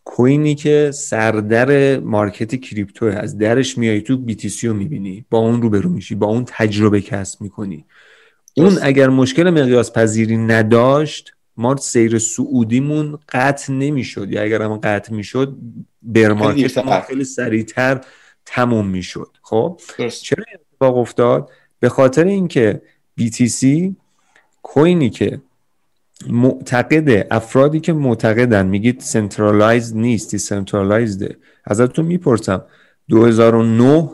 کوینی 0.09 0.55
که 0.55 0.91
سردر 0.95 2.01
مارکت 2.01 2.61
کریپتو 2.61 3.07
از 3.07 3.39
درش 3.39 3.79
میای 3.79 4.01
تو 4.01 4.25
BTC 4.29 4.65
رو 4.65 4.75
می‌بینی. 4.75 5.25
با 5.31 5.39
اون 5.39 5.63
روبرو 5.63 5.91
میشی 5.91 6.15
با 6.15 6.27
اون 6.27 6.45
تجربه 6.47 7.01
کسب 7.01 7.41
می‌کنی. 7.41 7.85
اون 8.57 8.79
اگر 8.83 9.09
مشکل 9.09 9.51
مقیاس 9.51 9.93
پذیری 9.93 10.37
نداشت 10.37 11.33
ما 11.57 11.77
سیر 11.77 12.19
سعودیمون 12.19 13.19
قطع 13.29 13.73
نمی‌شد. 13.73 14.33
یا 14.33 14.43
اگر 14.43 14.63
هم 14.63 14.77
قطع 14.77 15.13
می‌شد 15.13 15.57
بر 16.03 16.33
مارکت 16.33 16.79
ما 16.79 17.01
خیلی 17.01 17.25
سریعتر 17.25 18.01
تموم 18.45 18.89
می‌شد. 18.89 19.37
خب؟ 19.43 19.81
چرا 20.23 20.45
اتفاق 20.55 20.97
افتاد؟ 20.97 21.51
به 21.81 21.89
خاطر 21.89 22.25
اینکه 22.25 22.83
BTC 23.21 23.67
کوینی 24.63 25.11
که 25.11 25.41
معتقده 26.29 27.27
افرادی 27.31 27.81
که 27.81 27.93
معتقدن 27.93 28.67
میگید 28.67 29.01
centralize 29.01 29.97
نیست 29.97 30.31
decentralized 30.31 31.29
ه 31.29 31.37
ازتون 31.65 32.05
می‌پرسم. 32.05 32.65
2009 33.09 34.11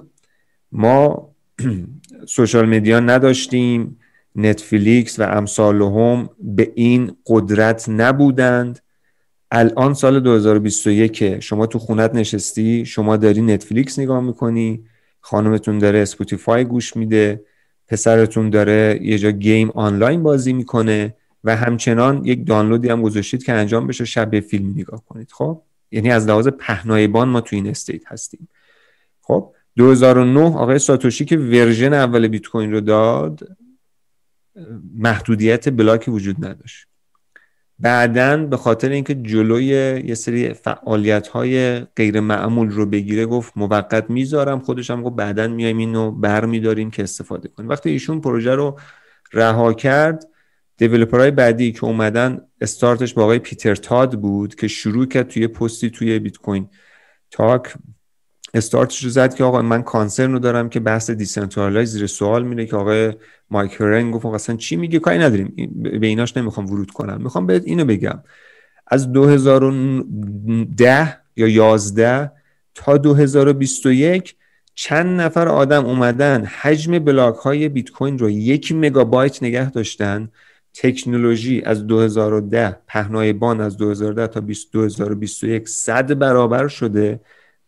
ما 0.72 1.28
social 2.26 2.68
media 2.68 3.00
نداشتیم 3.00 3.96
نتفلیکس 4.36 5.20
و 5.20 5.22
امثال 5.22 5.82
هم 5.82 6.28
به 6.40 6.72
این 6.74 7.16
قدرت 7.26 7.88
نبودند. 7.88 8.78
الان 9.50 9.94
سال 9.94 10.20
2021 10.20 11.40
شما 11.40 11.66
تو 11.66 11.78
خونت 11.78 12.14
نشستی 12.14 12.86
شما 12.86 13.16
داری 13.16 13.42
نتفلیکس 13.42 13.98
نگاه 13.98 14.20
می‌کنی 14.20 14.84
خانمتون 15.20 15.78
داره 15.78 15.98
اسپوتیفای 15.98 16.64
گوش 16.64 16.96
میده 16.96 17.44
پسرتون 17.88 18.50
داره 18.50 18.98
یه 19.02 19.18
جا 19.18 19.30
game 19.30 19.70
آنلاین 19.70 20.22
بازی 20.22 20.52
می‌کنه. 20.52 21.14
و 21.44 21.56
همچنان 21.56 22.24
یک 22.24 22.46
دانلودی 22.46 22.88
هم 22.88 23.02
گذاشتید 23.02 23.44
که 23.44 23.52
انجام 23.52 23.86
بشه 23.86 24.04
شب 24.04 24.40
فیلم 24.40 24.70
نگاه 24.70 25.04
کنید. 25.06 25.32
خب؟ 25.32 25.62
یعنی 25.90 26.10
از 26.10 26.26
لحاظ 26.26 26.48
پهنای 26.48 26.94
باند 26.94 27.28
ما 27.28 27.40
تو 27.40 27.56
این 27.56 27.66
state 27.66 28.02
هستیم. 28.06 28.48
خب؟ 29.20 29.54
2009 29.76 30.40
آقای 30.40 30.78
ساتوشی 30.78 31.24
که 31.24 31.36
version 31.36 31.92
اول 31.92 32.28
بیت 32.28 32.46
کوین 32.46 32.72
رو 32.72 32.80
داد 32.80 33.40
محدودیت 34.94 35.68
بلاکی 35.68 36.10
وجود 36.10 36.44
نداشت. 36.44 36.86
بعدا 37.78 38.36
به 38.36 38.56
خاطر 38.56 38.88
اینکه 38.88 39.14
جلوی 39.14 39.64
یه 40.04 40.14
سری 40.14 40.54
فعالیت 40.54 41.28
های 41.28 41.80
غیر 41.80 42.20
معمول 42.20 42.70
رو 42.70 42.86
بگیره 42.86 43.26
گفت 43.26 43.52
موقت 43.56 44.10
می‌ذارم 44.10 44.60
خودش 44.60 44.90
هم 44.90 45.02
گفت 45.02 45.16
بعدا 45.16 45.48
میایم 45.48 45.78
اینو 45.78 46.10
بر 46.10 46.44
میداریم 46.44 46.90
که 46.90 47.02
استفاده 47.02 47.48
کنیم. 47.48 47.68
وقتی 47.68 47.90
ایشون 47.90 48.20
پروژه 48.20 48.54
رو 48.54 48.78
رها 49.32 49.72
کرد 49.72 50.31
developer 50.76 51.20
های 51.20 51.30
بعدی 51.30 51.72
که 51.72 51.84
اومدن 51.84 52.40
استارتش 52.60 53.14
با 53.14 53.22
آقای 53.22 53.38
پیتر 53.38 53.74
تاد 53.74 54.20
بود 54.20 54.54
که 54.54 54.68
شروع 54.68 55.06
کرد 55.06 55.28
توی 55.28 55.46
پستی 55.46 55.90
توی 55.90 56.18
بیت 56.18 56.36
کوین 56.36 56.68
تاک. 57.30 57.74
استارتش 58.54 59.04
رو 59.04 59.10
زد 59.10 59.34
که 59.34 59.44
آقا 59.44 59.62
من 59.62 59.82
concern 59.82 60.32
رو 60.32 60.38
دارم 60.38 60.68
که 60.68 60.80
بحث 60.80 61.10
decentralize 61.10 61.92
زیر 61.92 62.06
سوال 62.06 62.44
میره 62.44 62.66
که 62.66 62.76
آقای 62.76 63.12
مایک 63.50 63.80
هرن 63.80 64.10
گفت 64.10 64.26
اصلا 64.26 64.56
چی 64.56 64.76
میگه 64.76 64.98
کاری 64.98 65.18
نداریم. 65.18 65.54
به 66.00 66.06
ایناش 66.06 66.36
نمی‌خوام 66.36 66.66
ورود 66.66 66.90
کنم. 66.90 67.22
می‌خوام 67.22 67.46
بهت 67.46 67.62
اینو 67.64 67.84
بگم. 67.84 68.22
از 68.86 69.12
2010 69.12 71.18
یا 71.36 71.48
11 71.48 72.32
تا 72.74 72.98
2021 72.98 74.36
چند 74.74 75.20
نفر 75.20 75.48
آدم 75.48 75.84
اومدن 75.84 76.44
حجم 76.44 76.98
بلاک 76.98 77.34
های 77.34 77.68
بیت 77.68 77.90
کوین 77.90 78.18
رو 78.18 78.30
یک 78.30 78.72
مگابایت 78.72 79.42
نگه 79.42 79.70
داشتن. 79.70 80.28
تکنولوژی 80.74 81.62
از 81.62 81.86
2010 81.86 82.76
پهنای 82.86 83.32
باند 83.32 83.60
از 83.60 83.76
2010 83.76 84.26
تا 84.26 84.40
2021 84.72 85.68
صد 85.68 86.18
برابر 86.18 86.68
شده. 86.68 87.20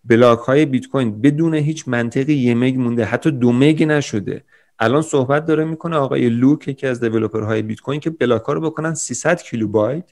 بلاک 0.05 0.39
های 0.39 0.67
بیت 0.67 0.87
کوین 0.87 1.21
بدون 1.21 1.55
هیچ 1.55 1.89
منطقی 1.89 2.35
یه 2.35 2.55
مگ 2.55 2.79
مونده 2.79 3.05
حتی 3.05 3.31
دو 3.31 3.53
مگ 3.53 3.85
نشده. 3.85 4.45
الان 4.79 5.03
صحبت 5.03 5.47
داره 5.47 5.65
می‌کنه 5.65 5.97
آقای 5.97 6.29
لوک 6.29 6.77
که 6.77 6.89
از 6.89 7.05
های 7.35 7.63
بیت 7.63 7.81
کوین 7.81 8.01
که 8.01 8.11
بلاک 8.11 8.43
ها 8.43 8.53
رو 8.53 8.61
بکنن 8.61 8.95
300 8.95 9.43
کیلوبایت 9.43 10.05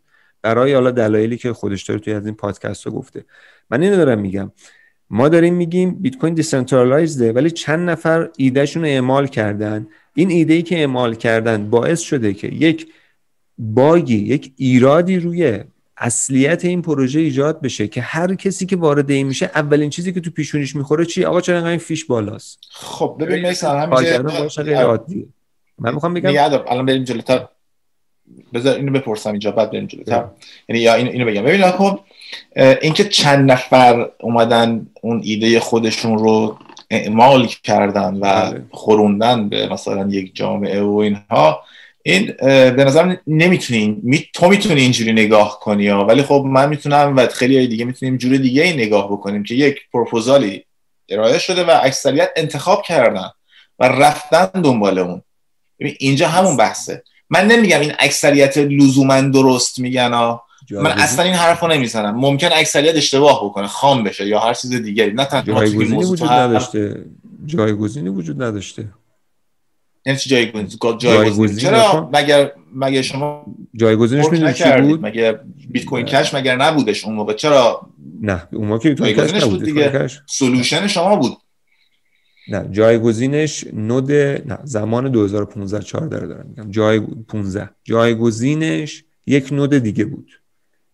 برای 0.43 0.75
حالا 0.75 0.91
دلایلی 0.91 1.37
که 1.37 1.53
خودش 1.53 1.83
داره 1.83 2.01
توی 2.01 2.13
از 2.13 2.27
این 2.27 2.35
پادکست 2.35 2.87
رو 2.87 2.93
گفته. 2.93 3.25
من 3.71 3.83
اینو 3.83 3.97
دارم 3.97 4.19
میگم. 4.19 4.53
ما 5.11 5.29
داریم 5.29 5.55
میگیم 5.55 5.95
بیت 5.95 6.17
کوین 6.17 6.35
decentralized 6.35 7.26
ه 7.26 7.33
ولی 7.33 7.51
چند 7.51 7.91
نفر 7.91 8.29
ایدهشون 8.37 8.83
رو 8.83 8.89
اعمال 8.89 9.27
کردن. 9.27 9.87
این 10.15 10.31
ایده 10.31 10.55
ای 10.55 10.63
که 10.63 10.79
اعمال 10.79 11.15
کردن 11.15 11.71
باعث 11.71 12.01
شده 12.01 12.35
که 12.35 12.47
یک 12.47 12.87
باگی 13.59 14.19
یک 14.19 14.53
ایرادی 14.57 15.17
روی 15.17 15.61
اصلیت 15.97 16.65
این 16.65 16.83
پروژه 16.83 17.21
ایجاد 17.21 17.61
بشه 17.61 17.89
که 17.89 18.01
هر 18.01 18.35
کسی 18.35 18.67
که 18.67 18.77
وارد 18.77 19.11
این 19.11 19.27
میشه 19.27 19.51
اولین 19.55 19.91
چیزی 19.91 20.13
که 20.13 20.21
تو 20.21 20.31
پیشونیش 20.31 20.77
می‌خوره 20.77 21.05
چی؟ 21.05 21.25
آقا 21.25 21.41
چرا 21.41 21.69
این 21.69 21.79
fee 21.79 21.94
ش 21.94 22.05
بالاست؟ 22.05 22.59
خب 22.71 23.17
ببین 23.21 23.47
مثلا 23.47 23.81
همینجا 23.81 24.99
من 25.79 25.95
می‌خوام 25.95 26.15
بگم 26.15 26.63
الان 26.69 26.87
بریم 26.87 27.05
جلوتر. 27.05 27.49
بذار 28.55 28.77
اینو 28.77 28.93
بپرسم 28.93 29.31
اینجا 29.31 29.51
بعد 29.51 29.71
بریم 29.71 29.87
جلوتر. 29.87 30.25
یعنی 30.69 30.83
یا 30.83 30.95
اینو 30.95 31.27
بگم. 31.27 31.43
ببین 31.43 31.71
خب 31.71 32.01
اینکه 32.57 33.05
چند 33.05 33.51
نفر 33.51 34.11
اومدن 34.21 34.87
اون 35.03 35.21
ایده 35.25 35.61
خودشون 35.61 36.19
رو 36.19 36.59
اعمال 36.93 37.47
کردن 37.47 38.15
و 38.15 38.21
بله. 38.21 38.65
خوروندن 38.71 39.49
به 39.49 39.69
مثلا 39.69 40.09
یک 40.11 40.37
جامعه 40.37 40.83
و 40.83 40.97
اینها 40.97 41.63
این 42.03 42.35
به 42.77 42.85
نظر 42.85 43.17
نمی‌تونی 43.27 44.01
می... 44.03 44.29
تو 44.35 44.49
می‌تونی 44.49 44.81
اینجوری 44.81 45.13
نگاه 45.13 45.61
کنی 45.61 45.89
ها. 45.89 46.05
ولی 46.05 46.23
خب 46.23 46.45
من 46.47 46.69
می‌تونم 46.69 47.17
و 47.17 47.27
خیلی 47.27 47.67
دیگه 47.67 47.85
می‌تونیم 47.85 48.17
جور 48.17 48.37
دیگه 48.37 48.63
ای 48.63 48.73
نگاه 48.73 49.13
بکنیم 49.13 49.43
که 49.43 49.55
یک 49.55 49.81
پروپوزالی 49.93 50.65
ارائه 51.09 51.39
شده 51.39 51.65
و 51.65 51.79
اکثریت 51.83 52.31
انتخاب 52.37 52.83
کردن 52.83 53.31
و 53.79 53.89
رفتن 53.89 54.61
دنبال 54.61 54.99
اون 54.99 55.23
اینجا 55.79 56.29
همون 56.29 56.57
بحثه 56.57 57.03
من 57.31 57.47
نمیگم 57.47 57.81
این 57.81 57.93
اکثریت 57.99 58.59
لزوما 58.59 59.21
درست 59.21 59.79
میگن 59.79 60.13
ها 60.13 60.45
من 60.81 60.91
اصلا 60.91 61.25
این 61.25 61.35
حرفو 61.35 61.67
نمی‌زنم. 61.67 62.15
ممکن 62.17 62.49
اکثریت 62.53 62.97
اشتباه 62.97 63.45
بکنه 63.45 63.67
خام 63.67 64.05
بشه 64.05 64.27
یا 64.27 64.39
هر 64.39 64.55
چیز 64.55 64.71
دیگری. 64.71 65.13
نه 65.13 65.25
تنها 65.25 65.43
جایگزینی 65.43 66.05
وجود 66.05 66.29
نداشته. 66.29 67.05
جایگزینی 67.47 68.09
وجود 68.09 68.43
نداشته. 68.43 68.89
یعنی 70.07 70.19
چی 70.19 70.31
جایگزین 70.31 70.99
جایگزین؟ 70.99 71.59
چرا 71.59 72.11
مگر 72.13 72.53
مگه 72.75 73.03
شما 73.03 73.47
جایگزینش 73.75 74.27
می‌دونید 74.27 74.55
چی 74.55 74.81
بود؟ 74.81 75.07
مگه 75.07 75.41
بیت 75.71 75.85
کوین 75.85 76.07
کش 76.07 76.35
مگر 76.35 76.57
نبودش 76.57 77.05
اون 77.05 77.15
موقع؟ 77.15 77.33
چرا 77.33 77.89
نه 78.21 78.49
اون 78.53 78.69
موقع 78.69 78.89
بیت 78.89 78.99
کوین 78.99 79.27
کش 79.27 79.43
نبود 79.43 79.65
دیگه. 79.65 80.09
سولوشن 80.27 80.87
شما 80.87 81.17
بود. 81.17 81.33
نه 82.49 82.69
جایگزینش 82.71 83.65
node 83.73 84.13
نه 84.13 84.59
زمان 84.65 85.09
2015 85.09 85.85
14 85.85 86.27
دارم 86.27 86.47
میگم. 86.49 86.71
جای 86.71 87.01
15 87.29 87.71
جایگزینش 87.85 89.05
یک 89.27 89.53
node 89.53 89.75
دیگه 89.75 90.05
بود. 90.05 90.31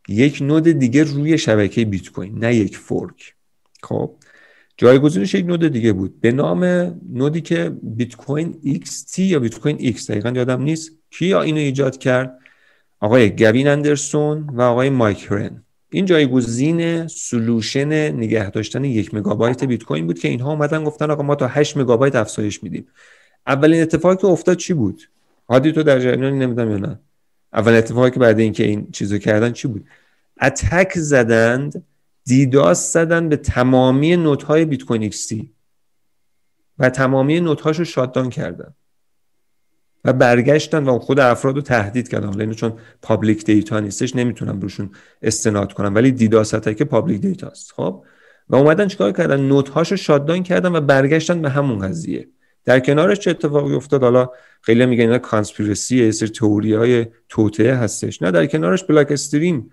یک 0.08 0.38
node 0.42 0.68
دیگه 0.68 1.04
روی 1.04 1.38
شبکه 1.38 1.84
بیت 1.84 2.10
کوین 2.10 2.38
نه 2.38 2.54
یک 2.54 2.76
fork. 2.76 3.34
خب 3.82 4.14
جایگزینش 4.76 5.34
یک 5.34 5.46
node 5.46 5.68
دیگه 5.68 5.92
بود. 5.92 6.20
به 6.20 6.32
نام 6.32 6.64
node 7.12 7.35
ی 7.35 7.40
که 7.40 7.72
بیت 7.82 8.16
کوین 8.16 8.80
XT 8.84 9.18
یا 9.18 9.38
بیت 9.38 9.58
کوین 9.58 9.92
X 9.92 10.06
دقیقا 10.06 10.30
یادم 10.30 10.62
نیست. 10.62 10.92
کی 11.10 11.34
اینو 11.34 11.58
ایجاد 11.58 11.98
کرد؟ 11.98 12.38
آقای 13.00 13.36
گوین 13.36 13.68
اندرسون 13.68 14.50
و 14.52 14.62
آقای 14.62 14.90
مایک 14.90 15.26
هرن. 15.30 15.64
این 15.90 16.04
جایگزین 16.04 17.06
solution 17.06 17.92
نگه 18.10 18.50
داشتن 18.50 18.84
یک 18.84 19.14
مگابایت 19.14 19.64
بیت 19.64 19.82
کوین 19.82 20.06
بود 20.06 20.18
که 20.18 20.28
اینها 20.28 20.52
اومدن 20.52 20.84
گفتن 20.84 21.10
آقا 21.10 21.22
ما 21.22 21.34
تا 21.34 21.46
8 21.46 21.76
مگابایت 21.76 22.14
افزایش 22.14 22.62
میدیم. 22.62 22.86
اولین 23.46 23.82
اتفاقی 23.82 24.16
که 24.16 24.26
افتاد 24.26 24.56
چی 24.56 24.74
بود؟ 24.74 25.02
هادی 25.48 25.72
تو 25.72 25.82
در 25.82 26.00
جریان 26.00 26.38
نمی‌دونم 26.38 26.70
یا 26.70 26.78
نه؟ 26.78 27.00
اول 27.52 27.72
اتفاقی 27.72 28.10
که 28.10 28.20
بعد 28.20 28.38
اینکه 28.38 28.64
این 28.64 28.90
چیزو 28.90 29.18
کردن 29.18 29.52
چی 29.52 29.68
بود؟ 29.68 29.86
attack 30.42 30.98
زدند 30.98 31.84
DDoS 32.24 32.92
زدن 32.92 33.28
به 33.28 33.36
تمامی 33.36 34.16
node 34.16 34.42
های 34.42 34.64
بیت 34.64 34.84
کوین 34.84 35.02
XT 35.02 35.52
و 36.78 36.90
تمامی 36.90 37.40
node 37.40 37.60
هاشو 37.60 37.84
shutdown 37.84 38.30
کردن 38.30 38.74
و 40.04 40.12
برگشتن 40.12 40.84
و 40.84 40.98
خود 40.98 41.20
افراد 41.20 41.56
رو 41.56 41.62
تهدید 41.62 42.08
کردن. 42.08 42.26
حالا 42.26 42.52
چون 42.52 42.72
public 43.02 43.44
data 43.44 43.80
نیستش 43.80 44.16
نمی‌تونم 44.16 44.60
روشون 44.60 44.90
استناد 45.22 45.72
کنم 45.72 45.94
ولی 45.94 46.12
DDoS 46.12 46.54
که 46.54 46.84
public 46.84 47.20
data 47.20 47.46
است 47.48 47.72
خب؟ 47.72 48.04
و 48.48 48.56
اومدن 48.56 48.88
چیکار 48.88 49.12
کردن؟ 49.12 49.40
node 49.40 49.68
هاشو 49.68 49.96
shutdown 49.96 50.42
کردن 50.42 50.76
و 50.76 50.80
برگشتن 50.80 51.42
به 51.42 51.50
همون 51.50 51.78
قضیه. 51.78 52.28
در 52.68 52.80
کنارش 52.80 53.18
چه 53.18 53.30
اتفاقی 53.30 53.74
افتاد؟ 53.74 54.02
حالا 54.02 54.30
خیلی 54.60 54.86
میگن 54.86 55.00
اینا 55.00 55.18
conspiracy 55.18 56.04
یه 56.04 56.10
سری 56.10 56.28
تئوری 56.28 56.74
های 56.74 57.06
توطئه 57.28 57.74
هستش. 57.74 58.22
نه 58.22 58.30
در 58.30 58.46
کنارش 58.46 58.84
Blockstream 58.84 59.70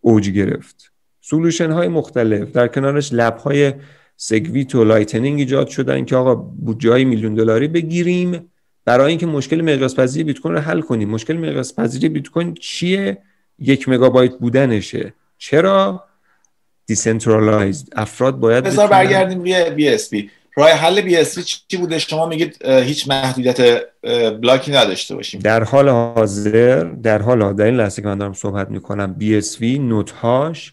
اوج 0.00 0.30
گرفت. 0.30 0.92
solution 1.20 1.70
های 1.70 1.88
مختلف. 1.88 2.52
در 2.52 2.68
کنارش 2.68 3.12
lab 3.12 3.36
های 3.36 3.72
SegWit 4.16 4.74
و 4.74 4.84
Lightning 4.84 5.38
ایجاد 5.38 5.68
شدن 5.68 6.04
که 6.04 6.16
آقا 6.16 6.34
بودجه 6.34 7.04
میلیون 7.04 7.34
دلاری 7.34 7.68
بگیریم. 7.68 8.50
برای 8.84 9.08
اینکه 9.08 9.26
مشکل 9.26 9.60
مقیاس 9.60 9.96
پذیری 9.96 10.24
بیت 10.24 10.40
کوین 10.40 10.54
رو 10.54 10.60
حل 10.60 10.80
کنیم. 10.80 11.10
مشکل 11.10 11.36
مقیاس 11.36 11.74
پذیری 11.74 12.08
بیت 12.08 12.28
کوین 12.28 12.54
چیه؟ 12.54 13.18
یک 13.58 13.88
مگابایت 13.88 14.38
بودنشه. 14.38 15.14
چرا؟ 15.38 16.04
decentralized 16.86 17.88
افراد 17.96 18.36
باید 18.40 18.64
بذار 18.64 18.88
برگردیم 18.88 19.40
روی 19.40 19.70
BSV 19.70 20.30
راه 20.56 20.70
حل 20.70 21.00
BSV 21.00 21.38
چی 21.38 21.76
بوده؟ 21.76 21.98
شما 21.98 22.26
میگید 22.26 22.66
هیچ 22.66 23.08
محدودیت 23.08 23.82
بلاکی 24.42 24.72
نداشته 24.72 25.14
باشیم. 25.14 25.40
در 25.40 25.64
حال 25.64 25.88
حاضر 25.88 26.84
در 26.84 27.22
حال 27.22 27.42
حاضر 27.42 27.54
در 27.54 27.64
این 27.64 27.76
لحظه 27.76 28.02
که 28.02 28.08
من 28.08 28.18
دارم 28.18 28.32
صحبت 28.32 28.70
می‌کنم 28.70 29.12
BSV 29.12 29.60
node 29.60 30.10
هاش 30.10 30.72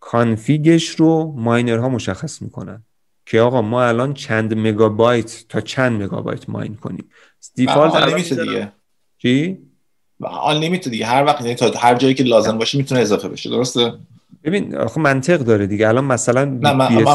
config 0.00 0.66
ش 0.66 0.88
رو 0.88 1.34
miner 1.36 1.79
ها 1.79 1.88
مشخص 1.88 2.42
می‌کنن 2.42 2.82
که 3.26 3.40
آقا 3.40 3.62
ما 3.62 3.84
الان 3.84 4.14
چند 4.14 4.54
مگابایت 4.54 5.44
تا 5.48 5.60
چند 5.60 6.02
مگابایت 6.02 6.48
mine 6.48 6.74
کنیم. 6.74 7.10
default 7.54 8.16
دیگه. 8.40 8.72
چی؟ 9.18 9.58
unlimited 10.20 10.88
دیگه. 10.88 11.06
هر 11.06 11.24
وقت 11.24 11.40
یعنی 11.40 11.54
تا 11.54 11.70
هر 11.70 11.94
جایی 11.94 12.14
که 12.14 12.24
لازم 12.24 12.58
باشه 12.58 12.78
می‌تونه 12.78 13.00
اضافه 13.00 13.28
بشه. 13.28 13.50
درسته؟ 13.50 13.92
ببین 14.44 14.76
آخه 14.76 15.00
منطق 15.00 15.38
داره 15.38 15.66
دیگه. 15.66 15.88
الان 15.88 16.04
مثلا 16.04 16.44
نه 16.44 16.72
من 16.72 16.86
این 16.86 17.06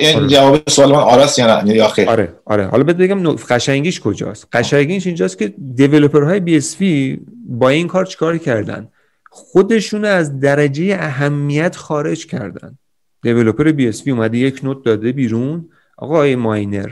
یعنی 0.00 0.16
آره. 0.16 0.26
جواب 0.28 0.68
سوال 0.68 0.88
من 0.88 0.94
آراست 0.94 1.38
یا 1.38 1.62
نه؟ 1.62 1.74
یا 1.74 1.88
خیر 1.88 2.08
آره 2.08 2.34
آره. 2.44 2.66
حالا 2.66 2.84
بهت 2.84 2.96
بگم 2.96 3.32
قشنگیش 3.32 4.00
کجاست. 4.00 4.48
قشنگیش 4.52 5.06
اینجاست 5.06 5.38
که 5.38 5.54
developer 5.74 6.28
های 6.28 6.40
BSV 6.40 7.18
با 7.48 7.68
این 7.68 7.86
کار 7.86 8.04
چیکار 8.04 8.38
کردن؟ 8.38 8.88
خودشون 9.30 10.04
از 10.04 10.40
درجه 10.40 10.96
اهمیت 11.00 11.76
خارج 11.76 12.26
کردن. 12.26 12.78
developer 13.22 13.72
BSV 13.72 14.12
اومده 14.12 14.38
یک 14.38 14.64
node 14.64 14.84
داده 14.84 15.12
بیرون. 15.12 15.68
آقای 15.96 16.36
ماینر 16.36 16.90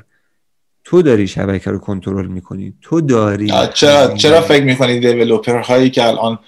تو 0.84 1.02
داری 1.02 1.26
شبکه 1.26 1.70
رو 1.70 1.78
کنترل 1.78 2.26
می‌کنی؟ 2.26 2.74
تو 2.82 3.00
داری. 3.00 3.52
چرا 3.74 4.14
چرا 4.14 4.40
فکر 4.40 4.64
می‌کنی 4.64 5.00
دیولپر 5.00 5.58
هایی 5.58 5.90
که 5.90 6.06
الان 6.06 6.38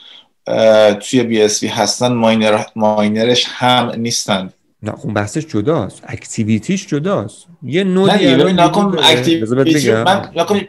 توی 1.00 1.22
بی 1.22 1.42
اس 1.42 1.62
وی 1.62 1.68
هستن 1.68 2.12
ماینر 2.12 2.62
ماینرش 2.76 3.46
هم 3.48 3.92
نیستند 3.96 4.52
نه 4.82 4.92
خون 4.92 5.10
خب 5.10 5.14
بحثش 5.14 5.46
جداست. 5.46 6.02
اکتیویتیش 6.06 6.86
جداست. 6.86 7.46
یه 7.62 7.84
نودی 7.84 8.36
نه 8.36 8.52
نکن 8.52 8.96
اکتیویتی 9.02 9.92
من 9.92 10.30
نکن 10.36 10.60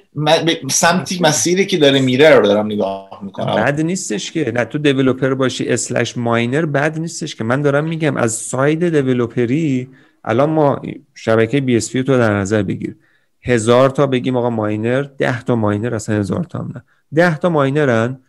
سمتی 0.70 1.20
مسیری 1.22 1.66
که 1.66 1.78
داره 1.78 2.00
میره 2.00 2.30
رو 2.30 2.46
دارم 2.46 2.66
نگاه 2.66 3.20
می‌کنم. 3.22 3.56
بد 3.56 3.82
نیستش 3.82 4.32
که. 4.32 4.52
نه 4.56 4.66
تو 4.66 4.78
دیولپر 4.78 5.34
باشی 5.34 5.70
اسلش 5.70 6.18
ماینر 6.18 6.66
بد 6.66 7.00
نیستش 7.00 7.36
که. 7.36 7.44
من 7.44 7.62
دارم 7.62 7.86
میگم 7.86 8.18
از 8.18 8.34
ساید 8.34 8.90
دیولپری 8.90 9.90
الان 10.24 10.50
ما 10.50 10.82
شبکه 11.16 11.62
بی 11.62 11.78
اس 11.78 11.88
تو 11.88 12.04
در 12.04 12.34
نظر 12.34 12.64
بگیر. 12.64 12.96
هزار 13.42 13.90
تا 13.90 14.08
بگیم 14.08 14.38
آقا 14.38 14.50
ماینر 14.50 15.02
ده 15.02 15.44
تا 15.44 15.56
ماینر 15.56 15.96
اصلا 15.96 16.16
هزار 16.16 16.44
تا 16.44 16.60
هم 16.60 16.72
نه. 16.76 16.84
ده 17.14 17.38
تا 17.38 17.50
ماینرن. 17.50 18.20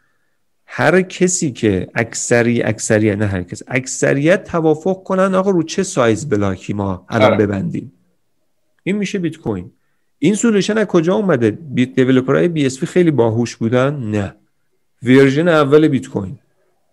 هر 0.70 1.02
کسی 1.02 1.52
که 1.52 1.88
اکثری 1.94 2.62
اکثریت 2.62 3.18
نه 3.18 3.26
هر 3.26 3.42
کس 3.42 3.62
اکثریت 3.68 4.44
توافق 4.44 5.02
کنن 5.02 5.34
آقا 5.34 5.50
رو 5.50 5.62
چه 5.62 5.82
سایز 5.82 6.28
بلاکی 6.28 6.72
ما 6.72 7.06
الان 7.08 7.32
آره. 7.32 7.46
ببندیم؟ 7.46 7.92
این 8.82 8.96
میشه 8.96 9.18
بیت 9.18 9.36
کوین 9.36 9.70
این 10.18 10.34
سولوشن 10.34 10.78
از 10.78 10.86
کجا 10.86 11.14
اومده؟ 11.14 11.50
بیت 11.50 11.94
دیولپرهای 11.94 12.48
بی 12.48 12.66
اس 12.66 12.84
خیلی 12.84 13.10
باهوش 13.10 13.56
بودن؟ 13.56 13.96
نه. 13.96 14.34
ورژن 15.02 15.48
اول 15.48 15.88
بیت 15.88 16.08
کوین 16.08 16.38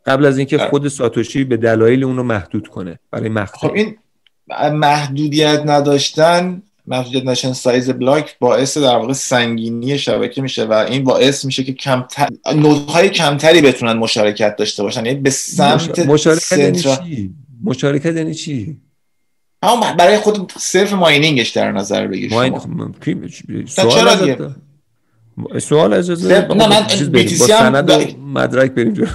قبل 0.06 0.26
از 0.26 0.38
اینکه 0.38 0.58
آره. 0.58 0.70
خود 0.70 0.88
ساتوشی 0.88 1.44
به 1.44 1.58
دلایل 1.58 2.04
اون 2.04 2.18
رو 2.18 2.24
محدود 2.24 2.68
کنه 2.68 3.00
برای 3.12 3.30
مقطع 3.30 3.58
خب 3.68 3.74
این 3.74 3.96
محدودیت 4.72 5.62
نداشتن 5.66 6.62
محدودیت 6.88 7.26
نشن 7.26 7.54
سایز 7.54 7.90
بلاک 7.90 8.40
باعث 8.40 8.78
در 8.78 8.96
واقع 8.96 9.14
سنگینی 9.14 9.98
شبکه 9.98 10.42
میشه 10.42 10.66
و 10.66 10.74
این 10.74 11.04
باعث 11.04 11.46
میشه 11.46 11.64
که 11.64 11.74
کمتر 11.74 12.28
نودهای 12.56 13.10
کمتری 13.10 13.62
بتونن 13.62 13.94
مشارکت 13.94 14.56
داشته 14.56 14.84
باشن. 14.84 15.06
یعنی 15.06 15.20
به 15.20 15.30
سمت 15.30 16.00
مشارکت 16.00 16.58
یعنی 16.58 16.80
چی؟ 16.80 17.34
مشارکت 17.64 18.16
یعنی 18.16 18.34
چی؟ 18.34 18.78
اما 19.62 19.94
برای 19.94 20.18
خود 20.18 20.52
صرف 20.58 20.94
ماینینگش 20.94 21.50
در 21.50 21.72
نظر 21.72 22.08
بگیر 22.08 22.34
ماین... 22.34 22.60
سوال 23.68 23.90
چرا 23.90 24.52
سوال 25.60 25.94
اجازه 25.94 26.48
نه 26.50 26.68
من 26.68 26.88
BTC 26.88 27.50
هم 27.50 27.86
مدرک 28.34 28.72
بریم 28.72 28.94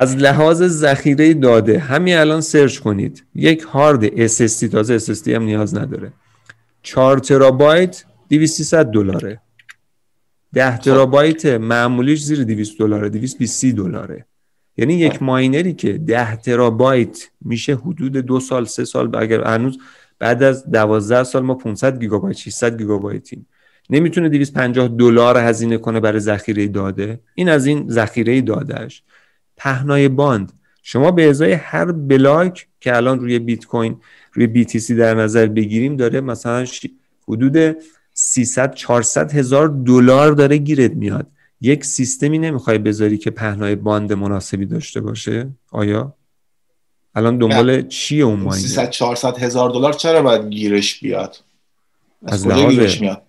از 0.00 0.16
لحاظ 0.16 0.62
ذخیره 0.62 1.34
داده 1.34 1.78
همین 1.78 2.16
الان 2.16 2.40
سرچ 2.40 2.78
کنید. 2.78 3.24
یک 3.34 3.62
هارد 3.62 4.28
SSD 4.28 4.68
تازه 4.68 4.98
SSD 4.98 5.28
هم 5.28 5.42
نیاز 5.42 5.74
نداره. 5.74 6.12
4 6.82 7.18
ترابایت 7.18 8.04
200 8.28 8.74
دلاره. 8.74 9.40
10 10.52 10.76
خب. 10.76 10.82
ترابایت 10.82 11.46
معمولیش 11.46 12.22
زیر 12.22 12.44
200 12.44 12.78
دلاره 12.78 13.08
220 13.08 13.66
دلاره. 13.66 14.26
یعنی 14.76 14.94
یک 14.94 15.12
خب. 15.12 15.22
miner 15.22 15.64
ی 15.64 15.72
که 15.72 15.92
10 15.92 16.36
ترابایت 16.36 17.30
میشه 17.40 17.74
حدود 17.74 18.12
دو 18.12 18.40
سال 18.40 18.64
سه 18.64 18.84
سال 18.84 19.16
اگر 19.16 19.44
هنوز 19.44 19.78
بعد 20.18 20.42
از 20.42 20.70
12 20.70 21.24
سال 21.24 21.42
ما 21.42 21.54
500 21.54 22.00
گیگابایت 22.00 22.36
600 22.36 22.78
گیگابایتیم. 22.78 23.46
نمی‌تونه 23.90 24.28
250 24.28 24.88
دلار 24.88 25.38
هزینه 25.38 25.78
کنه 25.78 26.00
برای 26.00 26.20
ذخیره 26.20 26.68
داده. 26.68 27.20
این 27.34 27.48
از 27.48 27.66
این 27.66 27.88
ذخیره 27.88 28.40
دادهش 28.40 29.02
پهنای 29.60 30.08
باند. 30.08 30.52
شما 30.82 31.10
به 31.10 31.30
ازای 31.30 31.52
هر 31.52 31.92
بلاک 31.92 32.66
که 32.80 32.96
الان 32.96 33.20
روی 33.20 33.38
بیت 33.38 33.64
کوین 33.66 33.96
BTC 34.32 34.94
در 34.94 35.14
نظر 35.14 35.46
بگیریم 35.46 35.96
داره 35.96 36.20
مثلا 36.20 36.66
حدود 37.28 37.76
300 38.14 38.74
400 38.74 39.32
هزار 39.32 39.68
دلار 39.68 40.32
داره 40.32 40.56
گیرت 40.56 40.92
میاد. 40.92 41.26
یک 41.60 41.84
سیستمی 41.84 42.38
نمی‌خوای 42.38 42.78
بذاری 42.78 43.18
که 43.18 43.30
پهنای 43.30 43.74
باند 43.74 44.12
مناسبی 44.12 44.66
داشته 44.66 45.00
باشه؟ 45.00 45.48
آیا؟ 45.70 46.14
الان 47.14 47.38
دنبال 47.38 47.88
چیه 47.88 48.24
اون 48.24 48.40
miner 48.40 48.62
300 48.62 48.90
400 48.90 49.38
هزار 49.38 49.70
دلار 49.70 49.92
چرا 49.92 50.22
باید 50.22 50.50
گیرش 50.50 51.00
بیاد؟ 51.00 51.36
از, 52.26 52.46
از 52.46 52.52
گیرش 52.54 53.00
میاد؟ 53.00 53.22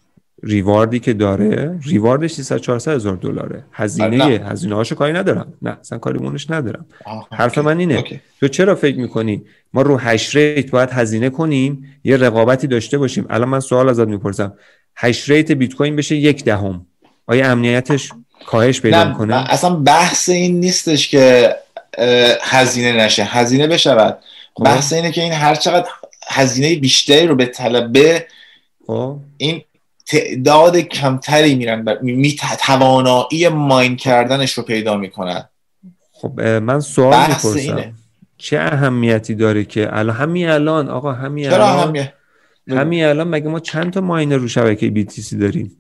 reward 0.44 0.92
ی 0.92 1.00
که 1.00 1.14
داره 1.14 1.80
reward 1.86 2.20
ش 2.20 2.32
300 2.32 2.58
400 2.58 2.92
هزار 2.92 3.16
دلاره. 3.16 3.64
هزینه 3.72 4.24
هزینه 4.24 4.76
هاشو 4.76 4.96
کاری 4.96 5.14
ندارم. 5.14 5.54
نه 5.62 5.78
اصلا 5.80 5.98
کاری 5.98 6.20
مونش 6.20 6.50
ندارم. 6.52 6.86
حرف 7.32 7.58
من 7.58 7.80
اینه. 7.80 7.96
اوکی. 7.96 8.22
تو 8.40 8.48
چرا 8.48 8.76
فکر 8.76 8.98
می‌کنی 8.98 9.42
ما 9.74 9.82
رو 9.82 9.98
hash 9.98 10.36
rate 10.36 10.72
باید 10.72 10.90
هزینه 10.90 11.30
کنیم؟ 11.30 12.00
یه 12.04 12.18
رقابتی 12.18 12.68
داشته 12.68 12.98
باشیم. 12.98 13.26
الان 13.30 13.50
من 13.50 13.60
سوال 13.60 13.90
ازت 13.90 14.08
می‌پرسم. 14.08 14.54
hash 14.96 15.30
rate 15.30 15.52
بیت 15.52 15.76
کوین 15.76 15.96
بشه 15.96 16.16
یک 16.16 16.44
دهم. 16.44 16.86
آیا 17.28 17.52
امنیتش 17.52 18.12
کاهش 18.48 18.82
پیدا 18.82 19.06
می‌کنه؟ 19.06 19.52
اصلا 19.54 19.76
بحث 19.76 20.30
این 20.30 20.60
نیستش 20.60 21.10
که 21.10 21.56
هزینه 22.42 23.06
نشه. 23.06 23.24
هزینه 23.24 23.68
بشود. 23.68 24.18
خب. 24.54 24.64
بحث 24.64 24.94
اینه 24.94 25.12
که 25.12 25.22
این 25.22 25.34
هر 25.34 25.56
چقدر 25.56 25.90
هزینه 26.28 26.76
بیشتری 26.76 27.28
رو 27.28 27.36
به 27.36 27.46
طلبه 27.46 28.26
خب. 28.88 29.18
این 29.38 29.62
تعداد 30.08 30.78
کمتری 30.78 31.56
میرن 31.56 31.84
بر... 31.84 32.00
می 32.02 32.36
توانایی 32.66 33.48
ماین 33.48 33.96
کردنش 33.96 34.54
رو 34.54 34.64
پیدا 34.64 34.98
می‌کنن. 34.98 35.50
خب 36.12 36.42
من 36.42 36.80
سوال 36.80 37.28
می‌پرسم. 37.28 37.94
چه 38.38 38.60
اهمیتی 38.60 39.36
داره 39.36 39.66
که 39.66 39.90
الان 39.92 40.16
همین 40.16 40.50
الان 40.50 40.90
آقا 40.90 41.12
همین 41.12 41.50
چرا 41.50 41.82
الان 41.82 42.08
همین 42.68 43.06
الان 43.06 43.28
مگه 43.28 43.48
ما 43.48 43.60
چند 43.60 43.94
تا 43.94 44.02
ماینر 44.02 44.36
رو 44.36 44.48
شبکه 44.48 44.90
بی 44.90 45.04
تی 45.04 45.22
سی 45.22 45.38
داریم؟ 45.38 45.78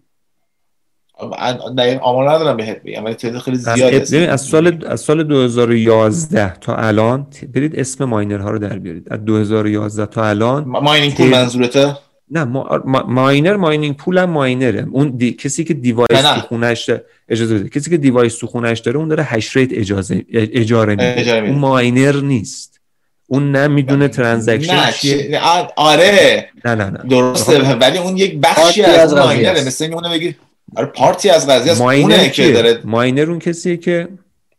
آمار 2.01 2.29
ندارم 2.29 2.57
بهت 2.57 2.83
بگم 2.83 3.05
ولی 3.05 3.13
تعداد 3.13 3.41
خیلی 3.41 3.57
زیاده. 3.57 4.31
از 4.31 4.41
سال 4.41 4.85
از 4.87 5.01
سال 5.01 5.23
2011 5.23 6.53
تا 6.53 6.75
الان 6.75 7.27
برید 7.53 7.79
اسم 7.79 8.05
miner 8.05 8.42
ها 8.42 8.49
رو 8.49 8.59
در 8.59 8.79
بیارید. 8.79 9.13
از 9.13 9.25
2011 9.25 10.05
تا 10.05 10.25
الان 10.25 10.63
mining 10.63 11.15
pool 11.15 11.29
منظورته؟ 11.29 11.97
نه 12.31 12.43
ما... 12.43 12.81
miner 13.07 13.55
mining 13.55 13.95
pool 13.95 14.17
هم 14.17 14.29
miner 14.29 14.71
ه. 14.71 14.87
اون 14.91 15.09
دی... 15.09 15.31
کسی 15.33 15.63
که 15.63 15.73
device 15.73 16.21
تو 16.21 16.41
خونش 16.41 16.89
اجازه 17.29 17.55
بده. 17.55 17.69
کسی 17.69 17.89
که 17.89 17.97
device 17.97 18.37
تو 18.37 18.47
خونش 18.47 18.79
داره 18.79 18.97
اون 18.97 19.07
داره 19.07 19.23
hash 19.23 19.55
rate 19.55 19.69
اجازه 19.73 20.25
اجاره 20.33 20.91
میده. 20.91 21.37
اون 21.37 21.57
miner 21.57 22.21
نیست. 22.21 22.79
اون 23.27 23.55
نمی‌دونه 23.55 24.07
transaction 24.07 24.91
چیه. 24.91 25.39
آره. 25.75 26.49
نه 26.65 26.75
نه 26.75 26.89
نه. 26.89 26.99
درسته 27.09 27.61
ولی 27.61 27.97
اون 27.97 28.17
یک 28.17 28.39
بخشی 28.39 28.81
از, 28.81 29.13
از 29.13 29.13
ماینره. 29.13 29.65
مثل 29.65 29.93
اونه 29.93 30.09
بگی 30.09 30.35
آره 30.75 30.85
part 30.85 31.21
ی 31.21 31.29
از 31.29 31.47
قضیه 31.49 31.71
است. 31.71 31.81
miner 31.81 32.27
که 32.27 32.51
داره 32.51 32.79
miner 32.83 33.29
اون 33.29 33.39
کسیه 33.39 33.77
که 33.77 34.07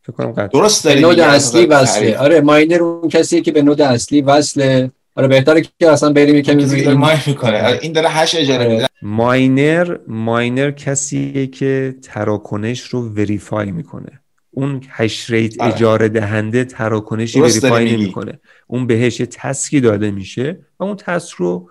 فکر 0.02 0.12
کنم 0.12 0.46
درست 0.46 0.84
داری 0.84 1.00
node 1.00 1.20
اصلی 1.20 1.66
وصله. 1.66 2.18
آره 2.18 2.40
miner 2.40 2.82
اون 2.82 3.08
کسیه 3.08 3.40
که 3.40 3.52
به 3.52 3.62
node 3.62 3.80
اصلی 3.80 4.22
وصله. 4.22 4.90
آره 5.14 5.28
بهتره 5.28 5.62
که 5.62 5.88
اصلا 5.90 6.12
بریم 6.12 6.36
یکم 6.36 6.58
روی 6.58 6.94
mine 6.94 7.18
می‌کنه. 7.26 7.62
آره 7.62 7.78
این 7.82 7.92
داره 7.92 8.08
hash 8.08 8.34
اجاره 8.34 8.68
میده. 8.68 8.86
miner 9.02 9.98
miner 10.08 10.70
کسیه 10.70 11.46
که 11.46 11.94
تراکنش 12.02 12.80
رو 12.80 13.08
verify 13.08 13.72
می‌کنه. 13.72 14.20
اون 14.50 14.80
hash 14.88 15.30
rate 15.30 15.60
آره. 15.60 15.74
اجاره 15.74 16.08
دهنده 16.08 16.64
تراکنشی 16.64 17.40
verify 17.40 17.96
نمی‌کنه. 17.96 18.40
اون 18.66 18.86
بهش 18.86 19.20
یه 19.20 19.26
task 19.26 19.70
ی 19.70 19.80
داده 19.80 20.10
میشه 20.10 20.58
و 20.80 20.84
اون 20.84 20.96
task 20.96 21.34
رو 21.34 21.70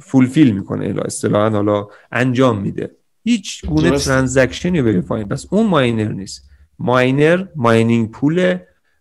fulfill 0.00 0.50
می‌کنه 0.50 0.86
الا 0.86 1.02
اصطلاحا 1.02 1.50
حالا 1.50 1.86
انجام 2.12 2.60
میده. 2.60 2.90
هیچ 3.24 3.66
گونه 3.66 3.90
transaction 3.90 4.80
ی 4.80 4.86
verify 4.86 5.24
پس 5.24 5.46
اون 5.50 5.66
miner 5.66 6.12
نیست. 6.12 6.48
miner 6.78 7.46
mining 7.56 8.10
pool 8.10 8.58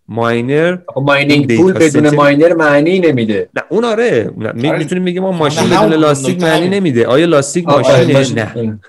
miner 0.07 0.77
mining 0.95 1.57
pool 1.57 1.73
بدون 1.73 2.15
miner 2.15 2.53
معنی 2.53 2.99
نمیده. 2.99 3.49
نه 3.55 3.63
اون 3.69 3.85
آره, 3.85 4.31
آره. 4.41 4.77
می‌تونیم 4.77 5.05
بگیم 5.05 5.23
ما 5.23 5.31
ماشین 5.31 5.69
بدون 5.69 5.93
لاستیک 5.93 6.41
معنی 6.41 6.69
نمیده. 6.69 7.07
آیا 7.07 7.25
لاستیک 7.25 7.67
ماشینه؟ 7.67 8.53
نه. 8.55 8.79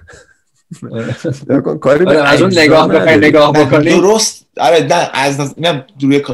کاری 1.81 2.05
آره، 2.05 2.29
از 2.29 2.43
اون 2.43 2.53
نگاه 2.59 2.89
بخوای 2.89 3.17
نگاه 3.17 3.53
بکنی. 3.53 3.91
درست. 3.91 4.47
آره 4.61 4.89
از 5.13 5.41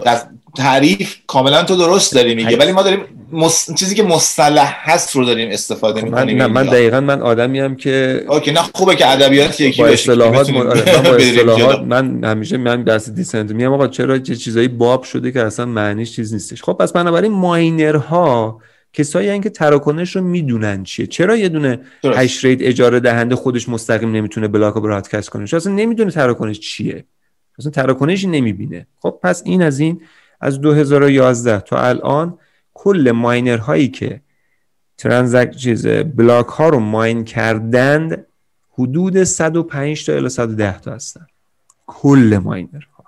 از 0.06 0.30
تعریف 0.56 1.16
کاملا 1.26 1.62
تو 1.62 1.76
درست 1.76 2.14
داری 2.14 2.34
میگه 2.34 2.56
ولی 2.56 2.72
ما 2.72 2.82
داریم 2.82 3.00
مس... 3.32 3.74
چیزی 3.74 3.94
که 3.94 4.02
مصطلح 4.02 4.76
هست 4.78 5.16
رو 5.16 5.24
داریم 5.24 5.50
استفاده 5.50 6.00
خب 6.00 6.06
می‌کنیم 6.06 6.38
من, 6.38 6.46
من 6.46 6.66
دقیقا 6.66 7.00
من 7.00 7.22
آدمی 7.22 7.60
هم 7.60 7.76
که 7.76 8.24
okay 8.28 8.50
نه 8.52 8.60
خوبه 8.74 8.96
که 8.96 9.10
ادبیات 9.10 9.60
یکی 9.60 9.82
با 9.82 9.88
اصطلاحات 9.88 10.50
من, 10.54 10.66
آره، 10.66 11.02
با 11.02 11.16
اصطلاحات 11.16 11.80
من 11.80 12.24
همیشه 12.24 12.56
من 12.56 12.82
درس 12.82 13.10
دیسنت 13.10 13.50
میام 13.50 13.72
آقا 13.72 13.88
چرا 13.88 14.18
چه 14.18 14.36
چیزایی 14.36 14.68
باب 14.68 15.02
شده 15.02 15.32
که 15.32 15.42
اصلا 15.42 15.66
معنیش 15.66 16.16
چیز 16.16 16.32
نیستش؟ 16.32 16.62
خب 16.62 16.72
پس 16.72 16.92
بنابراین 16.92 17.32
ماینرها 17.32 18.60
کسایی 18.92 19.40
که 19.40 19.50
تراکنش 19.50 20.16
رو 20.16 20.22
می‌دونن 20.22 20.84
چیه؟ 20.84 21.06
چرا 21.06 21.36
یه 21.36 21.48
دونه 21.48 21.80
hash 22.04 22.44
rate 22.44 22.58
اجاره 22.62 23.00
دهنده 23.00 23.36
خودش 23.36 23.68
مستقیم 23.68 24.12
نمی‌تونه 24.12 24.48
block 24.48 24.74
رو 24.74 24.80
broadcast 24.80 25.28
کنه؟ 25.28 25.42
اصلا 25.42 25.72
نمی‌دونه 25.72 26.10
تراکنش 26.10 26.60
چیه. 26.60 27.04
اصلا 27.58 27.70
تراکنشی 27.70 28.26
نمی‌بینه. 28.26 28.86
خب 28.98 29.18
پس 29.22 29.42
این 29.44 29.62
از 29.62 29.80
این 29.80 30.00
از 30.40 30.60
2011 30.60 31.60
تا 31.60 31.78
الان 31.78 32.38
کل 32.74 33.10
ماینر 33.10 33.58
هایی 33.58 33.88
که 33.88 34.20
transact 34.98 35.56
چیز 35.56 35.86
block 35.86 36.46
ها 36.46 36.68
رو 36.68 36.78
ماین 36.78 37.24
کردند 37.24 38.26
حدود 38.70 39.24
105 39.24 40.06
تا 40.06 40.12
الی 40.12 40.28
110 40.28 40.80
تا 40.80 40.94
هستن. 40.94 41.26
کل 41.86 42.40
ماینر 42.44 42.84
ها 42.96 43.04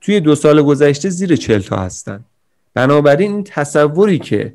توی 0.00 0.20
دو 0.20 0.34
سال 0.34 0.62
گذشته 0.62 1.08
زیر 1.08 1.36
40 1.36 1.60
تا 1.60 1.76
هستن. 1.76 2.24
بنابراین 2.74 3.32
این 3.32 3.44
تصوری 3.44 4.18
که 4.18 4.54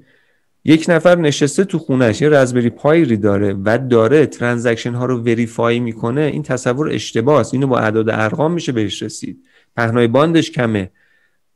یک 0.65 0.86
نفر 0.89 1.15
نشسته 1.15 1.63
تو 1.63 1.80
خونش 1.80 2.21
یه 2.21 2.30
Raspberry 2.30 2.69
Pi 2.69 3.02
ای 3.02 3.17
داره 3.17 3.54
و 3.65 3.77
داره 3.89 4.25
transaction 4.26 4.93
ها 4.93 5.06
رو 5.06 5.21
verify 5.21 5.80
می‌کنه 5.80 6.21
این 6.21 6.43
تصور 6.43 6.89
اشتباه 6.89 7.39
است. 7.39 7.54
اینو 7.54 7.67
با 7.67 7.80
اعداد 7.80 8.10
ارقام 8.10 8.54
میشه 8.54 8.71
بهش 8.71 9.04
رسید. 9.04 9.43
پهنای 9.75 10.08
باندش 10.08 10.51
کمه. 10.51 10.91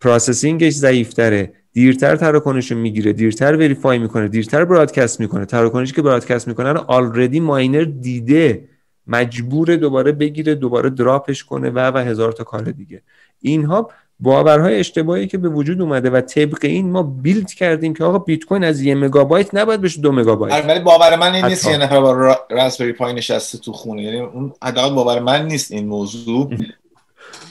processing 0.02 0.62
ش 0.62 0.74
ضعیفتره. 0.74 1.54
دیرتر 1.76 2.16
تراکنش 2.16 2.72
رو 2.72 2.78
می‌گیره 2.78 3.14
دیرتر 3.14 3.56
verify 3.56 4.00
می‌کنه 4.00 4.28
دیرتر 4.28 4.66
broadcast 4.66 5.20
می‌کنه. 5.20 5.46
تراکنشی 5.46 5.94
که 5.94 6.02
broadcast 6.02 6.48
می‌کنه 6.48 6.74
رو 6.74 6.80
already 6.88 7.40
ماینر 7.40 7.84
دیده 7.84 8.70
مجبور 9.08 9.76
دوباره 9.76 10.12
بگیره 10.12 10.56
دوباره 10.56 10.90
drop 10.90 11.26
ش 11.26 11.44
کنه 11.44 11.70
و 11.70 11.80
و 11.80 11.98
هزار 11.98 12.32
تا 12.32 12.44
کار 12.44 12.64
دیگه. 12.64 13.02
اینها 13.42 13.90
باورهای 14.20 14.80
اشتباهی 14.80 15.28
که 15.28 15.38
به 15.38 15.50
وجود 15.50 15.82
اومده 15.82 16.10
و 16.10 16.22
طبق 16.22 16.60
این 16.62 16.92
ما 16.92 17.04
build 17.04 17.54
کردیم 17.54 17.94
که 17.94 18.04
آقا 18.04 18.20
بیت 18.20 18.46
کوین 18.46 18.64
از 18.64 18.82
یه 18.82 18.96
مگابایت 18.96 19.56
نباید 19.56 19.82
بشه 19.82 20.02
دو 20.02 20.12
مگابایت. 20.12 20.54
آره، 20.54 20.68
ولی 20.68 20.80
باور 20.80 21.16
من 21.16 21.34
این 21.34 21.46
نیست 21.46 21.68
یه 21.68 21.78
نفر 21.78 22.02
با 22.02 22.38
Raspberry 22.52 22.94
Pi 22.94 23.14
نشسته 23.14 23.58
تو 23.58 23.72
خونه. 23.72 24.04
یعنی 24.04 24.20
اون 24.20 24.54
حداقل 24.64 24.96
باور 24.96 25.20
من 25.20 25.48
نیست 25.48 25.72
این 25.72 25.88
موضوع. 25.88 26.50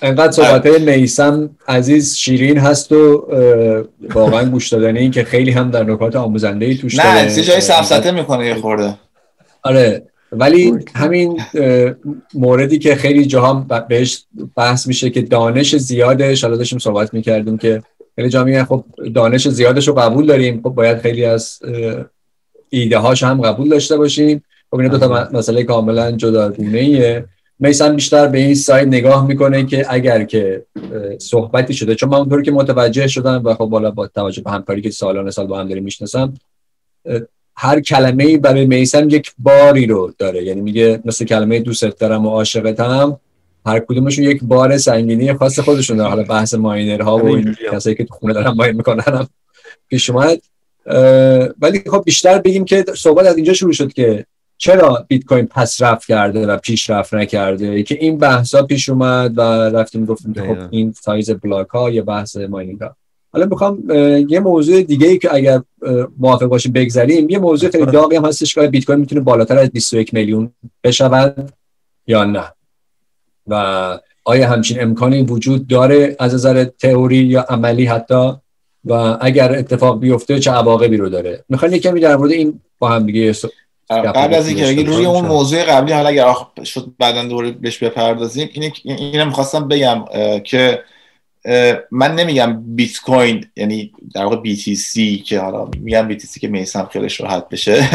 انقدر 0.02 0.32
صحبت 0.32 0.66
میسم 0.66 1.50
عزیز 1.68 2.16
شیرین 2.16 2.58
هست 2.58 2.92
و 2.92 3.26
واقعا 4.14 4.44
گوش 4.44 4.68
دادنه 4.68 5.00
این 5.00 5.10
که 5.10 5.24
خیلی 5.24 5.50
هم 5.50 5.70
در 5.70 5.84
نکات 5.84 6.16
آموزنده 6.16 6.66
ای 6.66 6.74
توش 6.74 6.98
نه 6.98 7.36
یه 7.36 7.42
جایی 7.42 7.60
سفسته 7.60 8.10
می‌کنه 8.10 8.46
یه 8.46 8.54
خورده. 8.54 8.94
آره 9.62 10.02
ولی 10.32 10.72
همین 10.94 11.40
موردی 12.34 12.78
که 12.78 12.94
خیلی 12.94 13.26
جاها 13.26 13.66
بهش 13.88 14.24
بحث 14.56 14.86
میشه 14.86 15.10
که 15.10 15.22
دانش 15.22 15.76
زیادش 15.76 16.44
حالا 16.44 16.56
داشتیم 16.56 16.78
صحبت 16.78 17.14
می‌کردیم 17.14 17.58
که 17.58 17.82
خیلی 18.16 18.28
جا 18.28 18.44
میگن 18.44 18.64
خب 18.64 18.84
دانش 19.14 19.48
زیادش 19.48 19.88
رو 19.88 19.94
قبول 19.94 20.26
داریم 20.26 20.60
خب 20.62 20.70
باید 20.70 20.98
خیلی 20.98 21.24
از 21.24 21.58
ایده 22.70 22.98
هاش 22.98 23.22
هم 23.22 23.40
قبول 23.40 23.68
داشته 23.68 23.96
باشیم. 23.96 24.44
خب 24.70 24.78
این 24.78 24.88
دو 24.88 24.98
تا 24.98 25.28
مسئله 25.32 25.64
کاملا 25.64 26.12
جداگونه 26.12 26.78
ایه 26.78 27.24
میسن 27.58 27.96
بیشتر 27.96 28.26
به 28.26 28.38
این 28.38 28.54
سایت 28.54 28.86
نگاه 28.86 29.26
می‌کنه 29.26 29.66
که 29.66 29.86
اگر 29.88 30.24
که 30.24 30.64
صحبتی 31.18 31.74
شده 31.74 31.94
چون 31.94 32.08
من 32.08 32.18
اونطور 32.18 32.42
که 32.42 32.50
متوجه 32.50 33.06
شدم 33.06 33.42
و 33.44 33.54
خب 33.54 33.64
بالا 33.64 33.90
با 33.90 34.06
توجه 34.06 34.42
به 34.42 34.50
همکاری 34.50 34.82
که 34.82 34.90
سالانه 34.90 35.30
سال 35.30 35.46
با 35.46 35.58
هم 35.58 35.68
داریم 35.68 35.84
می‌شناسم 35.84 36.34
هر 37.56 37.80
کلمه 37.80 38.24
ای 38.24 38.36
برای 38.36 38.66
میسن 38.66 39.10
یک 39.10 39.32
باری 39.38 39.86
رو 39.86 40.14
داره. 40.18 40.44
یعنی 40.44 40.60
میگه 40.60 41.00
مثل 41.04 41.24
کلمه 41.24 41.60
دوست 41.60 41.84
دارم 41.84 42.26
و 42.26 42.30
عاشقتم 42.30 43.20
هر 43.66 43.80
کدومشون 43.80 44.24
یک 44.24 44.44
بار 44.44 44.78
سنگینی 44.78 45.34
خاص 45.34 45.58
خودشون 45.58 45.96
داره 45.96 46.10
حالا 46.10 46.22
بحث 46.22 46.54
ماینرها 46.54 47.18
و 47.18 47.26
این 47.26 47.56
کسایی 47.72 47.96
که 47.96 48.04
تو 48.04 48.14
خونه 48.14 48.32
دارن 48.32 48.50
ماین 48.50 48.76
می‌کنن 48.76 49.26
پیش 49.88 50.10
اومد. 50.10 50.40
ولی 51.60 51.82
خب 51.90 52.02
بیشتر 52.04 52.38
بگیم 52.38 52.64
که 52.64 52.84
صحبت 52.96 53.26
از 53.26 53.36
اینجا 53.36 53.52
شروع 53.52 53.72
شد 53.72 53.92
که 53.92 54.26
چرا 54.58 55.04
بیت 55.08 55.24
کوین 55.24 55.46
پس 55.46 55.82
رفت 55.82 56.08
کرده 56.08 56.46
و 56.46 56.56
پیشرفت 56.56 57.14
نکرده؟ 57.14 57.82
که 57.82 57.98
این 58.00 58.18
بحثا 58.18 58.62
پیش 58.62 58.88
اومد 58.88 59.38
و 59.38 59.42
رفتیم 59.42 60.04
گفتیم 60.04 60.34
خب 60.34 60.58
این 60.70 60.92
سایز 60.92 61.30
بلاک 61.30 61.68
ها 61.68 61.90
یا 61.90 62.02
بحث 62.02 62.36
ماینینگ 62.36 62.80
ها 62.80 62.96
حالا 63.32 63.46
می‌خوام 63.46 63.90
یه 64.28 64.40
موضوع 64.40 64.82
دیگه 64.82 65.06
ای 65.06 65.18
که 65.18 65.34
اگر 65.34 65.62
موافق 66.18 66.46
باشیم 66.46 66.72
بگذاریم 66.72 67.28
یه 67.28 67.38
موضوع 67.38 67.70
خیلی 67.70 67.86
داغی 67.86 68.16
هم 68.16 68.24
هستش 68.24 68.54
که 68.54 68.60
بیت 68.60 68.84
کوین 68.84 68.98
می‌تونه 68.98 69.20
بالاتر 69.20 69.58
از 69.58 69.70
21 69.70 70.14
میلیون 70.14 70.50
بشود 70.84 71.52
یا 72.06 72.24
نه؟ 72.24 72.44
و 73.46 73.98
آیا 74.24 74.48
همچین 74.48 74.82
امکانی 74.82 75.22
وجود 75.22 75.66
داره 75.66 76.16
از 76.18 76.34
نظر 76.34 76.64
تئوری 76.64 77.16
یا 77.16 77.40
عملی 77.48 77.86
حتی؟ 77.86 78.32
و 78.84 79.18
اگر 79.20 79.58
اتفاق 79.58 80.00
بیفته 80.00 80.38
چه 80.38 80.50
عواقبی 80.50 80.96
رو 80.96 81.08
داره؟ 81.08 81.44
می‌خوام 81.48 81.72
یکمی 81.72 82.00
در 82.00 82.16
مورد 82.16 82.30
این 82.30 82.60
با 82.78 82.88
هم 82.88 83.06
دیگه 83.06 83.34
قبل 83.90 84.34
از 84.34 84.48
اینکه 84.48 84.82
روی 84.82 85.06
اون 85.06 85.26
موضوع 85.26 85.64
قبلی 85.64 85.92
حالا 85.92 86.08
اگر 86.08 86.34
شد 86.64 86.92
بعدا 86.98 87.24
دوباره 87.24 87.50
بهش 87.50 87.78
بپردازیم 87.78 88.50
اینه 88.52 88.72
اینم 88.84 89.26
می‌خواستم 89.26 89.68
بگم 89.68 90.04
که 90.44 90.82
من 91.90 92.14
نمیگم 92.14 92.62
بیت 92.66 93.00
کوین 93.00 93.46
یعنی 93.56 93.92
در 94.14 94.24
واقع 94.24 94.36
BTC 94.36 95.22
که 95.24 95.40
حالا 95.40 95.68
میگم 95.80 96.08
BTC 96.08 96.38
که 96.38 96.48
میسم 96.48 96.88
خیلیش 96.92 97.20
راحت 97.20 97.48
بشه. 97.48 97.88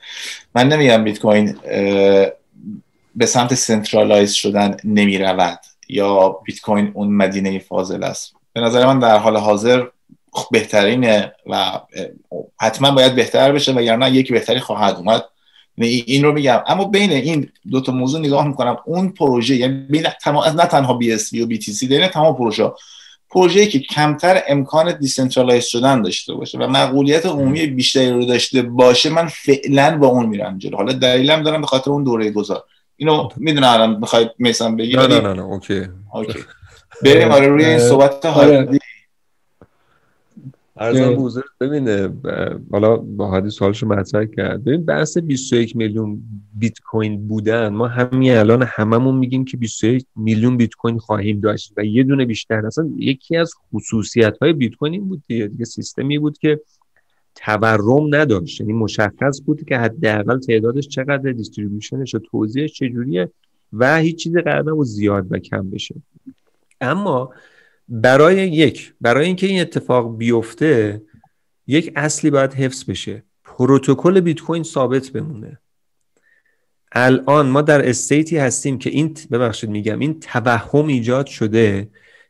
من 0.54 0.68
نمیگم 0.68 1.04
بیت 1.04 1.18
کوین 1.18 1.56
به 3.16 3.26
سمت 3.26 3.54
centralize 3.54 4.32
شدن 4.32 4.76
نمی‌رود 4.84 5.58
یا 5.88 6.28
بیت 6.28 6.60
کوین 6.60 6.90
اون 6.94 7.08
مدینه 7.08 7.58
فاضل 7.58 8.04
است. 8.04 8.34
به 8.52 8.60
نظر 8.60 8.86
من 8.86 8.98
در 8.98 9.18
حال 9.18 9.36
حاضر 9.36 9.84
بهترینه 10.50 11.32
و 11.46 11.80
حتما 12.60 12.90
باید 12.90 13.14
بهتر 13.14 13.52
بشه 13.52 13.72
و 13.72 13.96
نه 13.96 14.10
یکی 14.10 14.32
بهتری 14.32 14.60
خواهد 14.60 14.96
اومد. 14.96 15.24
این 15.84 16.24
رو 16.24 16.32
میگم. 16.32 16.62
اما 16.66 16.84
بین 16.84 17.12
این 17.12 17.48
دو 17.70 17.80
تا 17.80 17.92
موضوع 17.92 18.20
نگاه 18.20 18.48
می‌کنم. 18.48 18.76
اون 18.84 19.08
پروژه 19.08 19.56
یعنی 19.56 19.86
بین 19.90 20.06
تمام 20.22 20.44
نه 20.44 20.66
تنها 20.66 20.94
BSV 20.94 21.32
و 21.32 21.46
BTC 21.46 21.86
بین 21.86 22.06
تمام 22.06 22.36
پروژه 22.36 22.72
پروژه‌ای 23.30 23.66
که 23.66 23.78
کمتر 23.78 24.42
امکان 24.48 24.98
decentralize 24.98 25.64
شدن 25.64 26.02
داشته 26.02 26.34
باشه 26.34 26.58
و 26.58 26.66
مقبولیت 26.66 27.26
عمومی 27.26 27.66
بیشتری 27.66 28.10
رو 28.10 28.24
داشته 28.24 28.62
باشه 28.62 29.10
من 29.10 29.26
فعلا 29.26 29.98
با 29.98 30.06
اون 30.06 30.26
میرم 30.26 30.58
جلو. 30.58 30.76
حالا 30.76 30.92
دلیلم 30.92 31.42
دارم 31.42 31.60
به 31.60 31.66
خاطر 31.66 31.90
اون 31.90 32.04
دوره 32.04 32.30
گذار. 32.30 32.62
اینو 32.96 33.28
می‌دونم 33.36 33.68
الان 33.68 34.00
بخواید 34.00 34.30
میسم 34.38 34.76
بگی 34.76 34.96
نه 34.96 35.06
نه 35.06 35.32
نه 35.32 35.42
okay. 35.42 35.82
okay. 36.14 36.38
بریم 37.02 37.30
آره 37.30 37.48
روی 37.48 37.64
این 37.64 37.78
صحبت 37.78 38.26
آره. 38.26 38.68
ارزم 40.78 41.14
بوزر 41.14 41.40
ببینه. 41.60 42.12
حالا 42.72 42.96
با 42.96 43.30
حدی 43.30 43.50
سوالشو 43.50 43.86
مطرح 43.86 44.24
کرد. 44.24 44.64
ببین 44.64 44.84
بحث 44.84 45.18
21 45.18 45.76
میلیون 45.76 46.22
بیت 46.54 46.78
کوین 46.78 47.28
بودن 47.28 47.68
ما 47.68 47.88
همین 47.88 48.32
الان 48.32 48.62
هممون 48.62 49.16
میگیم 49.16 49.44
که 49.44 49.56
21 49.56 50.06
میلیون 50.16 50.56
بیت 50.56 50.74
کوین 50.74 50.98
خواهیم 50.98 51.40
داشت 51.40 51.72
و 51.76 51.84
یه 51.84 52.02
دونه 52.02 52.24
بیشتر. 52.24 52.66
اصلا 52.66 52.90
یکی 52.96 53.36
از 53.36 53.54
خصوصیت 53.74 54.38
های 54.38 54.52
بیت 54.52 54.74
کوین 54.74 54.92
این 54.92 55.08
بود 55.08 55.22
دیگه, 55.28 55.46
دیگه 55.46 55.64
سیستمی 55.64 56.18
بود 56.18 56.38
که 56.38 56.60
تورم 57.34 58.14
نداشت. 58.14 58.60
یعنی 58.60 58.72
مشخص 58.72 59.40
بود 59.46 59.64
که 59.64 59.78
حداقل 59.78 60.40
تعدادش 60.40 60.88
چقدر 60.88 61.32
دیستریبیوشنش 61.32 62.14
و 62.14 62.18
توزیعش 62.18 62.72
چجوریه 62.72 63.30
و 63.72 63.96
هیچ 63.96 64.22
چیز 64.22 64.36
قرار 64.36 64.70
نبود 64.70 64.86
زیاد 64.86 65.26
و 65.30 65.38
کم 65.38 65.70
بشه. 65.70 65.94
اما 66.80 67.30
برای 67.88 68.48
یک 68.48 68.94
برای 69.00 69.26
اینکه 69.26 69.46
این 69.46 69.60
اتفاق 69.60 70.16
بیفته 70.16 71.02
یک 71.66 71.92
اصلی 71.96 72.30
باید 72.30 72.54
حفظ 72.54 72.84
بشه. 72.90 73.22
پروتکل 73.44 74.20
بیت 74.20 74.40
کوین 74.40 74.62
ثابت 74.62 75.08
بمونه. 75.08 75.58
الان 76.92 77.46
ما 77.46 77.62
در 77.62 77.88
استیتی 77.88 78.36
هستیم 78.38 78.78
که 78.78 78.90
این 78.90 79.16
ببخشید 79.30 79.70
میگم 79.70 79.98
این 79.98 80.20
توهم 80.20 80.86
ایجاد 80.86 81.26
شده 81.26 81.88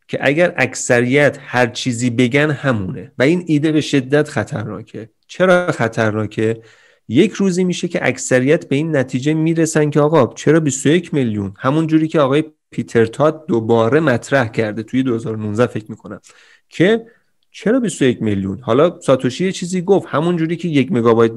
که 0.08 0.18
اگر 0.20 0.54
اکثریت 0.56 1.38
هر 1.40 1.66
چیزی 1.66 2.10
بگن 2.10 2.50
همونه. 2.50 3.12
و 3.18 3.22
این 3.22 3.44
ایده 3.46 3.72
به 3.72 3.80
شدت 3.80 4.28
خطرناکه. 4.28 5.10
چرا 5.26 5.72
خطرناکه؟ 5.72 6.62
یک 7.08 7.32
روزی 7.32 7.64
میشه 7.64 7.88
که 7.88 7.98
اکثریت 8.02 8.68
به 8.68 8.76
این 8.76 8.96
نتیجه 8.96 9.34
می‌رسن 9.34 9.90
که 9.90 10.00
آقا 10.00 10.34
چرا 10.34 10.60
21 10.60 11.14
میلیون؟ 11.14 11.54
همون 11.58 11.86
جوری 11.86 12.08
که 12.08 12.20
آقای 12.20 12.44
پیتر 12.70 13.06
تاد 13.06 13.46
دوباره 13.46 14.00
مطرح 14.00 14.48
کرده 14.48 14.82
توی 14.82 15.02
2019 15.02 15.66
فکر 15.66 15.84
می‌کنم 15.88 16.20
که 16.68 17.06
چرا 17.50 17.80
21 17.80 18.22
میلیون؟ 18.22 18.58
حالا 18.62 19.00
ساتوشی 19.00 19.44
یه 19.44 19.52
چیزی 19.52 19.82
گفت 19.82 20.06
همون 20.10 20.36
جوری 20.36 20.56
که 20.56 20.68
یک 20.68 20.92
مگابایت 20.92 21.32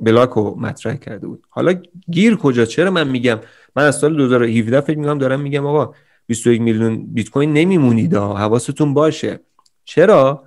block 0.00 0.30
رو 0.30 0.56
مطرح 0.60 0.96
کرده 0.96 1.26
بود. 1.26 1.44
حالا 1.48 1.74
گیر 2.10 2.36
کجا؟ 2.36 2.64
چرا 2.64 2.90
من 2.90 3.08
میگم؟ 3.08 3.40
من 3.76 3.84
از 3.84 3.98
سال 3.98 4.16
2017 4.16 4.80
فکر 4.80 4.98
می‌کنم 4.98 5.18
دارم 5.18 5.40
میگم 5.40 5.66
آقا 5.66 5.94
21 6.26 6.60
میلیون 6.60 7.06
بیت 7.06 7.30
کوین 7.30 7.52
نمیمونید 7.52 8.14
حواستون 8.14 8.94
باشه. 8.94 9.40
چرا؟ 9.84 10.44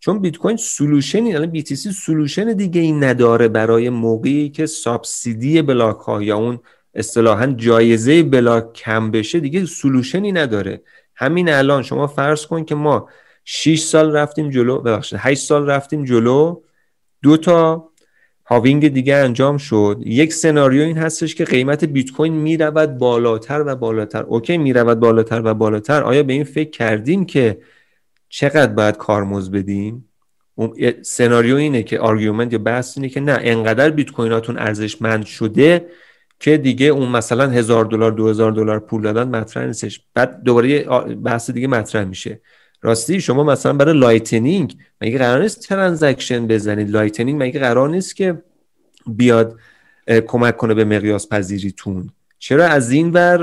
چون 0.00 0.18
بیت 0.18 0.36
کوین 0.36 0.56
solution 0.56 1.22
ی 1.22 1.30
یعنی 1.30 1.46
BTC 1.46 1.76
solution 1.76 2.52
دیگه 2.52 2.80
این 2.80 3.04
نداره 3.04 3.48
برای 3.48 3.90
موقعی 3.90 4.48
که 4.48 4.66
subsidy 4.66 5.62
block 5.62 5.96
ها 5.96 6.22
یا 6.22 6.36
اون 6.36 6.60
اصطلاحا 6.94 7.46
جایزه 7.46 8.22
block 8.22 8.72
کم 8.72 9.10
بشه 9.10 9.40
دیگه 9.40 9.64
solution 9.64 10.24
ی 10.24 10.32
نداره. 10.32 10.82
همین 11.16 11.48
الان 11.48 11.82
شما 11.82 12.06
فرض 12.06 12.46
کن 12.46 12.64
که 12.64 12.74
ما 12.74 13.08
6 13.44 13.80
سال 13.80 14.16
رفتیم 14.16 14.50
جلو 14.50 14.78
ببخشید 14.78 15.18
8 15.22 15.42
سال 15.42 15.70
رفتیم 15.70 16.04
جلو 16.04 16.60
دو 17.22 17.36
تا 17.36 17.88
halving 18.46 18.88
دیگه 18.88 19.14
انجام 19.14 19.56
شد. 19.56 20.02
یک 20.06 20.32
سناریو 20.32 20.82
این 20.82 20.98
هستش 20.98 21.34
که 21.34 21.44
قیمت 21.44 21.84
بیت 21.84 22.10
کوین 22.10 22.32
می‌رود 22.32 22.98
بالاتر 22.98 23.62
و 23.66 23.76
بالاتر. 23.76 24.22
okay 24.22 24.58
می‌رود 24.58 25.00
بالاتر 25.00 25.42
و 25.44 25.54
بالاتر. 25.54 26.02
آیا 26.02 26.22
به 26.22 26.32
این 26.32 26.44
فکر 26.44 26.70
کردیم 26.70 27.26
که 27.26 27.58
چقدر 28.36 28.72
باید 28.72 28.96
کارمزد 28.96 29.50
بدیم؟ 29.50 30.08
سناریو 31.02 31.56
اینه 31.56 31.82
که 31.82 31.98
argument 31.98 32.52
یا 32.52 32.58
بحث 32.58 32.98
اینه 32.98 33.08
که 33.08 33.20
نه 33.20 33.38
انقدر 33.40 33.90
بیت 33.90 34.10
کویناتون 34.10 34.58
ارزشمند 34.58 35.26
شده 35.26 35.86
که 36.40 36.56
دیگه 36.56 36.86
اون 36.86 37.08
مثلا 37.08 37.50
هزار 37.50 37.84
دلار 37.84 38.12
دو 38.12 38.28
هزار 38.28 38.52
دلار 38.52 38.78
پول 38.80 39.02
دادن 39.02 39.28
مطرح 39.28 39.66
نیستش. 39.66 40.00
بعد 40.14 40.42
دوباره 40.42 40.82
بحث 41.14 41.50
دیگه 41.50 41.66
مطرح 41.66 42.04
میشه. 42.04 42.40
راستی 42.82 43.20
شما 43.20 43.44
مثلا 43.44 43.72
برای 43.72 43.98
Lightning 43.98 44.76
مگه 45.00 45.18
قرار 45.18 45.42
نیست 45.42 45.68
transaction 45.68 46.46
بزنید؟ 46.46 46.90
Lightning 46.90 47.42
مگه 47.42 47.60
قرار 47.60 47.88
نیست 47.88 48.16
که 48.16 48.42
بیاد 49.06 49.58
کمک 50.26 50.56
کنه 50.56 50.74
به 50.74 50.84
مقیاس 50.84 51.28
پذیریتون 51.28 52.10
چرا 52.46 52.66
از 52.66 52.90
این 52.90 53.10
ور 53.10 53.38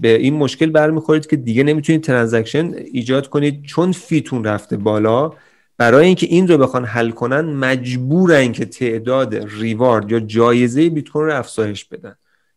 به 0.00 0.16
این 0.16 0.34
مشکل 0.34 0.70
برمیخورید 0.70 1.26
که 1.26 1.36
دیگه 1.36 1.62
نمی‌تونید 1.62 2.02
transaction 2.02 2.74
ایجاد 2.92 3.28
کنید 3.28 3.64
چون 3.64 3.92
fee 3.92 4.18
تون 4.18 4.44
رفته 4.44 4.76
بالا؟ 4.76 5.32
برای 5.78 6.06
اینکه 6.06 6.26
این 6.26 6.48
رو 6.48 6.58
بخوان 6.58 6.84
حل 6.84 7.10
کنن 7.10 7.40
مجبورن 7.40 8.52
که 8.52 8.64
تعداد 8.64 9.34
reward 9.34 10.12
یا 10.12 10.20
جایزه 10.20 10.90
بیت 10.90 11.08
کوین 11.08 11.26
رو 11.26 11.36
افزایش 11.38 11.84
بدن. 11.84 12.14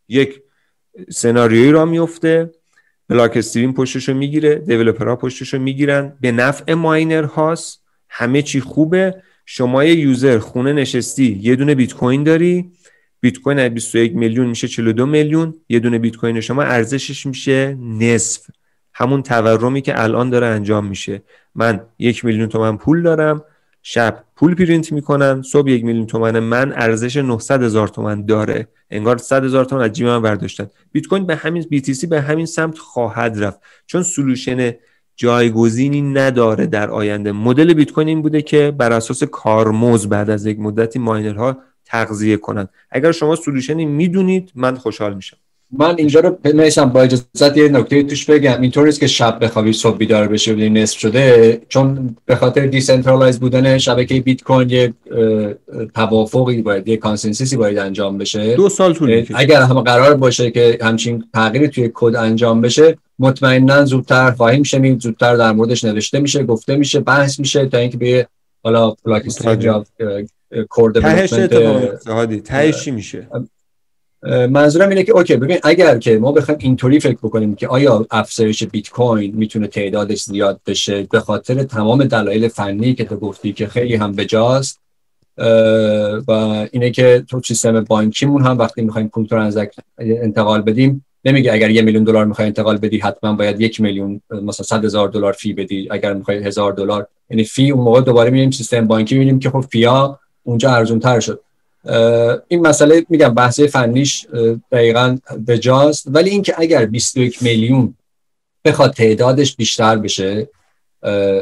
یک 0.08 0.42
سناریویی 1.10 1.72
را 1.72 1.86
میفته 1.86 2.52
Blockstream 3.10 3.74
پشتشو 3.74 4.14
می‌گیره 4.14 4.56
developer 4.56 5.10
ها 5.10 5.16
پشتشو 5.16 5.60
می‌گیرن. 5.60 6.14
به 6.22 6.32
نفع 6.32 6.74
ماینر 6.74 7.24
هاست. 7.24 7.84
همه 8.10 8.42
چی 8.42 8.62
خوبه. 8.62 9.16
شما 9.46 9.84
یه 9.84 9.96
user 9.96 10.38
خونه 10.38 10.74
نشستی 10.74 11.40
یه 11.42 11.56
دونه 11.56 11.76
بیت 11.76 11.94
کوین 11.94 12.24
داری. 12.24 12.72
بیت 13.24 13.40
کوین 13.40 13.70
21 13.70 14.16
میلیون 14.16 14.48
میشه 14.48 14.68
42 14.68 15.06
میلیون. 15.06 15.54
یه 15.70 15.80
دونه 15.80 16.00
بیت 16.00 16.16
کوین 16.16 16.42
شما 16.42 16.64
ارزشش 16.64 17.26
میشه 17.26 17.78
نصف. 17.82 18.42
همون 18.94 19.24
تورمی 19.24 19.82
که 19.82 20.02
الان 20.04 20.30
داره 20.30 20.48
انجام 20.48 20.86
میشه. 20.86 21.22
من 21.56 21.82
یک 22.00 22.26
میلیون 22.26 22.50
تومن 22.50 22.78
پول 22.78 23.02
دارم. 23.02 23.44
شب 23.82 24.24
پول 24.36 24.56
پرینت 24.56 24.92
می‌کنن. 24.92 25.42
صبح 25.42 25.70
یک 25.70 25.86
میلیون 25.86 26.06
تومن 26.06 26.40
من 26.40 26.72
ارزش 26.72 27.18
900 27.18 27.64
هزار 27.64 27.88
تومن 27.88 28.26
داره. 28.26 28.68
انگار 28.92 29.18
100 29.18 29.44
هزار 29.44 29.66
تومن 29.66 29.82
از 29.82 29.92
جیب 29.92 30.08
من 30.08 30.22
برداشتن. 30.22 30.68
بیت 30.92 31.08
کوین 31.08 31.26
به 31.26 31.36
همین 31.36 31.82
سی 31.94 32.08
به 32.08 32.22
همین 32.22 32.46
سمت 32.46 32.78
خواهد 32.78 33.44
رفت. 33.44 33.60
چون 33.86 34.04
solution 34.04 34.72
جایگزینی 35.16 36.02
نداره 36.02 36.66
در 36.66 36.90
آینده. 36.90 37.32
مدل 37.32 37.74
بیت 37.74 37.92
کوین 37.92 38.08
این 38.08 38.22
بوده 38.22 38.42
که 38.42 38.72
بر 38.78 38.92
اساس 38.92 39.24
کارمزد 39.24 40.08
بعد 40.08 40.30
از 40.30 40.46
یک 40.46 40.60
مدتی 40.60 41.00
ماینرها 41.00 41.58
تغذیه 41.94 42.38
کنند 42.38 42.70
اگر 42.92 43.12
شما 43.12 43.36
solution 43.36 43.80
ی 43.80 43.86
می‌دونید 43.86 44.52
من 44.56 44.76
خوشحال 44.76 45.14
میشم. 45.14 45.38
من 45.78 45.96
اینجا 45.98 46.20
رو 46.20 46.38
میسم 46.54 46.86
با 46.86 47.02
اجازت 47.02 47.58
یه 47.58 47.70
نکته 47.70 48.04
توش 48.04 48.26
بگم. 48.26 48.62
اینطور 48.62 48.86
نیست 48.86 49.00
که 49.00 49.08
شب 49.08 49.44
بخوابی 49.44 49.74
صبح 49.74 49.98
بیدار 49.98 50.28
بشه 50.28 50.54
بودی 50.54 50.70
نصف 50.70 51.00
شده 51.00 51.62
چون 51.70 52.16
به 52.26 52.36
خاطر 52.36 52.66
decentralize 52.66 53.40
بودن 53.40 53.78
شبکه 53.78 54.22
بیت 54.22 54.44
کوین 54.44 54.70
یه 54.70 54.94
توافقی 55.96 56.62
باید 56.62 56.88
یه 56.88 56.98
consensus 56.98 57.52
ی 57.52 57.58
باید 57.58 57.78
انجام 57.78 58.18
بشه. 58.18 58.56
دو 58.56 58.70
سال 58.70 58.94
طول 58.94 59.26
اگر 59.36 59.62
هم 59.62 59.82
قرار 59.82 60.16
باشه 60.16 60.52
که 60.52 60.78
همچین 60.82 61.24
تغییری 61.34 61.68
توی 61.68 61.92
کد 61.94 62.16
انجام 62.16 62.62
بشه 62.62 62.98
مطمئنا 63.20 63.86
زودتر 63.86 64.32
خواهیم 64.32 64.64
شنید. 64.64 65.02
زودتر 65.02 65.36
در 65.36 65.52
موردش 65.52 65.84
نوشته 65.84 66.20
میشه 66.20 66.44
گفته 66.44 66.76
میشه 66.76 67.00
بحث 67.00 67.40
میشه 67.40 67.66
تا 67.66 67.78
اینکه 67.78 67.98
به 67.98 68.28
حالا 68.64 68.96
Blockstream 69.06 69.84
کودتاش 70.70 72.88
میشه؟ 72.88 73.28
منظورم 74.50 74.90
اینه 74.90 75.04
که 75.04 75.12
okay 75.12 75.36
ببین 75.36 75.58
اگر 75.64 75.98
که 75.98 76.18
ما 76.18 76.32
بخوایم 76.32 76.60
اینطوری 76.64 77.00
فکر 77.00 77.18
بکنیم 77.24 77.56
که 77.56 77.68
آیا 77.68 78.06
افزایش 78.12 78.64
بیت 78.64 78.90
کوین 78.90 79.36
می‌تونه 79.36 79.68
تعدادش 79.68 80.24
زیاد 80.24 80.60
بشه 80.68 81.08
به 81.12 81.20
خاطر 81.20 81.64
تمام 81.64 82.04
دلایل 82.04 82.48
فنی 82.48 82.94
که 82.94 83.06
تو 83.06 83.16
گفتی 83.16 83.54
که 83.54 83.68
خیلی 83.68 83.96
هم 83.96 84.12
بجاست 84.12 84.80
و 86.28 86.32
اینه 86.72 86.92
که 86.92 87.24
تو 87.30 87.42
سیستم 87.46 87.84
بانکیمون 87.84 88.46
هم 88.46 88.58
وقتی 88.58 88.82
می‌خوایم 88.82 89.08
پول 89.08 89.26
transact 89.28 89.76
انتقال 90.00 90.62
بدیم 90.62 91.06
نمیگه 91.26 91.54
اگر 91.54 91.70
یه 91.70 91.82
میلیون 91.82 92.04
دلار 92.04 92.26
می‌خوای 92.26 92.48
انتقال 92.48 92.78
بدی 92.78 92.98
حتما 92.98 93.34
باید 93.34 93.62
یک 93.62 93.82
میلیون 93.82 94.22
مثلا 94.32 94.66
صد 94.66 94.86
هزار 94.86 95.10
دلار 95.10 95.34
fee 95.34 95.54
بدی 95.54 95.88
اگر 95.92 96.14
می‌خوای 96.14 96.44
هزار 96.44 96.74
دلار. 96.74 97.08
یعنی 97.30 97.44
fee 97.44 97.72
اون 97.72 97.84
موقع 97.84 98.02
دوباره 98.02 98.30
میریم 98.30 98.52
سیستم 98.52 98.88
بانکی 98.88 99.16
می‌بینیم 99.16 99.40
که 99.40 99.50
خب 99.50 99.66
fee 99.72 100.08
ا 100.08 100.20
اونجا 100.44 100.72
ارزون 100.72 101.00
تر 101.00 101.20
شد 101.20 101.42
این 102.48 102.68
مسئله 102.68 103.06
میگم 103.10 103.34
بحث 103.34 103.60
فنیش 103.60 104.28
دقیقا 104.72 105.18
بجاست 105.48 106.06
ولی 106.08 106.30
اینکه 106.30 106.54
اگر 106.58 106.86
21 106.86 107.44
میلیون 107.44 107.94
بخواد 108.66 108.94
تعدادش 108.94 109.56
بیشتر 109.56 109.96
بشه 109.96 110.48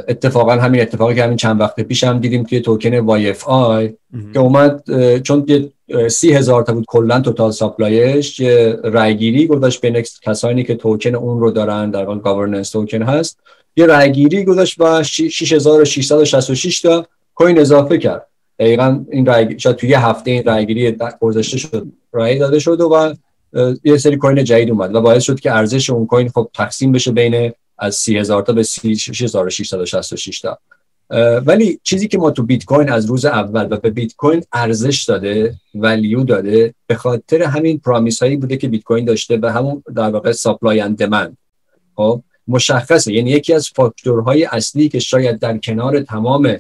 اتفاقا 0.08 0.52
همین 0.52 0.82
اتفاقی 0.82 1.16
که 1.16 1.24
همین 1.24 1.38
چند 1.38 1.62
وقت 1.62 1.80
پیش 1.80 2.04
هم 2.04 2.20
دیدیم 2.20 2.46
که 2.46 2.60
توکن 2.60 3.00
YFI 3.00 3.94
که 4.34 4.40
اومد 4.40 4.84
چون 5.22 5.70
سی 6.10 6.34
هزار 6.34 6.64
تا 6.64 6.74
بود 6.74 6.86
کلا 6.88 7.20
total 7.20 7.52
supply 7.52 8.18
ش 8.18 8.40
یه 8.40 8.78
رایگیری 8.84 9.48
گذاشت 9.48 9.82
بین 9.82 10.04
کسانی 10.22 10.64
که 10.64 10.76
توکن 10.76 11.16
اون 11.16 11.40
رو 11.40 11.52
دارن 11.52 11.92
در 11.92 12.06
واقع 12.06 12.20
governance 12.20 12.70
token 12.70 13.02
هست 13.02 13.40
یه 13.76 13.86
رایگیری 13.86 14.44
گذاشت 14.44 14.82
و 14.82 15.04
6666 15.04 16.82
تا 16.82 17.06
coin 17.36 17.60
اضافه 17.60 17.98
کرد. 17.98 18.28
دقیقا 18.62 19.06
این 19.12 19.26
رای 19.26 19.60
شاید 19.60 19.76
توی 19.76 19.90
یه 19.90 20.06
هفته 20.06 20.32
این 20.32 20.44
رایگیری 20.44 20.98
گذاشته 21.22 21.58
شد. 21.58 21.88
رای 22.12 22.40
داده 22.40 22.60
شد 22.60 22.82
و 22.82 23.14
یه 23.84 23.98
سری 23.98 24.18
coin 24.18 24.44
جدید 24.44 24.70
اومد 24.70 24.96
و 24.96 25.02
باعث 25.02 25.24
شد 25.24 25.40
که 25.40 25.52
ارزش 25.52 25.90
اون 25.90 26.06
coin 26.06 26.30
خب 26.30 26.50
تقسیم 26.54 26.92
بشه 26.92 27.12
بین 27.12 27.52
از 27.78 27.96
30000 27.96 28.42
تا 28.42 28.54
به 28.54 28.64
6666 28.64 30.40
تا. 30.40 30.60
ولی 31.46 31.80
چیزی 31.84 32.08
که 32.08 32.18
ما 32.18 32.32
تو 32.32 32.44
بیت 32.44 32.66
کوین 32.66 32.90
از 32.90 33.06
روز 33.06 33.26
اول 33.26 33.68
و 33.72 33.78
به 33.78 33.90
بیت 33.90 34.16
کوین 34.16 34.44
ارزش 34.54 35.04
داده 35.04 35.56
value 35.76 36.24
داده 36.24 36.74
به 36.88 36.96
خاطر 36.96 37.44
همین 37.44 37.80
promise 37.80 38.24
هایی 38.24 38.38
بوده 38.38 38.58
که 38.58 38.68
بیت 38.68 38.84
کوین 38.84 39.06
داشته 39.06 39.40
و 39.42 39.52
همون 39.52 39.84
در 39.96 40.10
واقع 40.10 40.32
supply 40.32 40.80
and 40.80 40.98
demand 40.98 41.38
خب 41.96 42.22
مشخصه. 42.48 43.14
یعنی 43.14 43.30
یکی 43.30 43.54
از 43.54 43.70
فاکتورهای 43.76 44.44
اصلی 44.44 44.90
که 44.90 45.00
شاید 45.00 45.40
در 45.40 45.58
کنار 45.58 46.00
تمام 46.00 46.58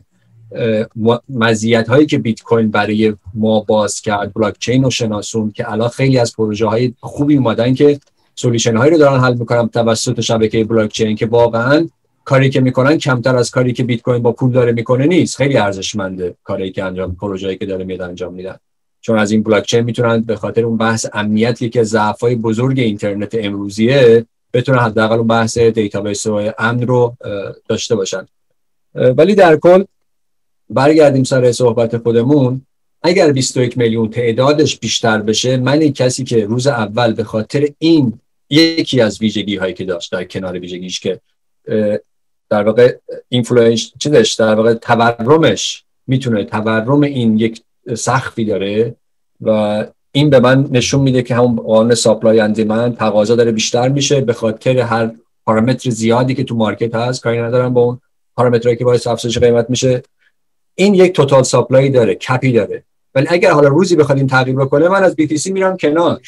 مزیت 1.29 1.89
هایی 1.89 2.05
که 2.05 2.17
بیت 2.17 2.41
کوین 2.41 2.71
برای 2.71 3.13
ما 3.33 3.59
باز 3.59 4.01
کرد 4.01 4.33
بلاک 4.33 4.55
چین 4.59 4.83
رو 4.83 4.89
شناسون 4.89 5.51
که 5.51 5.71
الان 5.71 5.89
خیلی 5.89 6.17
از 6.17 6.35
پروژه 6.35 6.67
های 6.67 6.93
خوبی 6.99 7.37
اومدن 7.37 7.73
که 7.73 7.99
solution 8.35 8.77
هایی 8.77 8.91
رو 8.91 8.97
دارن 8.97 9.19
حل 9.19 9.33
می‌کنن 9.33 9.67
توسط 9.67 10.21
شبکه 10.21 10.63
بلاک 10.63 10.91
چین 10.91 11.15
که 11.15 11.25
واقعا 11.25 11.87
کاری 12.23 12.49
که 12.49 12.61
می‌کنن 12.61 12.97
کمتر 12.97 13.35
از 13.35 13.51
کاری 13.51 13.73
که 13.73 13.83
بیت 13.83 14.01
کوین 14.01 14.21
با 14.21 14.31
پول 14.31 14.51
داره 14.51 14.71
می‌کنه 14.71 15.05
نیست. 15.05 15.35
خیلی 15.35 15.57
ارزشمنده 15.57 16.35
کاری 16.43 16.71
که 16.71 16.83
انجام 16.83 17.15
پروژه‌ای 17.15 17.57
که 17.57 17.65
داره 17.65 17.83
میاد 17.83 18.01
انجام 18.01 18.33
میدن. 18.33 18.55
چون 19.01 19.17
از 19.17 19.31
این 19.31 19.43
بلاک 19.43 19.65
چین 19.65 19.81
می‌تونن 19.81 20.21
به 20.21 20.35
خاطر 20.35 20.65
اون 20.65 20.77
بحث 20.77 21.05
امنیتی 21.13 21.69
که 21.69 21.83
ضعفای 21.83 22.35
بزرگ 22.35 22.79
اینترنت 22.79 23.35
امروزیه 23.39 24.25
بتونن 24.53 24.79
حداقل 24.79 25.17
اون 25.17 25.27
بحث 25.27 25.57
دیتابیس 25.57 26.27
و 26.27 26.51
امن 26.57 26.81
رو 26.81 27.15
داشته 27.67 27.95
باشن. 27.95 28.25
ولی 28.95 29.35
در 29.35 29.55
کل 29.55 29.83
برگردیم 30.71 31.23
سر 31.23 31.51
صحبت 31.51 31.97
خودمون. 31.97 32.65
اگر 33.03 33.31
21 33.31 33.77
میلیون 33.77 34.09
تعدادش 34.09 34.79
بیشتر 34.79 35.21
بشه 35.21 35.57
من 35.57 35.81
این 35.81 35.93
کسی 35.93 36.23
که 36.23 36.45
روز 36.45 36.67
اول 36.67 37.13
به 37.13 37.23
خاطر 37.23 37.67
این 37.77 38.19
یکی 38.49 39.01
از 39.01 39.21
ویژگی 39.21 39.55
هایی 39.55 39.73
که 39.73 39.85
داشت 39.85 40.11
در 40.11 40.23
کنار 40.23 40.59
ویژگیش 40.59 40.99
که 40.99 41.19
در 42.49 42.63
واقع 42.63 42.95
inflation 43.29 43.91
چی 43.99 44.09
داشت 44.09 44.39
در 44.39 44.55
واقع 44.55 44.73
تورمش 44.73 45.83
می‌تونه 46.07 46.43
تورم 46.43 47.01
این 47.01 47.39
یک 47.39 47.61
سقفی 47.95 48.45
داره 48.45 48.95
و 49.41 49.85
این 50.11 50.29
به 50.29 50.39
من 50.39 50.67
نشون 50.71 51.01
میده 51.01 51.21
که 51.21 51.35
همون 51.35 51.55
قانون 51.55 51.95
supply 51.95 52.39
and 52.39 52.61
demand 52.61 52.95
تقاضا 52.95 53.35
داره 53.35 53.51
بیشتر 53.51 53.89
میشه 53.89 54.21
به 54.21 54.33
خاطر 54.33 54.79
هر 54.79 55.11
پارامتر 55.45 55.89
زیادی 55.89 56.35
که 56.35 56.43
تو 56.43 56.55
market 56.55 56.95
هست. 56.95 57.23
کاری 57.23 57.41
ندارم 57.41 57.73
با 57.73 57.81
اون 57.81 58.01
پارامترهایی 58.35 58.77
که 58.77 58.85
باعث 58.85 59.07
افزایش 59.07 59.37
قیمت 59.37 59.69
میشه. 59.69 60.03
این 60.81 60.93
یک 60.95 61.13
total 61.13 61.43
supply 61.43 61.89
داره 61.89 62.15
cap 62.15 62.42
ی 62.42 62.51
داره. 62.51 62.83
ولی 63.15 63.27
اگر 63.29 63.51
حالا 63.51 63.67
روزی 63.67 63.95
بخواد 63.95 64.17
این 64.17 64.27
تغییر 64.27 64.55
بکنه 64.55 64.87
من 64.89 65.03
از 65.03 65.15
BTC 65.21 65.45
میرم 65.45 65.77
کنار. 65.77 66.21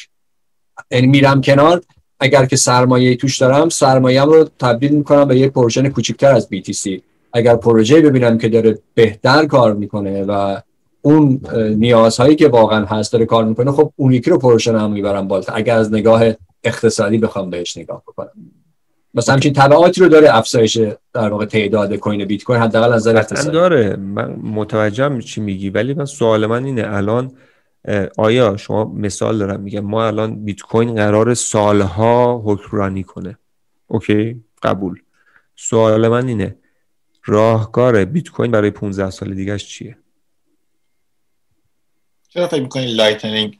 یعنی 0.90 1.06
میرم 1.06 1.40
کنار 1.40 1.82
اگر 2.20 2.46
که 2.46 2.56
سرمایه 2.56 3.16
توش 3.16 3.38
دارم 3.38 3.68
سرمایه 3.68 4.22
رو 4.22 4.48
تبدیل 4.58 4.92
می‌کنم 4.92 5.24
به 5.24 5.38
یه 5.38 5.48
portion 5.48 5.88
کوچکتر 5.88 6.32
از 6.32 6.48
BTC 6.54 7.00
اگر 7.32 7.56
پروژه 7.56 8.00
ببینم 8.00 8.38
که 8.38 8.48
داره 8.48 8.78
بهتر 8.94 9.46
کار 9.46 9.74
می‌کنه 9.74 10.24
و 10.24 10.60
اون 11.02 11.40
نیازهایی 11.76 12.36
که 12.36 12.48
واقعا 12.48 12.84
هست 12.84 13.12
داره 13.12 13.26
کار 13.26 13.44
می‌کنه 13.44 13.72
خب 13.72 13.92
اون 13.96 14.12
یکی 14.12 14.30
رو 14.30 14.38
پروژه 14.38 14.78
هم 14.78 14.92
می‌برم 14.92 15.28
بالاتر. 15.28 15.52
اگر 15.56 15.76
از 15.76 15.92
نگاه 15.92 16.24
اقتصادی 16.64 17.18
بخوام 17.18 17.50
بهش 17.50 17.76
نگاه 17.76 18.02
بکنم. 18.06 18.30
مثلا 19.14 19.34
همچین 19.34 19.52
تبعاتی 19.52 20.00
رو 20.00 20.08
داره 20.08 20.36
افزایش 20.36 20.76
در 21.12 21.28
واقع 21.28 21.44
تعداد 21.44 21.94
کوین 21.94 22.24
بیت 22.24 22.44
کوین 22.44 22.60
حداقل 22.60 22.92
از 22.92 23.02
نظر 23.02 23.16
اقتصادی؟ 23.16 23.50
داره. 23.50 23.96
من 23.96 24.30
متوجهم 24.42 25.20
چی 25.20 25.40
میگی 25.40 25.70
ولی 25.70 25.94
من 25.94 26.04
سوال 26.04 26.46
من 26.46 26.64
اینه 26.64 26.84
الان 26.86 27.36
آیا 28.18 28.56
شما 28.56 28.84
مثال 28.84 29.38
دارم 29.38 29.60
میگم 29.60 29.80
ما 29.80 30.06
الان 30.06 30.44
بیت 30.44 30.60
کوین 30.60 30.94
قرار 30.94 31.34
سالها 31.34 32.42
حکمرانی 32.44 33.02
کنه. 33.02 33.38
اوکی؟ 33.86 34.44
قبول. 34.62 35.00
سوال 35.56 36.08
من 36.08 36.28
اینه 36.28 36.56
راهکار 37.24 38.04
بیت 38.04 38.28
کوین 38.28 38.50
برای 38.50 38.70
15 38.70 39.10
سال 39.10 39.34
دیگهش 39.34 39.64
چیه؟ 39.64 39.96
چرا 42.28 42.46
فکر 42.46 42.62
می‌کنین 42.62 42.88
Lightning 42.88 43.58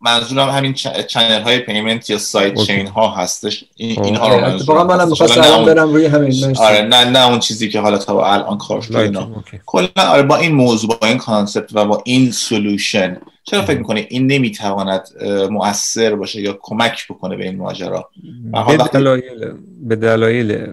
منظورم 0.00 0.48
همین 0.48 0.72
channel 1.08 1.42
های 1.42 1.58
payment 1.58 2.10
یا 2.10 2.18
sidechain 2.18 2.86
ها 2.86 3.14
هستش. 3.14 3.64
این 3.76 4.04
اینها 4.04 4.34
رو 4.34 4.40
منظورم 4.40 4.86
منم 4.86 5.08
می‌خواستم 5.08 5.64
برم 5.64 5.92
روی 5.92 6.06
همین 6.06 6.56
آره 6.56 6.82
نه 6.82 7.04
نه 7.04 7.28
اون 7.28 7.38
چیزی 7.38 7.68
که 7.68 7.80
حالا 7.80 7.98
تا 7.98 8.32
الان 8.32 8.58
کار 8.58 8.80
شده 8.80 8.98
اینا. 8.98 9.44
کلا 9.66 9.88
آره 9.96 10.22
با 10.22 10.36
این 10.36 10.52
موضوع 10.52 10.98
با 11.00 11.06
این 11.06 11.18
concept 11.18 11.76
و 11.76 11.84
با 11.84 12.02
این 12.04 12.30
solution 12.30 13.16
چرا 13.44 13.62
فکر 13.62 13.78
می‌کنی 13.78 14.06
این 14.08 14.26
نمی‌تواند 14.26 15.08
مؤثر 15.50 16.14
باشه 16.14 16.40
یا 16.40 16.58
کمک 16.62 17.08
بکنه 17.10 17.36
به 17.36 17.44
این 17.44 17.56
ماجرا؟ 17.56 18.10
به 18.52 18.88
دلایل 18.92 19.52
به 19.82 19.96
دلایل 19.96 20.66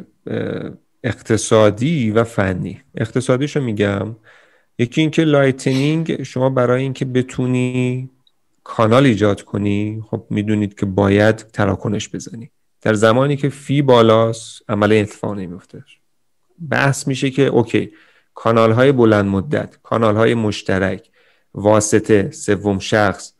اقتصادی 1.03 2.11
و 2.11 2.23
فنی. 2.23 2.81
اقتصادیشو 2.97 3.61
میگم 3.61 4.15
یکی 4.79 5.01
اینکه 5.01 5.23
Lightning 5.23 6.23
شما 6.23 6.49
برای 6.49 6.83
اینکه 6.83 7.05
بتونی 7.05 8.09
کانال 8.63 9.05
ایجاد 9.05 9.41
کنی 9.41 10.03
خب 10.09 10.25
می‌دونید 10.29 10.79
که 10.79 10.85
باید 10.85 11.35
تراکنش 11.35 12.09
بزنی. 12.09 12.51
در 12.81 12.93
زمانی 12.93 13.37
که 13.37 13.49
fee 13.49 13.81
بالاست 13.81 14.61
عمل 14.69 14.91
اتفاق 14.91 15.33
نمیفته 15.33 15.83
بحث 16.69 17.07
میشه 17.07 17.29
که 17.29 17.41
OK 17.41 17.91
کانال 18.33 18.71
های 18.71 18.91
بلند 18.91 19.25
مدت 19.25 19.77
کانال 19.83 20.15
های 20.15 20.33
مشترک 20.33 21.09
واسطه 21.53 22.31
سوم 22.31 22.79
شخص 22.79 23.33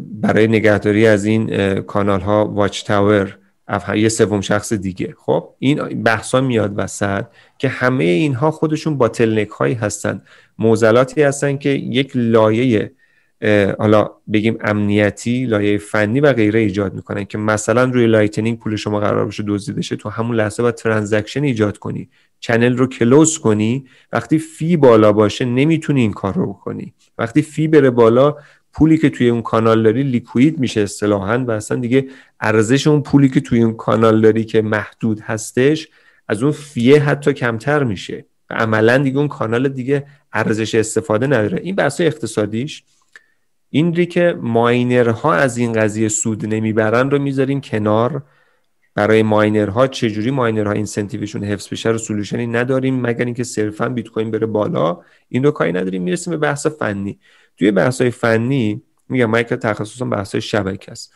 برای 0.00 0.48
نگهداری 0.48 1.06
از 1.06 1.24
این 1.24 1.80
کانال 1.82 2.20
ها 2.20 2.46
watchtower 2.46 3.38
یه 3.94 4.08
سوم 4.08 4.40
شخص 4.40 4.72
دیگه. 4.72 5.14
خب 5.18 5.48
این 5.58 6.02
بحثا 6.02 6.40
میاد 6.40 6.72
وسط 6.76 7.24
که 7.58 7.68
همه 7.68 8.04
اینها 8.04 8.50
خودشون 8.50 8.98
bottleneck 8.98 9.48
هایی 9.48 9.74
هستن. 9.74 10.22
معضلاتی 10.58 11.22
هستن 11.22 11.56
که 11.56 11.68
یک 11.68 12.10
لایه 12.14 12.92
حالا 13.78 14.10
بگیم 14.32 14.58
امنیتی 14.60 15.46
لایه 15.46 15.78
فنی 15.78 16.20
و 16.20 16.32
غیره 16.32 16.60
ایجاد 16.60 16.94
می‌کنن 16.94 17.24
که 17.24 17.38
مثلا 17.38 17.84
روی 17.84 18.06
Lightning 18.06 18.58
پول 18.58 18.76
شما 18.76 19.00
قرار 19.00 19.26
بشه 19.26 19.44
دزدیده 19.46 19.82
شه 19.82 19.96
تو 19.96 20.08
همون 20.08 20.36
لحظه 20.36 20.62
باید 20.62 20.72
transaction 20.72 21.42
ایجاد 21.42 21.78
کنی. 21.78 22.08
channel 22.40 22.76
رو 22.76 22.86
close 22.86 23.38
کنی. 23.38 23.84
وقتی 24.12 24.38
fee 24.38 24.76
بالا 24.76 25.12
باشه 25.12 25.44
نمی‌تونی 25.44 26.00
این 26.00 26.12
کار 26.12 26.34
رو 26.34 26.52
بکنی. 26.52 26.94
وقتی 27.18 27.42
fee 27.42 27.68
بره 27.68 27.90
بالا 27.90 28.36
پولی 28.76 28.98
که 28.98 29.10
توی 29.10 29.28
اون 29.28 29.42
کانال 29.42 29.82
داری 29.82 30.02
لیکوید 30.02 30.58
میشه 30.58 30.80
اصطلاحا 30.80 31.44
و 31.44 31.50
اصلا 31.50 31.78
دیگه 31.78 32.08
ارزش 32.40 32.86
اون 32.86 33.02
پولی 33.02 33.28
که 33.28 33.40
توی 33.40 33.62
اون 33.62 33.74
کانال 33.74 34.20
داری 34.20 34.44
که 34.44 34.62
محدود 34.62 35.20
هستش 35.20 35.88
از 36.28 36.42
اون 36.42 36.52
فیه 36.52 37.02
حتی 37.02 37.32
کمتر 37.32 37.84
میشه 37.84 38.24
و 38.50 38.54
عملا 38.54 38.98
دیگه 38.98 39.18
اون 39.18 39.28
کانال 39.28 39.68
دیگه 39.68 40.06
ارزش 40.32 40.74
استفاده 40.74 41.26
نداره. 41.26 41.60
این 41.62 41.74
بحث 41.74 42.00
اقتصادیش. 42.00 42.82
این 43.70 43.94
ری 43.94 44.06
که 44.06 44.38
ماینرها 44.40 45.34
از 45.34 45.56
این 45.56 45.72
قضیه 45.72 46.08
سود 46.08 46.46
نمی‌برن 46.46 47.10
رو 47.10 47.18
می‌ذاریم 47.18 47.60
کنار. 47.60 48.22
برای 48.94 49.22
ماینرها 49.22 49.86
چجوری 49.86 50.30
ماینرها 50.30 50.72
اینسنتیوشون 50.72 51.44
حفظ 51.44 51.68
بشه 51.68 51.88
رو 51.88 51.98
سولوشنی 51.98 52.46
نداریم 52.46 53.00
مگر 53.00 53.24
اینکه 53.24 53.44
صرفا 53.44 53.88
بیت 53.88 54.08
کوین 54.08 54.30
بره 54.30 54.46
بالا. 54.46 55.00
این 55.28 55.44
رو 55.44 55.50
کاری 55.50 55.72
نداریم 55.72 56.02
می‌رسیم 56.02 56.30
به 56.30 56.36
بحث 56.36 56.66
فنی. 56.66 57.18
توی 57.58 57.70
بحث 57.70 58.00
های 58.00 58.10
فنی 58.10 58.82
میگم 59.08 59.26
من 59.26 59.42
که 59.42 59.56
تخصصم 59.56 60.10
بحث 60.10 60.32
های 60.32 60.42
شبکه 60.42 60.92
است. 60.92 61.12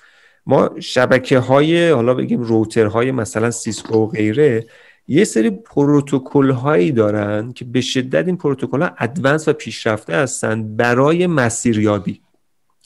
ما 0.46 0.70
شبکه 0.80 1.38
های 1.38 1.90
حالا 1.90 2.14
بگیم 2.14 2.40
روتر 2.40 2.86
های 2.86 3.12
مثلا 3.12 3.50
سیسکو 3.50 3.98
و 3.98 4.06
غیره 4.06 4.66
یه 5.08 5.24
سری 5.24 5.50
پروتکل 5.50 6.50
هایی 6.50 6.92
دارن 6.92 7.52
که 7.52 7.64
به 7.64 7.80
شدت 7.80 8.26
این 8.26 8.36
پروتکل 8.36 8.82
ها 8.82 8.90
advance 8.98 9.48
و 9.48 9.52
پیشرفته 9.52 10.14
هستن 10.14 10.76
برای 10.76 11.26
مسیریابی. 11.26 12.20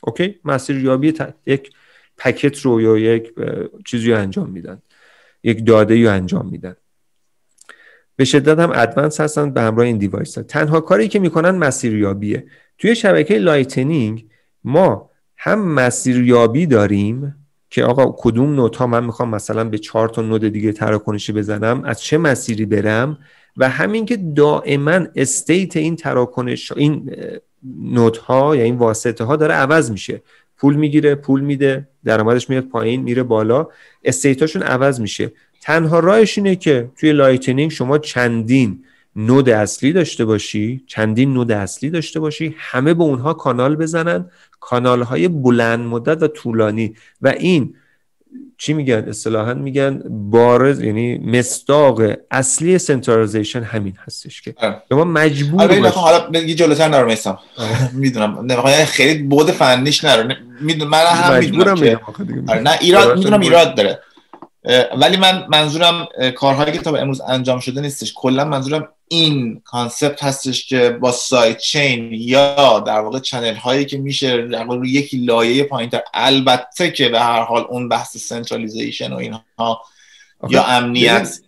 OK؟ 0.02 0.40
مسیریابی 0.44 1.14
یک 1.46 1.70
packet 2.18 2.60
رو 2.60 2.80
یا 2.80 2.98
یک 2.98 3.34
چیزی 3.84 4.12
رو 4.12 4.18
انجام 4.18 4.50
میدن. 4.50 4.82
یک 5.42 5.66
داده 5.66 6.04
رو 6.04 6.10
انجام 6.10 6.48
میدن. 6.48 6.76
به 8.16 8.24
شدت 8.24 8.58
هم 8.58 8.72
advance 8.74 9.20
هستن 9.20 9.50
به 9.50 9.60
همراه 9.60 9.86
این 9.86 9.98
device 9.98 10.38
ها. 10.38 10.44
تنها 10.44 10.80
کاری 10.80 11.08
که 11.08 11.18
می‌کنن 11.18 11.50
مسیریابیه. 11.50 12.46
توی 12.84 12.94
شبکه 12.94 13.38
Lightning 13.38 14.24
ما 14.64 15.10
هم 15.36 15.68
مسیریابی 15.74 16.66
داریم 16.66 17.34
که 17.70 17.84
آقا 17.84 18.14
کدوم 18.18 18.54
node 18.54 18.76
ها 18.76 18.86
من 18.86 19.04
می‌خوام 19.04 19.28
مثلا 19.28 19.64
به 19.64 19.78
چهار 19.78 20.08
تا 20.08 20.22
node 20.22 20.48
دیگه 20.48 20.72
تراکنشی 20.72 21.32
بزنم 21.32 21.84
از 21.84 22.02
چه 22.02 22.18
مسیری 22.18 22.66
برم؟ 22.66 23.18
و 23.56 23.68
همین 23.68 24.06
که 24.06 24.16
دائما 24.16 25.00
state 25.16 25.76
این 25.76 25.96
تراکنش 25.96 26.72
این 26.72 27.10
node 27.80 28.16
ها 28.16 28.56
یا 28.56 28.62
این 28.62 28.76
واسطه 28.76 29.24
ها 29.24 29.36
داره 29.36 29.54
عوض 29.54 29.90
میشه. 29.90 30.22
پول 30.56 30.74
می‌گیره 30.74 31.14
پول 31.14 31.40
میده 31.40 31.88
درآمدش 32.04 32.50
میاد 32.50 32.64
پایین 32.64 33.02
میره 33.02 33.22
بالا. 33.22 33.68
state 34.04 34.37
اشون 34.37 34.62
عوض 34.62 35.00
میشه. 35.00 35.32
تنها 35.60 35.98
راهش 35.98 36.38
اینه 36.38 36.56
که 36.56 36.90
توی 36.96 37.12
Lightning 37.12 37.70
شما 37.70 37.98
چندین 37.98 38.84
node 39.16 39.48
اصلی 39.48 39.92
داشته 39.92 40.24
باشی 40.24 40.84
چندین 40.86 41.34
node 41.34 41.52
اصلی 41.52 41.90
داشته 41.90 42.20
باشی 42.20 42.54
همه 42.58 42.94
به 42.94 43.02
اونها 43.02 43.34
کانال 43.34 43.76
بزنن 43.76 44.30
کانال 44.60 45.02
های 45.02 45.28
بلند 45.28 45.80
مدت 45.80 46.22
و 46.22 46.28
طولانی. 46.28 46.94
و 47.22 47.28
این 47.28 47.74
چی 48.58 48.72
میگن؟ 48.72 49.04
اصطلاحا 49.08 49.54
میگن 49.54 50.02
بارز 50.08 50.80
یعنی 50.80 51.18
مصداق 51.18 52.02
اصلی 52.30 52.78
centralization 52.78 53.62
همین 53.62 53.96
هستش 54.06 54.42
که 54.42 54.54
ما 54.90 55.04
مجبور 55.04 55.62
آره 55.62 55.88
حالا 55.88 56.40
یه 56.40 56.54
جلوتر 56.54 56.88
نرو 56.88 57.06
میستم 57.06 57.38
می‌دونم. 57.92 58.48
خیلی 58.84 59.22
بود 59.22 59.50
فنیش 59.50 60.04
نرو. 60.04 60.32
می‌دونم. 60.60 60.90
من 60.90 60.98
هم 60.98 61.38
می‌دونم 61.40 61.74
که 61.74 62.00
آره، 62.46 62.60
نه 62.60 62.78
ایراد 62.80 63.18
می‌دونم 63.18 63.40
ایراد 63.40 63.74
داره. 63.74 64.00
ولی 65.00 65.16
من 65.16 65.44
منظورم 65.48 66.08
کارهایی 66.36 66.72
که 66.72 66.78
تا 66.78 66.92
به 66.92 67.00
امروز 67.00 67.20
انجام 67.20 67.60
شده 67.60 67.80
نیستش. 67.80 68.12
کلا 68.16 68.44
منظورم 68.44 68.88
این 69.08 69.62
concept 69.64 70.24
هستش 70.24 70.66
که 70.66 70.90
با 70.90 71.12
sidechain 71.12 72.12
یا 72.12 72.80
در 72.80 73.00
واقع 73.00 73.18
channel 73.18 73.54
هایی 73.54 73.84
که 73.84 73.98
میشه 73.98 74.46
در 74.46 74.64
واقع 74.64 74.86
یکی 74.86 75.16
لایه 75.16 75.64
پایین 75.64 75.90
تر 75.90 76.02
البته 76.14 76.90
که 76.90 77.08
به 77.08 77.20
هر 77.20 77.42
حال 77.42 77.66
اون 77.68 77.88
بحث 77.88 78.16
centralization 78.16 79.12
و 79.12 79.16
اینها 79.16 79.82
یا 80.48 80.64
امنیت 80.64 81.38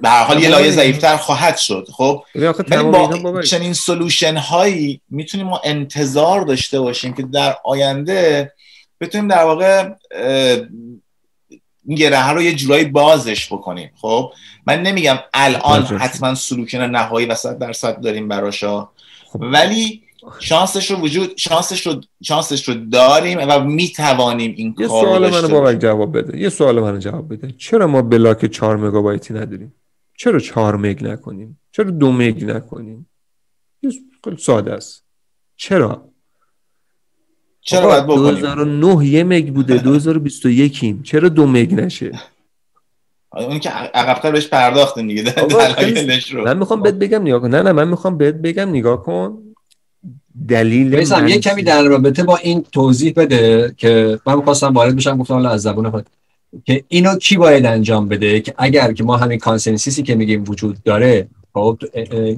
به 0.00 0.08
هر 0.08 0.24
حال 0.24 0.42
یه 0.42 0.48
لایه 0.48 0.70
ضعیفتر 0.70 1.16
خواهد 1.16 1.56
شد 1.56 1.88
خب؟ 1.92 2.24
ولی 2.34 2.82
با 2.82 3.42
چنین 3.42 3.72
solution 3.72 4.36
هایی 4.36 5.00
می‌تونیم 5.10 5.46
ما 5.46 5.60
انتظار 5.64 6.40
داشته 6.40 6.80
باشیم 6.80 7.14
که 7.14 7.22
در 7.22 7.56
آینده 7.64 8.52
بتونیم 9.00 9.28
در 9.28 9.44
واقع 9.44 9.88
این 11.86 11.98
گره 11.98 12.30
رو 12.30 12.42
یه 12.42 12.54
جورایی 12.54 12.84
بازش 12.84 13.52
بکنیم. 13.52 13.90
خب؟ 13.96 14.32
من 14.66 14.82
نمیگم 14.82 15.18
الان 15.34 15.82
حتما 15.82 16.34
سلوکن 16.34 16.78
نهایی 16.78 17.26
و 17.26 17.34
صد 17.34 17.58
درصد 17.58 18.00
داریم 18.00 18.28
براشا 18.28 18.88
خب. 19.26 19.40
ولی 19.40 20.02
شانسش 20.38 20.90
رو 20.90 20.96
وجود 20.96 21.36
شانسش 21.36 21.86
رو 21.86 22.00
شانسش 22.22 22.68
رو 22.68 22.74
داریم 22.74 23.38
و 23.48 23.60
می‌توانیم 23.64 24.54
این 24.56 24.74
یه 24.78 24.88
سوال 24.88 25.30
منو 25.30 25.48
بابک 25.48 25.78
جواب 25.78 26.18
بده. 26.18 26.38
یه 26.38 26.48
سوال 26.48 26.80
منو 26.80 26.98
جواب 26.98 27.32
بده. 27.32 27.54
چرا 27.58 27.86
ما 27.86 28.02
بلاک 28.02 28.46
4 28.46 28.76
مگابایتی 28.76 29.34
نداریم؟ 29.34 29.74
چرا 30.18 30.38
4 30.38 30.76
مگ 30.76 31.04
نکنیم؟ 31.04 31.60
چرا 31.72 31.90
دو 31.90 32.12
مگ 32.12 32.44
نکنیم؟ 32.44 33.10
خیلی 34.24 34.36
ساده 34.36 34.72
است. 34.72 35.04
چرا؟ 35.56 36.08
چرا 37.66 37.86
باید 37.86 38.04
بکنیم؟ 38.04 38.34
2009 38.34 39.06
یه 39.06 39.24
مگ 39.24 39.52
بوده 39.52 39.78
2021 39.78 40.78
ایم 40.82 41.02
چرا 41.02 41.28
دو 41.28 41.46
مگ 41.46 41.74
نشه؟ 41.74 42.12
اون 43.32 43.58
که 43.58 43.70
عقبتر 43.70 44.30
بهش 44.30 44.46
پرداختیم 44.46 45.08
دیگه. 45.08 45.34
من 46.46 46.58
می‌خوام 46.58 46.82
بهت 46.82 46.94
بگم 46.94 47.22
نگاه 47.22 47.40
کن. 47.40 47.48
نه 47.48 47.62
نه 47.62 47.72
من 47.72 47.88
می‌خوام 47.88 48.18
بهت 48.18 48.34
بگم 48.34 48.68
نگاه 48.68 49.02
کن. 49.02 49.38
دلیل 50.48 51.08
من 51.10 51.28
یه 51.28 51.38
کمی 51.38 51.62
در 51.62 51.82
رابطه 51.82 52.22
با 52.22 52.36
این 52.36 52.64
توضیح 52.72 53.12
بده 53.16 53.74
که 53.76 54.20
من 54.26 54.34
می‌خواستم 54.34 54.74
وارد 54.74 54.96
بشم 54.96 55.18
گفتم 55.18 55.46
از 55.46 55.62
زبون 55.62 55.90
خود. 55.90 56.06
که 56.64 56.84
اینو 56.88 57.16
کی 57.16 57.36
باید 57.36 57.66
انجام 57.66 58.08
بده؟ 58.08 58.40
که 58.40 58.54
اگر 58.58 58.92
که 58.92 59.04
ما 59.04 59.16
همین 59.16 59.38
consensus 59.38 59.96
ی 59.96 60.02
که 60.02 60.14
میگیم 60.14 60.44
وجود 60.48 60.82
داره 60.82 61.28
خب 61.54 61.78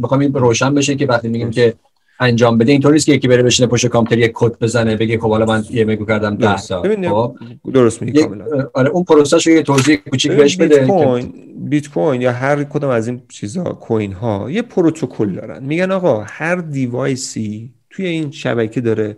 می‌خوام 0.01 0.20
این 0.20 0.35
روشن 0.35 0.74
بشه 0.74 0.95
که 0.95 1.07
وقتی 1.07 1.29
میگیم 1.29 1.51
که 1.51 1.74
انجام 2.21 2.59
بده. 2.59 2.73
اینطوری 2.73 3.01
که 3.01 3.12
یکی 3.12 3.29
بره 3.29 3.43
بشینه 3.43 3.69
پشت 3.69 3.87
کامپیوتر 3.87 4.25
یک 4.25 4.33
کد 4.35 4.59
بزنه 4.59 4.97
بگه 4.97 5.19
خب 5.19 5.29
حالا 5.29 5.47
من 5.47 5.64
یه 5.71 5.85
مگو 5.84 6.05
کردم 6.05 6.37
10 6.37 6.57
تا 6.57 6.83
خب. 6.83 7.37
درست 7.73 8.03
میگی 8.03 8.23
کاملا. 8.23 8.45
آره 8.75 8.91
اون 8.91 9.05
پروسش 9.05 9.47
رو 9.47 9.53
یه 9.53 9.62
توضیح 9.62 9.97
کوچیک 10.11 10.33
بهش 10.33 10.57
بده 10.57 10.79
بیت 10.79 10.87
کوین 10.87 11.33
بیت 11.57 11.89
کوین 11.89 12.23
یا 12.23 12.33
هر 12.33 12.64
کدوم 12.64 12.91
از 12.91 13.09
این 13.09 13.23
چیزها 13.29 13.64
coin 13.64 14.12
ها 14.12 14.51
یه 14.51 14.62
پروتکل 14.62 15.33
دارن. 15.33 15.64
میگن 15.64 15.91
آقا 15.91 16.25
هر 16.29 16.57
device 16.57 17.58
ی 17.58 17.74
توی 17.91 18.07
این 18.07 18.31
شبکه 18.31 18.81
داره 18.81 19.16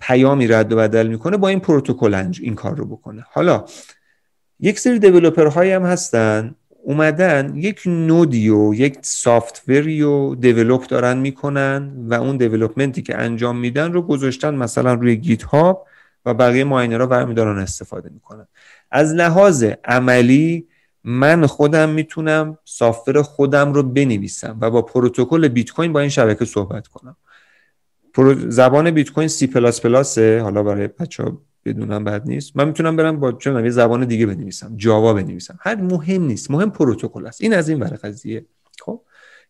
پیامی 0.00 0.46
رد 0.46 0.72
و 0.72 0.76
بدل 0.76 1.06
می‌کنه 1.06 1.36
با 1.36 1.48
این 1.48 1.60
پروتکل 1.60 2.32
این 2.40 2.54
کار 2.54 2.76
رو 2.76 2.86
بکنه. 2.86 3.24
حالا 3.32 3.64
یک 4.60 4.78
سری 4.78 4.98
developer 4.98 5.46
هایی 5.46 5.70
هم 5.70 5.82
هستن 5.82 6.54
اومدن 6.82 7.56
یک 7.56 7.82
node 7.86 8.36
ی 8.36 8.48
و 8.48 8.74
یک 8.74 8.98
software 9.02 9.91
ی 9.91 10.02
و 10.02 10.34
develop 10.34 10.86
دارن 10.86 11.18
می‌کنن 11.18 11.92
و 11.96 12.14
اون 12.14 12.36
development 12.36 12.96
ی 12.96 13.02
که 13.02 13.18
انجام 13.18 13.58
میدن 13.58 13.92
رو 13.92 14.02
گذاشتن 14.02 14.54
مثلا 14.54 14.94
روی 14.94 15.16
GitHub 15.16 15.86
و 16.26 16.34
بقیه 16.34 16.64
ماینرها 16.64 17.06
برمی 17.06 17.34
دارن 17.34 17.58
استفاده 17.58 18.10
می‌کنن. 18.14 18.46
از 18.90 19.14
لحاظ 19.14 19.64
عملی 19.84 20.66
من 21.04 21.46
خودم 21.46 21.88
می‌تونم 21.88 22.58
software 22.64 23.22
خودم 23.22 23.72
رو 23.72 23.82
بنویسم 23.82 24.58
و 24.60 24.70
با 24.70 24.82
پروتکل 24.82 25.48
بیت 25.48 25.70
کوین 25.70 25.92
با 25.92 26.00
این 26.00 26.08
شبکه 26.08 26.44
صحبت 26.44 26.86
کنم. 26.88 27.16
زبان 28.48 28.90
بیت 28.90 29.10
کوین 29.10 29.28
سی 29.28 29.46
پلاس 29.46 29.80
پلاسه 29.80 30.40
حالا 30.40 30.62
برای 30.62 30.88
بچه 30.88 31.24
بدونم 31.64 32.04
بد 32.04 32.28
نیست. 32.28 32.56
من 32.56 32.68
می‌تونم 32.68 32.96
برم 32.96 33.20
با 33.20 33.32
چون 33.32 33.64
یه 33.64 33.70
زبان 33.70 34.04
دیگه 34.04 34.26
بنویسم 34.26 34.76
جاوا 34.76 35.14
بنویسم. 35.14 35.58
هر 35.60 35.74
مهم 35.74 36.22
نیست 36.22 36.50
مهم 36.50 36.70
پروتکل 36.70 37.26
است. 37.26 37.40
این 37.40 37.54
از 37.54 37.68
این 37.68 37.80
ور 37.80 37.88
قضیه. 37.88 38.46
خب؟ 38.80 39.02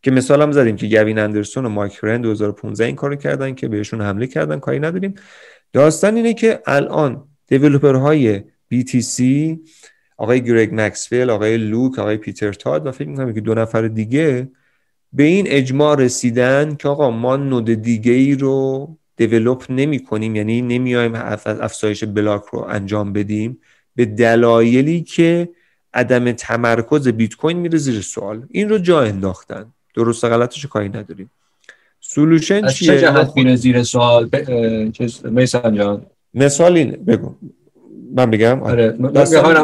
که 0.02 0.11
مثالم 0.11 0.52
زدیم 0.52 0.76
که 0.76 0.86
گوین 0.86 1.18
اندرسون 1.18 1.66
و 1.66 1.68
مایک 1.68 1.98
رند 2.02 2.22
2015 2.22 2.84
این 2.84 2.96
کارو 2.96 3.16
کردن 3.16 3.54
که 3.54 3.68
بهشون 3.68 4.00
حمله 4.00 4.26
کردن 4.26 4.58
کاری 4.58 4.78
نداریم. 4.78 5.14
داستان 5.72 6.16
اینه 6.16 6.34
که 6.34 6.61
الان 6.66 7.28
های 7.82 8.42
BTC 8.74 9.22
آقای 10.16 10.44
گرگ 10.44 10.70
مکسفیل 10.72 11.30
آقای 11.30 11.56
لوک 11.56 11.98
آقای 11.98 12.16
پیتر 12.16 12.52
تاد 12.52 12.86
و 12.86 12.92
فکر 12.92 13.08
می‌کنم 13.08 13.32
که 13.32 13.40
دو 13.40 13.54
نفر 13.54 13.88
دیگه 13.88 14.50
به 15.12 15.22
این 15.22 15.44
اجماع 15.48 15.96
رسیدن 15.96 16.74
که 16.74 16.88
آقا 16.88 17.11
ما 17.11 17.36
نود 17.36 17.70
دیگه 17.70 18.12
ای 18.12 18.34
رو 18.34 18.88
develop 19.20 19.64
نمی 19.68 19.98
کنیم 19.98 20.36
یعنی 20.36 20.62
نمیایم 20.62 21.12
افزایش 21.14 22.04
بلاک 22.04 22.42
رو 22.52 22.58
انجام 22.68 23.12
بدیم. 23.12 23.58
به 23.96 24.04
دلایلی 24.04 25.00
که 25.00 25.48
عدم 25.94 26.32
تمرکز 26.32 27.08
بیت 27.08 27.34
کوین 27.34 27.56
میره 27.56 27.78
زیر 27.78 28.00
سوال. 28.00 28.46
این 28.50 28.68
رو 28.68 28.78
جا 28.78 29.00
انداختن. 29.00 29.72
درست 29.94 30.24
غلطش 30.24 30.66
کاری 30.66 30.88
نداریم. 30.88 31.30
solution 32.00 32.68
چیه 32.68 32.88
چه 32.88 33.00
جهت 33.00 33.32
میره 33.36 33.56
زیر 33.56 33.82
سوال؟ 33.82 34.26
ب... 34.26 34.50
میسان 35.24 35.74
جان. 35.74 36.06
مثال 36.34 36.76
اینه. 36.76 36.96
بگو. 36.96 37.34
من 38.20 38.30
بگم؟ 38.30 38.62
آره, 38.62 38.96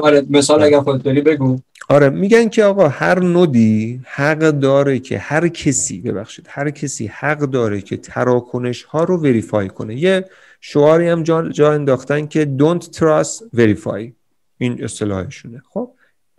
آره. 0.03 0.25
مثال 0.31 0.63
اگر 0.63 0.81
خود 0.81 1.03
داری 1.03 1.21
بگو. 1.21 1.59
آره 1.89 2.11
میگن 2.11 2.49
که 2.49 2.65
آقا 2.65 2.89
هر 2.89 3.21
node 3.21 3.85
ی 3.85 4.01
حق 4.05 4.39
داره 4.39 4.99
که 4.99 5.19
هر 5.19 5.49
کسی 5.49 6.01
ببخشید 6.01 6.47
هر 6.49 6.71
کسی 6.71 7.07
حق 7.07 7.39
داره 7.39 7.81
که 7.81 7.97
تراکنش 7.97 8.83
ها 8.83 9.05
رو 9.05 9.17
verify 9.17 9.69
کنه. 9.69 9.95
یه 9.97 10.25
شعاری 10.61 11.09
هم 11.09 11.23
جا, 11.23 11.49
جا 11.49 11.73
انداختن 11.73 12.27
که 12.27 12.57
don't 12.59 12.85
trust 12.85 13.59
verify. 13.59 14.11
این 14.59 14.85
اصطلاحشونه. 14.85 15.63
خب؟ 15.69 15.91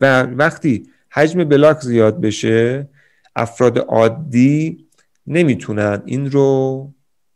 و 0.01 0.23
وقتی 0.23 0.89
حجم 1.09 1.43
بلاک 1.43 1.79
زیاد 1.79 2.21
بشه 2.21 2.89
افراد 3.35 3.79
عادی 3.79 4.87
نمی‌تونن 5.27 6.01
این 6.05 6.31
رو 6.31 6.89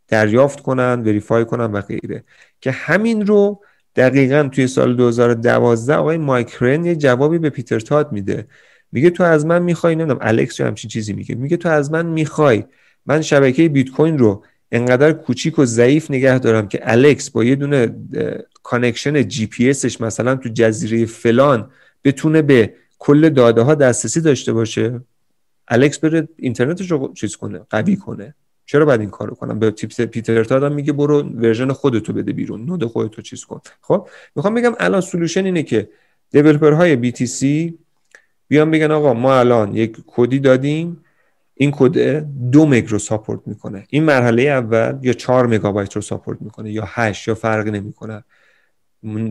دریافت 0.08 0.60
کنن 0.60 1.00
وریفای 1.00 1.44
کنن 1.44 1.72
و 1.72 1.80
غیره. 1.80 2.24
که 2.60 2.70
همین 2.70 3.26
رو 3.26 3.60
دقیقا 3.96 4.48
توی 4.52 4.66
سال 4.66 4.96
2012 4.96 5.94
آقای 5.94 6.16
مایکرن 6.16 6.84
یه 6.84 6.96
جوابی 6.96 7.38
به 7.38 7.50
پیتر 7.50 7.80
تاد 7.80 8.12
میده. 8.12 8.46
میگه 8.92 9.10
تو 9.10 9.22
از 9.22 9.46
من 9.46 9.62
می‌خوای 9.62 9.94
نمی‌دونم 9.94 10.18
الکس 10.22 10.60
یا 10.60 10.66
همچین 10.66 10.90
چیزی 10.90 11.12
میگه. 11.12 11.34
میگه 11.34 11.56
تو 11.56 11.68
از 11.68 11.92
من 11.92 12.06
می‌خوای. 12.06 12.64
من 13.06 13.22
شبکه 13.22 13.68
بیت 13.68 13.90
کوین 13.90 14.18
رو 14.18 14.44
انقدر 14.72 15.12
کوچیک 15.12 15.58
و 15.58 15.64
ضعیف 15.64 16.10
نگه 16.10 16.38
دارم 16.38 16.68
که 16.68 16.80
الکس 16.82 17.30
با 17.30 17.44
یه 17.44 17.56
دونه 17.56 17.94
connection 18.62 19.28
GPS 19.28 19.70
ش 19.70 20.00
مثلا 20.00 20.36
تو 20.36 20.48
جزیره 20.48 21.06
فلان 21.06 21.70
بتونه 22.04 22.42
به 22.42 22.74
کل 22.98 23.28
داده 23.28 23.62
ها 23.62 23.74
دسترسی 23.74 24.20
داشته 24.20 24.52
باشه. 24.52 25.00
الکس 25.68 25.98
بره 25.98 26.28
اینترنتش 26.36 26.90
رو 26.90 27.12
چیز 27.14 27.36
کنه 27.36 27.60
قوی 27.70 27.96
کنه. 27.96 28.34
چرا 28.66 28.84
باید 28.84 29.00
این 29.00 29.10
کارو 29.10 29.34
کنم؟ 29.34 29.58
به 29.58 29.70
تیپ 29.70 30.04
پیتر 30.04 30.44
تادم 30.44 30.72
میگه 30.72 30.92
برو 30.92 31.22
version 31.22 31.72
خودتو 31.72 32.12
بده 32.12 32.32
بیرون 32.32 32.64
node 32.64 32.84
خودتو 32.84 33.22
چیز 33.22 33.44
کن. 33.44 33.60
خب 33.80 34.08
می‌خوام 34.36 34.54
بگم 34.54 34.72
الان 34.80 35.00
solution 35.00 35.44
اینه 35.44 35.62
که 35.62 35.88
developer 36.30 36.72
های 36.72 37.12
BTC 37.12 37.72
بیان 38.48 38.70
بگن 38.70 38.90
آقا 38.90 39.14
ما 39.14 39.34
الان 39.38 39.74
یک 39.74 39.96
کدی 40.06 40.38
دادیم 40.38 41.04
این 41.54 41.70
کد 41.70 42.18
دو 42.50 42.66
مگ 42.66 42.86
رو 42.88 42.98
support 42.98 43.40
می‌کنه. 43.46 43.86
این 43.88 44.04
مرحله 44.04 44.42
اول 44.42 44.98
یا 45.02 45.12
4 45.12 45.46
مگابایت 45.46 45.96
رو 45.96 46.02
support 46.02 46.42
می‌کنه 46.42 46.72
یا 46.72 46.84
8 46.86 47.28
یا 47.28 47.34
فرق 47.34 47.68
نمی‌کنه. 47.68 48.24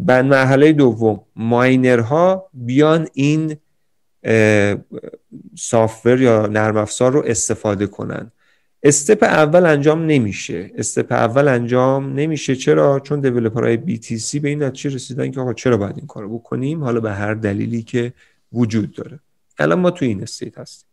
بعد 0.01 0.25
مرحله 0.25 0.73
دوم 0.73 1.21
ماینرها 1.35 2.49
بیان 2.53 3.07
این 3.13 3.57
software 5.55 6.21
یا 6.21 6.47
نرم 6.47 6.77
افزار 6.77 7.11
رو 7.11 7.23
استفاده 7.25 7.87
کنن. 7.87 8.31
step 8.83 9.23
اول 9.23 9.65
انجام 9.65 10.05
نمیشه. 10.05 10.71
step 10.75 11.11
اول 11.11 11.47
انجام 11.47 12.13
نمیشه. 12.13 12.55
چرا؟ 12.55 12.99
چون 12.99 13.19
developer 13.19 13.67
های 13.67 13.77
BTC 13.77 14.39
به 14.39 14.49
این 14.49 14.63
نتیجه 14.63 14.95
رسیدن 14.95 15.31
که 15.31 15.39
آقا 15.39 15.53
چرا 15.53 15.77
باید 15.77 15.97
این 15.97 16.07
کارو 16.07 16.39
بکنیم؟ 16.39 16.83
حالا 16.83 16.99
به 16.99 17.11
هر 17.11 17.33
دلیلی 17.33 17.83
که 17.83 18.13
وجود 18.53 18.93
داره. 18.93 19.19
الان 19.59 19.79
ما 19.79 19.91
تو 19.91 20.05
این 20.05 20.23
استیت 20.23 20.57
هستیم. 20.57 20.90